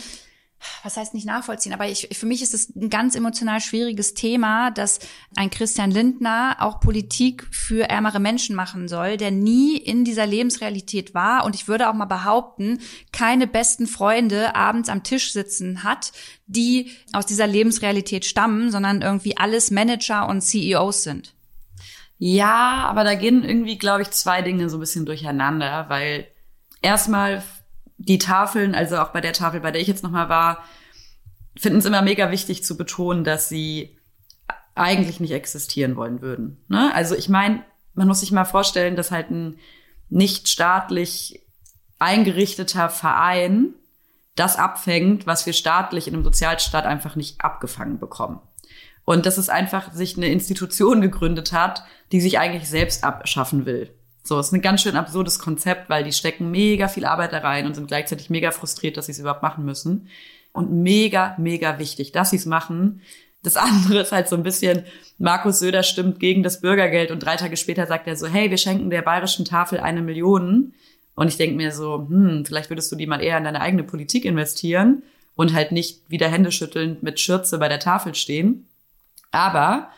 was 0.83 0.97
heißt 0.97 1.13
nicht 1.13 1.25
nachvollziehen, 1.25 1.73
aber 1.73 1.87
ich, 1.87 2.09
für 2.11 2.25
mich 2.25 2.41
ist 2.41 2.53
es 2.53 2.75
ein 2.75 2.89
ganz 2.89 3.15
emotional 3.15 3.61
schwieriges 3.61 4.13
Thema, 4.13 4.71
dass 4.71 4.99
ein 5.35 5.49
Christian 5.49 5.91
Lindner 5.91 6.57
auch 6.59 6.79
Politik 6.79 7.47
für 7.51 7.89
ärmere 7.89 8.19
Menschen 8.19 8.55
machen 8.55 8.87
soll, 8.87 9.17
der 9.17 9.31
nie 9.31 9.77
in 9.77 10.03
dieser 10.03 10.25
Lebensrealität 10.25 11.13
war 11.13 11.45
und 11.45 11.55
ich 11.55 11.67
würde 11.67 11.89
auch 11.89 11.93
mal 11.93 12.05
behaupten, 12.05 12.79
keine 13.11 13.47
besten 13.47 13.87
Freunde 13.87 14.55
abends 14.55 14.89
am 14.89 15.03
Tisch 15.03 15.31
sitzen 15.31 15.83
hat, 15.83 16.11
die 16.47 16.91
aus 17.13 17.25
dieser 17.25 17.47
Lebensrealität 17.47 18.25
stammen, 18.25 18.71
sondern 18.71 19.01
irgendwie 19.01 19.37
alles 19.37 19.71
Manager 19.71 20.27
und 20.27 20.41
CEOs 20.41 21.03
sind. 21.03 21.33
Ja, 22.17 22.85
aber 22.89 23.05
da 23.05 23.15
gehen 23.15 23.45
irgendwie, 23.45 23.77
glaube 23.77 24.01
ich, 24.01 24.11
zwei 24.11 24.41
Dinge 24.41 24.69
so 24.69 24.77
ein 24.77 24.81
bisschen 24.81 25.05
durcheinander, 25.05 25.85
weil 25.87 26.27
erstmal 26.81 27.43
die 27.99 28.17
Tafeln, 28.17 28.73
also 28.73 28.97
auch 28.97 29.09
bei 29.09 29.21
der 29.21 29.33
Tafel, 29.33 29.59
bei 29.59 29.71
der 29.71 29.81
ich 29.81 29.87
jetzt 29.87 30.03
nochmal 30.03 30.29
war, 30.29 30.63
finden 31.55 31.79
es 31.79 31.85
immer 31.85 32.01
mega 32.01 32.31
wichtig 32.31 32.63
zu 32.63 32.77
betonen, 32.77 33.23
dass 33.23 33.49
sie 33.49 33.97
eigentlich 34.73 35.19
nicht 35.19 35.33
existieren 35.33 35.97
wollen 35.97 36.21
würden. 36.21 36.63
Ne? 36.69 36.91
Also 36.95 37.15
ich 37.15 37.27
meine, 37.27 37.63
man 37.93 38.07
muss 38.07 38.21
sich 38.21 38.31
mal 38.31 38.45
vorstellen, 38.45 38.95
dass 38.95 39.11
halt 39.11 39.29
ein 39.29 39.59
nicht 40.07 40.47
staatlich 40.47 41.45
eingerichteter 41.99 42.89
Verein 42.89 43.73
das 44.35 44.55
abfängt, 44.55 45.27
was 45.27 45.45
wir 45.45 45.53
staatlich 45.53 46.07
in 46.07 46.13
einem 46.13 46.23
Sozialstaat 46.23 46.85
einfach 46.85 47.17
nicht 47.17 47.41
abgefangen 47.41 47.99
bekommen. 47.99 48.39
Und 49.03 49.25
dass 49.25 49.37
es 49.37 49.49
einfach 49.49 49.91
sich 49.91 50.15
eine 50.15 50.29
Institution 50.29 51.01
gegründet 51.01 51.51
hat, 51.51 51.83
die 52.13 52.21
sich 52.21 52.39
eigentlich 52.39 52.69
selbst 52.69 53.03
abschaffen 53.03 53.65
will. 53.65 53.93
So, 54.29 54.39
ist 54.39 54.51
ein 54.53 54.61
ganz 54.61 54.83
schön 54.83 54.95
absurdes 54.95 55.39
Konzept, 55.39 55.89
weil 55.89 56.03
die 56.03 56.11
stecken 56.11 56.51
mega 56.51 56.87
viel 56.87 57.05
Arbeit 57.05 57.33
da 57.33 57.39
rein 57.39 57.65
und 57.65 57.73
sind 57.73 57.87
gleichzeitig 57.87 58.29
mega 58.29 58.51
frustriert, 58.51 58.95
dass 58.95 59.07
sie 59.07 59.11
es 59.11 59.17
überhaupt 59.17 59.41
machen 59.41 59.65
müssen. 59.65 60.07
Und 60.51 60.71
mega, 60.71 61.33
mega 61.39 61.79
wichtig, 61.79 62.11
dass 62.11 62.29
sie 62.29 62.35
es 62.35 62.45
machen. 62.45 63.01
Das 63.41 63.57
andere 63.57 64.01
ist 64.01 64.11
halt 64.11 64.29
so 64.29 64.35
ein 64.35 64.43
bisschen, 64.43 64.83
Markus 65.17 65.57
Söder 65.57 65.81
stimmt 65.81 66.19
gegen 66.19 66.43
das 66.43 66.61
Bürgergeld 66.61 67.09
und 67.09 67.25
drei 67.25 67.37
Tage 67.37 67.57
später 67.57 67.87
sagt 67.87 68.05
er 68.05 68.15
so, 68.15 68.27
hey, 68.27 68.51
wir 68.51 68.59
schenken 68.59 68.91
der 68.91 69.01
bayerischen 69.01 69.45
Tafel 69.45 69.79
eine 69.79 70.03
Million. 70.03 70.73
Und 71.15 71.27
ich 71.27 71.37
denke 71.37 71.55
mir 71.55 71.71
so, 71.71 72.05
hm, 72.07 72.45
vielleicht 72.45 72.69
würdest 72.69 72.91
du 72.91 72.95
die 72.95 73.07
mal 73.07 73.23
eher 73.23 73.39
in 73.39 73.45
deine 73.45 73.61
eigene 73.61 73.83
Politik 73.83 74.25
investieren 74.25 75.01
und 75.33 75.55
halt 75.55 75.71
nicht 75.71 76.07
wieder 76.07 76.29
händeschüttelnd 76.29 77.01
mit 77.01 77.19
Schürze 77.19 77.57
bei 77.57 77.67
der 77.67 77.79
Tafel 77.79 78.13
stehen. 78.13 78.67
Aber, 79.31 79.89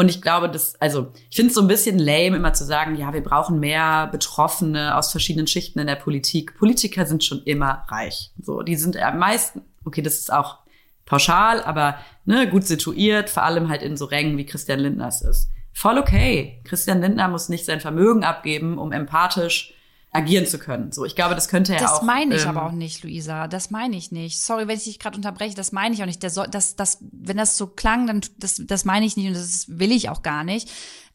und 0.00 0.08
ich 0.08 0.22
glaube, 0.22 0.48
das, 0.48 0.80
also 0.80 1.12
ich 1.28 1.36
finde 1.36 1.50
es 1.50 1.54
so 1.54 1.60
ein 1.60 1.68
bisschen 1.68 1.98
lame, 1.98 2.34
immer 2.34 2.54
zu 2.54 2.64
sagen, 2.64 2.96
ja, 2.96 3.12
wir 3.12 3.22
brauchen 3.22 3.60
mehr 3.60 4.06
Betroffene 4.06 4.96
aus 4.96 5.10
verschiedenen 5.10 5.46
Schichten 5.46 5.78
in 5.78 5.86
der 5.86 5.96
Politik. 5.96 6.56
Politiker 6.56 7.04
sind 7.04 7.22
schon 7.22 7.42
immer 7.42 7.84
reich. 7.86 8.30
So, 8.40 8.62
die 8.62 8.76
sind 8.76 8.96
am 8.96 9.18
meisten, 9.18 9.60
okay, 9.84 10.00
das 10.00 10.14
ist 10.14 10.32
auch 10.32 10.60
pauschal, 11.04 11.62
aber 11.62 11.98
ne, 12.24 12.48
gut 12.48 12.64
situiert, 12.64 13.28
vor 13.28 13.42
allem 13.42 13.68
halt 13.68 13.82
in 13.82 13.98
so 13.98 14.06
Rängen, 14.06 14.38
wie 14.38 14.46
Christian 14.46 14.80
Lindner 14.80 15.08
es 15.08 15.20
ist. 15.20 15.50
Voll 15.74 15.98
okay. 15.98 16.62
Christian 16.64 17.02
Lindner 17.02 17.28
muss 17.28 17.50
nicht 17.50 17.66
sein 17.66 17.80
Vermögen 17.80 18.24
abgeben, 18.24 18.78
um 18.78 18.92
empathisch 18.92 19.74
agieren 20.12 20.46
zu 20.46 20.58
können. 20.58 20.92
So, 20.92 21.04
ich 21.04 21.14
glaube, 21.14 21.34
das 21.34 21.48
könnte 21.48 21.74
er 21.74 21.80
das 21.80 21.90
auch. 21.92 21.98
Das 21.98 22.06
meine 22.06 22.34
ich 22.34 22.42
ähm, 22.42 22.48
aber 22.48 22.66
auch 22.66 22.72
nicht, 22.72 23.04
Luisa. 23.04 23.46
Das 23.46 23.70
meine 23.70 23.96
ich 23.96 24.10
nicht. 24.10 24.40
Sorry, 24.40 24.66
wenn 24.66 24.76
ich 24.76 24.84
dich 24.84 24.98
gerade 24.98 25.16
unterbreche. 25.16 25.54
Das 25.54 25.72
meine 25.72 25.94
ich 25.94 26.02
auch 26.02 26.06
nicht. 26.06 26.22
Der 26.22 26.30
soll, 26.30 26.48
das, 26.48 26.76
das, 26.76 26.98
wenn 27.12 27.36
das 27.36 27.56
so 27.56 27.68
klang, 27.68 28.06
dann 28.06 28.20
das, 28.38 28.60
das 28.64 28.84
meine 28.84 29.06
ich 29.06 29.16
nicht 29.16 29.28
und 29.28 29.34
das 29.34 29.66
will 29.68 29.92
ich 29.92 30.08
auch 30.08 30.22
gar 30.22 30.42
nicht. 30.44 30.70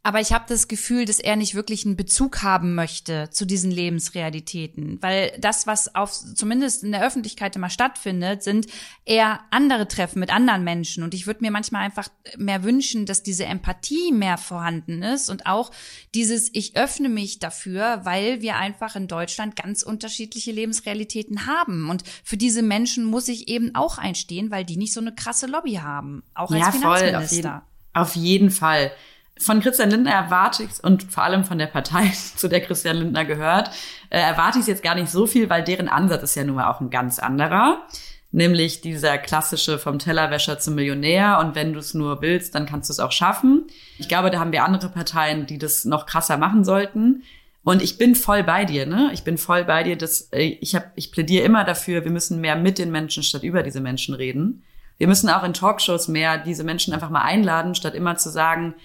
Aber 0.05 0.21
ich 0.21 0.33
habe 0.33 0.45
das 0.47 0.67
Gefühl, 0.67 1.05
dass 1.05 1.19
er 1.19 1.35
nicht 1.35 1.55
wirklich 1.55 1.83
einen 1.83 1.95
Bezug 1.95 2.43
haben 2.43 2.75
möchte 2.75 3.31
zu 3.31 3.43
diesen 3.43 3.71
Lebensrealitäten, 3.71 5.01
weil 5.01 5.35
das, 5.39 5.65
was 5.65 5.95
auf 5.95 6.11
zumindest 6.11 6.83
in 6.83 6.91
der 6.91 7.03
Öffentlichkeit 7.03 7.55
immer 7.55 7.71
stattfindet, 7.71 8.43
sind 8.43 8.67
eher 9.03 9.39
andere 9.49 9.87
Treffen 9.87 10.19
mit 10.19 10.31
anderen 10.31 10.63
Menschen. 10.63 11.01
Und 11.01 11.15
ich 11.15 11.25
würde 11.25 11.39
mir 11.41 11.49
manchmal 11.49 11.81
einfach 11.81 12.07
mehr 12.37 12.63
wünschen, 12.63 13.07
dass 13.07 13.23
diese 13.23 13.45
Empathie 13.45 14.11
mehr 14.11 14.37
vorhanden 14.37 15.01
ist 15.01 15.31
und 15.31 15.47
auch 15.47 15.71
dieses 16.13 16.53
Ich 16.53 16.77
öffne 16.77 17.09
mich 17.09 17.39
dafür, 17.39 18.01
weil 18.03 18.43
wir 18.43 18.57
einfach 18.57 18.95
in 18.95 19.07
Deutschland 19.07 19.55
ganz 19.55 19.81
unterschiedliche 19.81 20.51
Lebensrealitäten 20.51 21.47
haben. 21.47 21.89
Und 21.89 22.03
für 22.23 22.37
diese 22.37 22.61
Menschen 22.61 23.05
muss 23.05 23.27
ich 23.27 23.47
eben 23.47 23.73
auch 23.73 23.97
einstehen, 23.97 24.51
weil 24.51 24.65
die 24.65 24.77
nicht 24.77 24.93
so 24.93 25.01
eine 25.01 25.15
krasse 25.15 25.47
Lobby 25.47 25.79
haben, 25.81 26.21
auch 26.35 26.51
als 26.51 26.59
ja, 26.59 26.71
Finanzminister. 26.71 27.41
Voll, 27.41 28.01
auf, 28.03 28.13
jeden, 28.13 28.13
auf 28.13 28.15
jeden 28.15 28.51
Fall 28.51 28.91
von 29.39 29.59
Christian 29.59 29.89
Lindner 29.89 30.11
erwarte 30.11 30.63
ich 30.63 30.83
und 30.83 31.03
vor 31.11 31.23
allem 31.23 31.43
von 31.43 31.57
der 31.57 31.67
Partei, 31.67 32.11
zu 32.35 32.47
der 32.47 32.61
Christian 32.61 32.97
Lindner 32.97 33.25
gehört, 33.25 33.69
äh, 34.09 34.19
erwarte 34.19 34.59
ich 34.59 34.67
jetzt 34.67 34.83
gar 34.83 34.95
nicht 34.95 35.09
so 35.09 35.27
viel, 35.27 35.49
weil 35.49 35.63
deren 35.63 35.89
Ansatz 35.89 36.23
ist 36.23 36.35
ja 36.35 36.43
nun 36.43 36.55
mal 36.55 36.69
auch 36.69 36.81
ein 36.81 36.89
ganz 36.89 37.19
anderer. 37.19 37.85
Nämlich 38.31 38.81
dieser 38.81 39.17
klassische 39.17 39.79
vom 39.79 39.97
Tellerwäscher 39.97 40.59
zum 40.59 40.75
Millionär 40.75 41.39
und 41.39 41.55
wenn 41.55 41.71
du 41.71 41.79
es 41.79 41.93
nur 41.93 42.21
willst, 42.21 42.53
dann 42.53 42.65
kannst 42.65 42.89
du 42.89 42.91
es 42.91 42.99
auch 42.99 43.13
schaffen. 43.13 43.65
Ich 43.97 44.09
glaube, 44.09 44.29
da 44.29 44.39
haben 44.39 44.51
wir 44.51 44.65
andere 44.65 44.89
Parteien, 44.89 45.45
die 45.45 45.57
das 45.57 45.85
noch 45.85 46.05
krasser 46.05 46.35
machen 46.37 46.65
sollten. 46.65 47.23
Und 47.63 47.81
ich 47.81 47.97
bin 47.97 48.13
voll 48.13 48.43
bei 48.43 48.65
dir, 48.65 48.85
ne? 48.85 49.09
Ich 49.13 49.23
bin 49.23 49.37
voll 49.37 49.63
bei 49.63 49.83
dir, 49.83 49.97
dass 49.97 50.29
äh, 50.33 50.57
ich 50.61 50.75
habe, 50.75 50.85
ich 50.95 51.11
plädiere 51.11 51.45
immer 51.45 51.63
dafür, 51.63 52.03
wir 52.03 52.11
müssen 52.11 52.41
mehr 52.41 52.55
mit 52.55 52.77
den 52.77 52.91
Menschen 52.91 53.23
statt 53.23 53.43
über 53.43 53.63
diese 53.63 53.81
Menschen 53.81 54.13
reden. 54.13 54.63
Wir 54.97 55.07
müssen 55.07 55.29
auch 55.29 55.43
in 55.43 55.53
Talkshows 55.53 56.07
mehr 56.07 56.37
diese 56.37 56.63
Menschen 56.63 56.93
einfach 56.93 57.09
mal 57.09 57.23
einladen, 57.23 57.73
statt 57.73 57.95
immer 57.95 58.17
zu 58.17 58.29
sagen, 58.29 58.75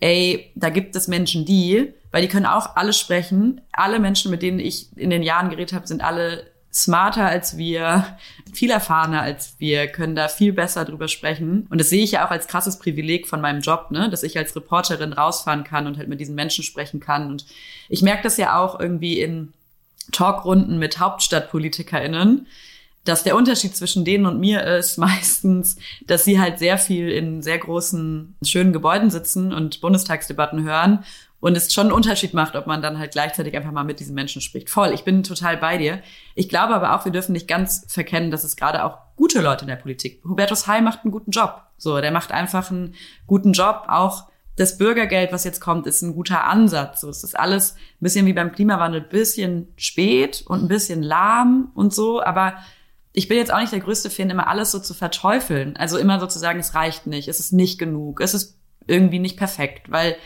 ey, 0.00 0.50
da 0.54 0.70
gibt 0.70 0.96
es 0.96 1.08
Menschen, 1.08 1.44
die, 1.44 1.92
weil 2.10 2.22
die 2.22 2.28
können 2.28 2.46
auch 2.46 2.76
alle 2.76 2.92
sprechen. 2.92 3.60
Alle 3.72 4.00
Menschen, 4.00 4.30
mit 4.30 4.42
denen 4.42 4.58
ich 4.58 4.88
in 4.96 5.10
den 5.10 5.22
Jahren 5.22 5.50
geredet 5.50 5.72
habe, 5.72 5.86
sind 5.86 6.02
alle 6.02 6.50
smarter 6.72 7.26
als 7.26 7.56
wir, 7.56 8.16
viel 8.52 8.70
erfahrener 8.70 9.22
als 9.22 9.56
wir, 9.58 9.88
können 9.88 10.14
da 10.14 10.28
viel 10.28 10.52
besser 10.52 10.84
drüber 10.84 11.08
sprechen. 11.08 11.66
Und 11.68 11.78
das 11.78 11.90
sehe 11.90 12.04
ich 12.04 12.12
ja 12.12 12.26
auch 12.26 12.30
als 12.30 12.46
krasses 12.46 12.78
Privileg 12.78 13.26
von 13.26 13.40
meinem 13.40 13.60
Job, 13.60 13.90
ne, 13.90 14.08
dass 14.08 14.22
ich 14.22 14.38
als 14.38 14.54
Reporterin 14.54 15.12
rausfahren 15.12 15.64
kann 15.64 15.86
und 15.86 15.98
halt 15.98 16.08
mit 16.08 16.20
diesen 16.20 16.34
Menschen 16.34 16.62
sprechen 16.62 17.00
kann. 17.00 17.26
Und 17.26 17.44
ich 17.88 18.02
merke 18.02 18.22
das 18.22 18.36
ja 18.36 18.58
auch 18.58 18.78
irgendwie 18.78 19.20
in 19.20 19.52
Talkrunden 20.12 20.78
mit 20.78 20.98
HauptstadtpolitikerInnen, 21.00 22.46
dass 23.04 23.22
der 23.22 23.36
Unterschied 23.36 23.76
zwischen 23.76 24.04
denen 24.04 24.26
und 24.26 24.40
mir 24.40 24.64
ist 24.64 24.98
meistens, 24.98 25.76
dass 26.06 26.24
sie 26.24 26.40
halt 26.40 26.58
sehr 26.58 26.78
viel 26.78 27.10
in 27.10 27.42
sehr 27.42 27.58
großen, 27.58 28.36
schönen 28.44 28.72
Gebäuden 28.72 29.10
sitzen 29.10 29.52
und 29.52 29.80
Bundestagsdebatten 29.80 30.62
hören 30.64 31.04
und 31.40 31.56
es 31.56 31.72
schon 31.72 31.86
einen 31.86 31.92
Unterschied 31.92 32.34
macht, 32.34 32.54
ob 32.54 32.66
man 32.66 32.82
dann 32.82 32.98
halt 32.98 33.12
gleichzeitig 33.12 33.56
einfach 33.56 33.72
mal 33.72 33.84
mit 33.84 33.98
diesen 33.98 34.14
Menschen 34.14 34.42
spricht. 34.42 34.68
Voll, 34.68 34.92
ich 34.92 35.04
bin 35.04 35.22
total 35.22 35.56
bei 35.56 35.78
dir. 35.78 36.02
Ich 36.34 36.48
glaube 36.48 36.74
aber 36.74 36.94
auch, 36.94 37.04
wir 37.06 37.12
dürfen 37.12 37.32
nicht 37.32 37.48
ganz 37.48 37.86
verkennen, 37.88 38.30
dass 38.30 38.44
es 38.44 38.56
gerade 38.56 38.84
auch 38.84 38.98
gute 39.16 39.40
Leute 39.40 39.62
in 39.62 39.68
der 39.68 39.76
Politik. 39.76 40.22
Hubertus 40.24 40.66
Heil 40.66 40.82
macht 40.82 41.00
einen 41.02 41.12
guten 41.12 41.30
Job. 41.30 41.62
So, 41.78 42.00
der 42.00 42.12
macht 42.12 42.30
einfach 42.30 42.70
einen 42.70 42.94
guten 43.26 43.52
Job. 43.52 43.84
Auch 43.88 44.24
das 44.56 44.76
Bürgergeld, 44.76 45.32
was 45.32 45.44
jetzt 45.44 45.60
kommt, 45.60 45.86
ist 45.86 46.02
ein 46.02 46.14
guter 46.14 46.44
Ansatz. 46.44 47.00
So, 47.00 47.08
es 47.08 47.24
ist 47.24 47.38
alles 47.38 47.72
ein 47.72 48.04
bisschen 48.04 48.26
wie 48.26 48.34
beim 48.34 48.52
Klimawandel, 48.52 49.00
bisschen 49.00 49.68
spät 49.76 50.44
und 50.46 50.64
ein 50.64 50.68
bisschen 50.68 51.02
lahm 51.02 51.70
und 51.74 51.94
so, 51.94 52.22
aber 52.22 52.54
ich 53.12 53.28
bin 53.28 53.38
jetzt 53.38 53.52
auch 53.52 53.60
nicht 53.60 53.72
der 53.72 53.80
größte 53.80 54.10
Fan, 54.10 54.30
immer 54.30 54.48
alles 54.48 54.70
so 54.70 54.78
zu 54.78 54.94
verteufeln. 54.94 55.76
Also 55.76 55.98
immer 55.98 56.20
so 56.20 56.26
zu 56.26 56.38
sagen, 56.38 56.60
es 56.60 56.74
reicht 56.74 57.06
nicht, 57.06 57.28
es 57.28 57.40
ist 57.40 57.52
nicht 57.52 57.78
genug, 57.78 58.20
es 58.20 58.34
ist 58.34 58.58
irgendwie 58.86 59.18
nicht 59.18 59.36
perfekt, 59.36 59.90
weil 59.90 60.16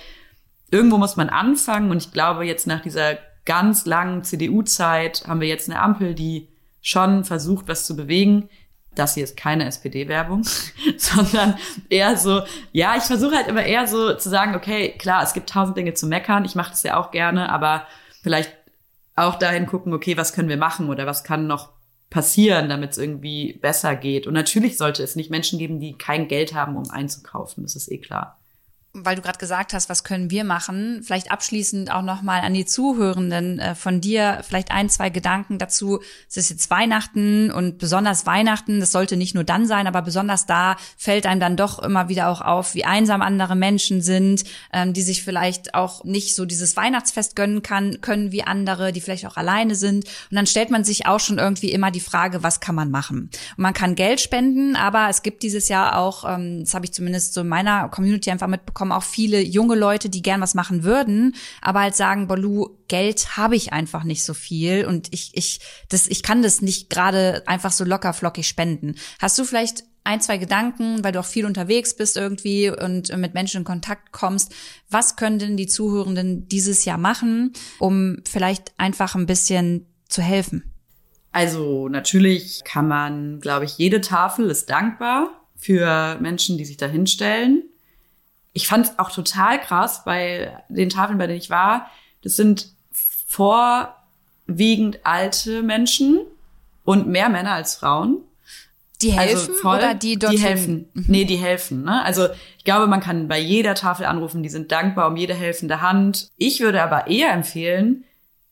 irgendwo 0.71 0.99
muss 0.99 1.17
man 1.17 1.29
anfangen 1.29 1.91
und 1.91 1.99
ich 1.99 2.13
glaube, 2.13 2.45
jetzt 2.45 2.67
nach 2.67 2.81
dieser 2.81 3.19
ganz 3.45 3.85
langen 3.87 4.25
CDU-Zeit 4.25 5.25
haben 5.27 5.41
wir 5.41 5.49
jetzt 5.49 5.71
eine 5.71 5.81
Ampel, 5.81 6.15
die 6.15 6.49
schon 6.81 7.25
versucht, 7.25 7.69
was 7.69 7.87
zu 7.87 7.97
bewegen. 7.97 8.49
Das 8.95 9.15
hier 9.15 9.25
ist 9.25 9.37
keine 9.37 9.67
SPD-Werbung, 9.67 10.45
sondern 10.97 11.57
eher 11.89 12.17
so, 12.17 12.43
ja, 12.73 12.97
ich 12.97 13.03
versuche 13.05 13.37
halt 13.37 13.49
immer 13.49 13.65
eher 13.65 13.87
so 13.87 14.15
zu 14.15 14.29
sagen, 14.29 14.55
okay, 14.55 14.95
klar, 14.99 15.23
es 15.23 15.33
gibt 15.33 15.51
tausend 15.51 15.77
Dinge 15.77 15.95
zu 15.95 16.07
meckern, 16.07 16.45
ich 16.45 16.55
mache 16.55 16.71
das 16.71 16.83
ja 16.83 16.97
auch 16.97 17.11
gerne, 17.11 17.51
aber 17.51 17.87
vielleicht 18.23 18.53
auch 19.17 19.37
dahin 19.37 19.67
gucken, 19.67 19.93
okay, 19.93 20.17
was 20.17 20.33
können 20.33 20.49
wir 20.49 20.57
machen 20.57 20.89
oder 20.89 21.07
was 21.07 21.25
kann 21.25 21.47
noch 21.47 21.74
passieren, 22.15 22.69
damit 22.69 22.93
es 22.93 22.99
irgendwie 22.99 23.55
besser 23.55 23.97
geht. 23.97 24.29
Und 24.29 24.35
natürlich 24.35 24.79
sollte 24.79 25.03
es 25.03 25.17
nicht 25.17 25.33
Menschen 25.33 25.59
geben, 25.59 25.81
die 25.81 25.99
kein 25.99 26.29
Geld 26.29 26.55
haben, 26.55 26.77
um 26.77 26.89
einzukaufen. 26.89 27.65
Das 27.65 27.75
ist 27.75 27.91
eh 27.91 27.99
klar 27.99 28.39
weil 28.95 29.17
du 29.17 29.23
gerade 29.23 29.39
gesagt 29.39 29.73
hast, 29.73 29.89
was 29.89 30.05
können 30.05 30.31
wir 30.31 30.45
machen? 30.45 31.03
Vielleicht 31.05 31.33
abschließend 31.33 31.91
auch 31.91 32.03
nochmal 32.03 32.43
an 32.43 32.55
die 32.55 32.65
Zuhörenden 32.65 33.59
äh, 33.59 33.75
von 33.75 34.01
dir 34.01 34.41
vielleicht 34.47 34.71
ein, 34.71 34.89
zwei 34.89 35.11
Gedanken 35.11 35.59
dazu. 35.59 36.01
Es 36.29 36.37
ist 36.37 36.51
jetzt 36.51 36.71
Weihnachten 36.71 37.51
und 37.51 37.79
besonders 37.79 38.25
Weihnachten, 38.25 38.79
das 38.79 38.93
sollte 38.93 39.17
nicht 39.17 39.35
nur 39.35 39.43
dann 39.43 39.67
sein, 39.67 39.89
aber 39.89 40.03
besonders 40.03 40.47
da 40.47 40.77
fällt 40.97 41.27
einem 41.27 41.41
dann 41.41 41.57
doch 41.57 41.81
immer 41.81 42.09
wieder 42.09 42.29
auch 42.29 42.41
auf, 42.41 42.77
wie 42.77 42.85
einsam 42.85 43.21
andere 43.21 43.57
Menschen 43.57 44.01
sind, 44.01 44.45
ähm, 44.73 44.93
die 44.93 45.03
sich 45.03 45.25
vielleicht 45.25 45.75
auch 45.75 46.05
nicht 46.05 46.37
so 46.37 46.45
dieses 46.45 46.77
Weihnachtsfest 46.77 47.35
gönnen 47.35 47.63
kann, 47.63 48.01
können 48.01 48.31
wie 48.31 48.45
andere, 48.45 48.93
die 48.93 49.01
vielleicht 49.01 49.27
auch 49.27 49.37
alleine 49.37 49.75
sind. 49.75 50.05
Und 50.31 50.37
dann 50.37 50.47
stellt 50.47 50.71
man 50.71 50.85
sich 50.85 51.07
auch 51.07 51.21
schon 51.21 51.39
irgendwie 51.39 51.73
immer 51.73 51.91
die 51.91 51.99
Frage, 51.99 52.45
was 52.45 52.61
kann 52.61 52.77
man 52.77 52.93
machen? 52.93 53.31
Und 53.57 53.63
man 53.63 53.75
kann 53.75 53.97
Geld 53.97 54.21
spenden, 54.21 54.77
aber 54.77 55.09
es 55.11 55.23
gibt 55.23 55.43
dieses 55.43 55.69
Jahr 55.69 55.99
auch, 55.99 56.25
ähm, 56.33 56.61
das 56.61 56.75
habe 56.75 56.85
ich 56.85 56.93
zumindest 56.93 57.35
so 57.35 57.41
in 57.41 57.49
meiner 57.49 57.89
Community 57.89 58.31
einfach 58.31 58.47
mitbekommen, 58.47 58.84
kommen 58.85 58.93
auch 58.93 59.03
viele 59.03 59.41
junge 59.41 59.77
Leute, 59.77 60.11
die 60.11 60.21
gern 60.21 60.43
was 60.43 60.55
machen 60.55 60.85
würden, 60.85 61.35
aber 61.63 61.81
halt 61.81 61.97
sagen, 61.97 62.27
Balu, 62.27 62.69
Geld 62.87 63.39
habe 63.39 63.57
ich 63.57 63.73
einfach 63.73 64.05
nicht 64.05 64.23
so 64.23 64.35
viel 64.35 64.85
und 64.85 65.09
ich, 65.11 65.31
ich, 65.33 65.61
das, 65.89 66.07
ich 66.07 66.23
kann 66.23 66.43
das 66.43 66.61
nicht 66.61 66.91
gerade 66.91 67.43
einfach 67.47 67.73
so 67.73 67.83
locker 67.83 68.13
flockig 68.13 68.47
spenden. 68.47 68.97
Hast 69.23 69.39
du 69.39 69.45
vielleicht 69.45 69.85
ein, 70.05 70.21
zwei 70.21 70.37
Gedanken, 70.37 71.03
weil 71.03 71.13
du 71.13 71.21
auch 71.21 71.25
viel 71.25 71.47
unterwegs 71.47 71.97
bist 71.97 72.19
irgendwie 72.19 72.69
und 72.69 73.17
mit 73.17 73.33
Menschen 73.33 73.61
in 73.61 73.65
Kontakt 73.65 74.13
kommst. 74.13 74.55
Was 74.91 75.17
können 75.17 75.39
denn 75.39 75.57
die 75.57 75.67
Zuhörenden 75.67 76.47
dieses 76.47 76.85
Jahr 76.85 76.99
machen, 76.99 77.55
um 77.79 78.19
vielleicht 78.29 78.75
einfach 78.77 79.15
ein 79.15 79.25
bisschen 79.25 79.87
zu 80.11 80.21
helfen? 80.21 80.75
Also 81.33 81.89
natürlich 81.89 82.65
kann 82.65 82.87
man, 82.87 83.41
glaube 83.41 83.65
ich, 83.65 83.79
jede 83.79 84.03
Tafel 84.03 84.51
ist 84.51 84.69
dankbar 84.69 85.31
für 85.57 86.19
Menschen, 86.21 86.59
die 86.59 86.67
sich 86.67 86.77
da 86.77 86.87
hinstellen 86.87 87.63
ich 88.55 88.69
fand 88.69 88.87
es 88.87 88.99
auch 88.99 89.11
total 89.11 89.61
krass 89.61 90.05
bei 90.05 90.57
den 90.69 90.89
Tafeln, 90.89 91.19
bei 91.19 91.27
denen 91.27 91.39
ich 91.39 91.51
war. 91.51 91.91
Das 92.23 92.37
sind 92.37 92.69
vorwiegend 93.27 95.01
alte 95.05 95.63
Menschen 95.63 96.21
und 96.85 97.09
mehr 97.09 97.29
Männer 97.29 97.53
als 97.53 97.75
Frauen. 97.75 98.19
Die 99.03 99.13
also 99.13 99.21
helfen 99.21 99.51
also 99.51 99.61
voll, 99.61 99.79
oder 99.79 99.95
die 99.95 100.19
dort 100.19 100.33
Die 100.33 100.39
helfen. 100.39 100.89
Mhm. 100.95 101.05
Nee, 101.09 101.25
die 101.25 101.37
helfen. 101.37 101.83
Ne? 101.83 102.03
Also 102.05 102.29
ich 102.57 102.65
glaube, 102.65 102.87
man 102.87 103.01
kann 103.01 103.27
bei 103.27 103.41
jeder 103.41 103.75
Tafel 103.75 104.07
anrufen, 104.07 104.45
die 104.45 104.49
sind 104.49 104.71
dankbar 104.71 105.09
um 105.09 105.17
jede 105.17 105.35
helfende 105.35 105.81
Hand. 105.81 106.31
Ich 106.37 106.61
würde 106.61 106.81
aber 106.81 107.09
eher 107.09 107.33
empfehlen, 107.33 108.05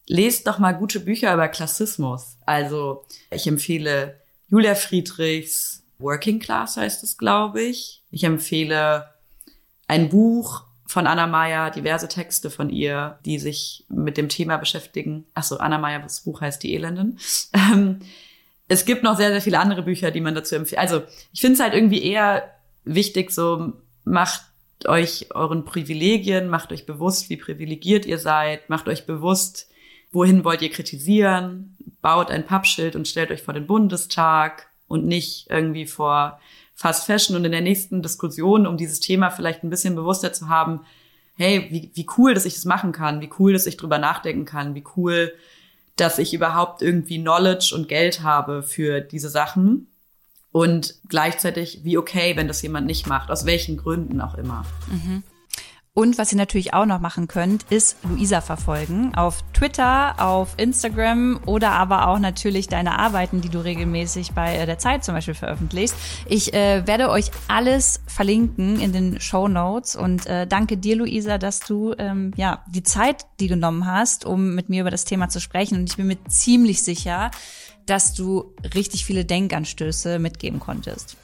lest 0.09 0.48
doch 0.48 0.59
mal 0.59 0.72
gute 0.72 0.98
Bücher 0.98 1.32
über 1.32 1.46
Klassismus. 1.46 2.38
Also 2.44 3.05
ich 3.30 3.46
empfehle 3.46 4.20
Julia 4.48 4.74
Friedrichs 4.74 5.84
Working 6.00 6.40
Class 6.40 6.76
heißt 6.76 7.05
es, 7.05 7.16
glaube 7.16 7.62
ich. 7.62 8.03
Ich 8.11 8.24
empfehle 8.24 9.11
ein 9.89 10.09
Buch 10.09 10.64
von 10.87 11.07
Anna 11.07 11.26
Meyer, 11.26 11.70
diverse 11.70 12.09
Texte 12.09 12.51
von 12.51 12.68
ihr, 12.68 13.18
die 13.24 13.39
sich 13.39 13.87
mit 13.89 14.16
dem 14.16 14.28
Thema 14.28 14.59
beschäftigen. 14.59 15.24
Achso, 15.35 15.57
Anna 15.57 15.78
Meyer, 15.78 16.01
das 16.01 16.20
Buch 16.20 16.41
heißt 16.41 16.62
Die 16.62 16.74
Elenden. 16.74 17.18
Ähm, 17.55 18.01
es 18.68 18.87
gibt 18.87 19.03
noch 19.03 19.16
sehr, 19.16 19.30
sehr 19.30 19.43
viele 19.43 19.59
andere 19.59 19.83
Bücher, 19.83 20.11
die 20.11 20.20
man 20.20 20.35
dazu 20.35 20.55
empfiehlt. 20.55 20.80
Also 20.80 21.03
ich 21.33 21.41
finde 21.41 21.55
es 21.55 21.61
halt 21.61 21.74
irgendwie 21.74 22.03
eher 22.03 22.51
wichtig, 22.85 23.30
so 23.30 23.74
macht 24.05 24.43
euch 24.87 25.26
euren 25.35 25.64
Privilegien, 25.64 26.49
macht 26.49 26.72
euch 26.72 26.87
bewusst, 26.87 27.28
wie 27.30 27.37
privilegiert 27.37 28.07
ihr 28.07 28.18
seid, 28.18 28.68
macht 28.70 28.89
euch 28.89 29.07
bewusst, 29.07 29.68
wohin 30.11 30.45
wollt 30.45 30.62
ihr 30.62 30.70
kritisieren, 30.70 31.76
baut 32.01 32.30
ein 32.30 32.47
Pappschild 32.47 32.97
und 32.97 33.09
stellt 33.09 33.30
euch 33.30 33.43
vor 33.43 33.55
den 33.55 33.66
Bundestag 33.66 34.68
und 34.89 35.07
nicht 35.07 35.49
irgendwie 35.51 35.87
vor 35.87 36.41
Fast 36.83 37.07
Fashion 37.07 37.37
und 37.37 37.45
in 37.45 37.53
der 37.53 37.61
nächsten 37.61 38.03
Diskussion, 38.03 38.66
um 38.66 38.76
dieses 38.76 38.99
Thema 38.99 39.30
vielleicht 39.30 39.62
ein 39.62 39.70
bisschen 39.70 39.95
bewusster 39.95 40.33
zu 40.33 40.49
haben, 40.49 40.80
hey, 41.37 41.68
wie, 41.70 41.93
wie 41.95 42.07
cool, 42.18 42.35
dass 42.35 42.45
ich 42.45 42.55
das 42.55 42.64
machen 42.64 42.91
kann, 42.91 43.20
wie 43.20 43.30
cool, 43.39 43.53
dass 43.53 43.66
ich 43.66 43.76
drüber 43.76 43.99
nachdenken 43.99 44.47
kann, 44.47 44.74
wie 44.74 44.83
cool, 44.97 45.33
dass 45.95 46.18
ich 46.18 46.35
überhaupt 46.35 46.83
irgendwie 46.83 47.20
Knowledge 47.20 47.72
und 47.72 47.89
Geld 47.89 48.24
habe 48.24 48.64
für 48.64 49.01
diese 49.01 49.28
Sachen. 49.28 49.93
Und 50.51 50.97
gleichzeitig, 51.09 51.85
wie 51.85 51.99
okay, 51.99 52.35
wenn 52.35 52.49
das 52.49 52.62
jemand 52.62 52.89
nicht 52.89 53.07
macht, 53.07 53.30
aus 53.30 53.47
welchen 53.47 53.76
Gründen 53.76 54.20
auch 54.20 54.35
immer. 54.35 54.64
Mhm. 54.91 55.22
Und 55.95 56.16
was 56.16 56.32
ihr 56.32 56.38
natürlich 56.38 56.72
auch 56.72 56.86
noch 56.86 57.01
machen 57.01 57.28
könnt, 57.28 57.64
ist 57.68 57.99
Luisa 58.03 58.40
verfolgen. 58.40 59.14
Auf 59.14 59.45
Twitter, 59.53 60.14
auf 60.18 60.55
Instagram 60.57 61.40
oder 61.45 61.72
aber 61.72 62.09
auch 62.09 62.18
natürlich 62.18 62.66
deine 62.66 62.99
Arbeiten, 62.99 63.43
die 63.43 63.51
du 63.51 63.62
regelmäßig 63.62 64.32
bei 64.32 64.57
äh, 64.57 64.64
der 64.64 64.78
Zeit 64.78 65.05
zum 65.05 65.14
Beispiel 65.14 65.34
veröffentlichst. 65.34 65.95
Ich 66.24 66.55
äh, 66.55 66.86
werde 66.86 67.11
euch 67.11 67.30
alles 67.47 68.01
verlinken 68.07 68.80
in 68.80 68.95
den 68.95 69.20
Show 69.20 69.49
Notes 69.49 69.95
und 69.95 70.26
äh, 70.26 70.47
danke 70.47 70.78
dir, 70.78 70.97
Luisa, 70.97 71.36
dass 71.36 71.61
du 71.61 71.95
ähm, 71.99 72.32
ja 72.36 72.64
die 72.70 72.82
Zeit, 72.82 73.26
die 73.38 73.49
genommen 73.49 73.84
hast, 73.86 74.24
um 74.24 74.55
mit 74.55 74.70
mir 74.70 74.80
über 74.80 74.90
das 74.90 75.05
Thema 75.05 75.28
zu 75.28 75.40
sprechen. 75.43 75.76
Und 75.76 75.90
ich 75.90 75.99
bin 75.99 76.07
mir 76.07 76.24
ziemlich 76.26 76.82
sicher, 76.82 77.30
dass 77.84 78.14
du 78.14 78.55
richtig 78.74 79.05
viele 79.05 79.26
Denkanstöße 79.26 80.18
mitgeben 80.18 80.59
konntest. 80.59 81.18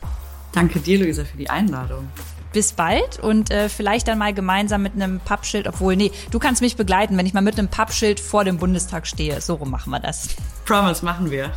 Danke 0.53 0.79
dir, 0.81 0.99
Luisa, 0.99 1.25
für 1.25 1.39
die 1.39 1.49
Einladung 1.49 2.07
bis 2.53 2.73
bald 2.73 3.19
und 3.19 3.51
äh, 3.51 3.69
vielleicht 3.69 4.09
dann 4.09 4.19
mal 4.19 4.35
gemeinsam 4.35 4.83
mit 4.83 4.95
einem 4.95 5.21
Pappschild, 5.21 5.67
obwohl, 5.69 5.97
nee, 5.97 6.13
du 6.31 6.39
kannst 6.39 6.63
mich 6.63 6.77
begleiten, 6.77 7.17
wenn 7.17 7.27
ich 7.27 7.35
mal 7.35 7.41
mit 7.41 7.59
einem 7.59 7.69
Pappschild 7.69 8.21
vor 8.21 8.45
dem 8.45 8.59
Bundestag 8.59 9.07
stehe. 9.07 9.41
So 9.41 9.55
rum 9.55 9.71
machen 9.71 9.91
wir 9.91 10.01
das. 10.01 10.29
Promise, 10.65 11.05
machen 11.05 11.31
wir. 11.31 11.53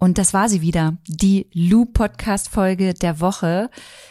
Und 0.00 0.16
das 0.16 0.32
war 0.32 0.48
sie 0.48 0.60
wieder, 0.60 0.96
die 1.06 1.48
Lou-Podcast-Folge 1.52 2.94
der 2.94 3.20
Woche. 3.20 3.68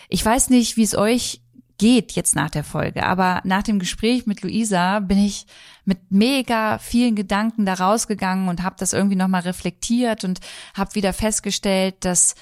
Ich 0.10 0.24
weiß 0.24 0.50
nicht, 0.50 0.76
wie 0.76 0.84
es 0.84 0.98
euch 0.98 1.42
geht 1.78 2.14
jetzt 2.14 2.36
nach 2.36 2.50
der 2.50 2.64
Folge. 2.64 3.04
Aber 3.06 3.42
nach 3.44 3.64
dem 3.64 3.80
Gespräch 3.80 4.26
mit 4.26 4.42
Luisa 4.42 5.00
bin 5.00 5.20
ich 5.20 5.46
mit 5.86 6.00
mega 6.10 6.80
vielen 6.80 7.16
Gedanken 7.16 7.66
da 7.66 7.76
rausgegangen 7.76 8.50
und 8.50 8.64
habe 8.64 8.76
das 8.80 8.94
irgendwie 8.94 9.16
nochmal 9.16 9.42
reflektiert 9.42 10.24
und 10.24 10.40
habe 10.76 10.96
wieder 10.96 11.14
festgestellt, 11.14 11.96
dass 12.02 12.36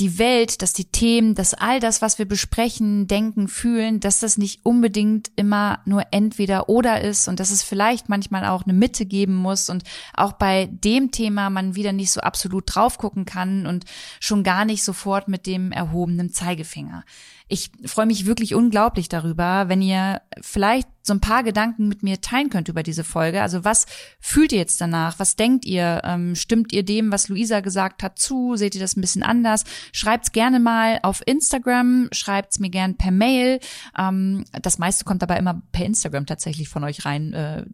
die 0.00 0.18
Welt, 0.18 0.62
dass 0.62 0.72
die 0.72 0.86
Themen, 0.86 1.34
dass 1.34 1.52
all 1.52 1.78
das, 1.78 2.00
was 2.00 2.18
wir 2.18 2.24
besprechen, 2.24 3.06
denken, 3.06 3.48
fühlen, 3.48 4.00
dass 4.00 4.18
das 4.18 4.38
nicht 4.38 4.64
unbedingt 4.64 5.30
immer 5.36 5.80
nur 5.84 6.04
entweder 6.10 6.70
oder 6.70 7.02
ist 7.02 7.28
und 7.28 7.38
dass 7.38 7.50
es 7.50 7.62
vielleicht 7.62 8.08
manchmal 8.08 8.46
auch 8.46 8.64
eine 8.64 8.72
Mitte 8.72 9.04
geben 9.04 9.34
muss 9.34 9.68
und 9.68 9.84
auch 10.14 10.32
bei 10.32 10.70
dem 10.72 11.10
Thema 11.10 11.50
man 11.50 11.74
wieder 11.74 11.92
nicht 11.92 12.10
so 12.10 12.22
absolut 12.22 12.74
drauf 12.74 12.96
gucken 12.96 13.26
kann 13.26 13.66
und 13.66 13.84
schon 14.20 14.42
gar 14.42 14.64
nicht 14.64 14.82
sofort 14.82 15.28
mit 15.28 15.46
dem 15.46 15.70
erhobenen 15.70 16.32
Zeigefinger. 16.32 17.04
Ich 17.52 17.70
freue 17.84 18.06
mich 18.06 18.26
wirklich 18.26 18.54
unglaublich 18.54 19.08
darüber, 19.08 19.68
wenn 19.68 19.82
ihr 19.82 20.22
vielleicht 20.40 20.88
so 21.02 21.14
ein 21.14 21.20
paar 21.20 21.42
Gedanken 21.42 21.88
mit 21.88 22.02
mir 22.02 22.20
teilen 22.20 22.50
könnt 22.50 22.68
über 22.68 22.82
diese 22.82 23.04
Folge. 23.04 23.42
Also 23.42 23.64
was 23.64 23.86
fühlt 24.20 24.52
ihr 24.52 24.58
jetzt 24.58 24.80
danach? 24.80 25.18
Was 25.18 25.36
denkt 25.36 25.64
ihr? 25.64 26.02
Ähm, 26.04 26.34
stimmt 26.34 26.72
ihr 26.72 26.84
dem, 26.84 27.10
was 27.10 27.28
Luisa 27.28 27.60
gesagt 27.60 28.02
hat, 28.02 28.18
zu? 28.18 28.56
Seht 28.56 28.74
ihr 28.74 28.80
das 28.80 28.96
ein 28.96 29.00
bisschen 29.00 29.22
anders? 29.22 29.64
Schreibt's 29.92 30.32
gerne 30.32 30.60
mal 30.60 30.98
auf 31.02 31.22
Instagram, 31.26 32.08
schreibt's 32.12 32.58
mir 32.58 32.70
gern 32.70 32.96
per 32.96 33.10
Mail. 33.10 33.60
Ähm, 33.98 34.44
das 34.60 34.78
meiste 34.78 35.04
kommt 35.04 35.22
aber 35.22 35.36
immer 35.38 35.62
per 35.72 35.86
Instagram 35.86 36.26
tatsächlich 36.26 36.68
von 36.68 36.84
euch 36.84 37.04
rein, 37.04 37.32
äh, 37.32 37.64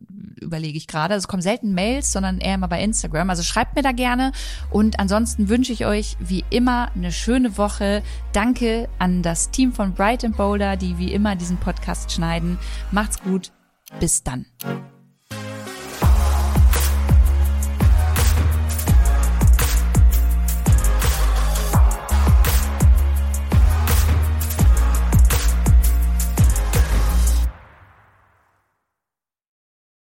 überlege 0.41 0.79
ich 0.79 0.87
gerade. 0.87 1.15
Also 1.15 1.25
es 1.25 1.29
kommen 1.29 1.43
selten 1.43 1.75
Mails, 1.75 2.13
sondern 2.13 2.39
eher 2.39 2.55
immer 2.55 2.69
bei 2.69 2.83
Instagram. 2.83 3.31
Also 3.31 3.43
schreibt 3.43 3.75
mir 3.75 3.83
da 3.83 3.93
gerne. 3.93 4.33
Und 4.71 5.01
ansonsten 5.01 5.49
wünsche 5.49 5.73
ich 5.73 5.85
euch 5.87 6.17
wie 6.21 6.45
immer 6.51 6.93
eine 6.95 7.11
schöne 7.11 7.59
Woche. 7.59 8.03
Danke 8.33 8.89
an 8.99 9.23
das 9.23 9.51
Team 9.51 9.73
von 9.73 9.95
Bright 9.95 10.25
Boulder, 10.37 10.77
die 10.77 10.99
wie 10.99 11.13
immer 11.13 11.37
diesen 11.37 11.57
Podcast 11.57 12.13
schneiden. 12.13 12.59
Gut. 13.25 13.53
Bis 14.01 14.23
dann. 14.23 14.47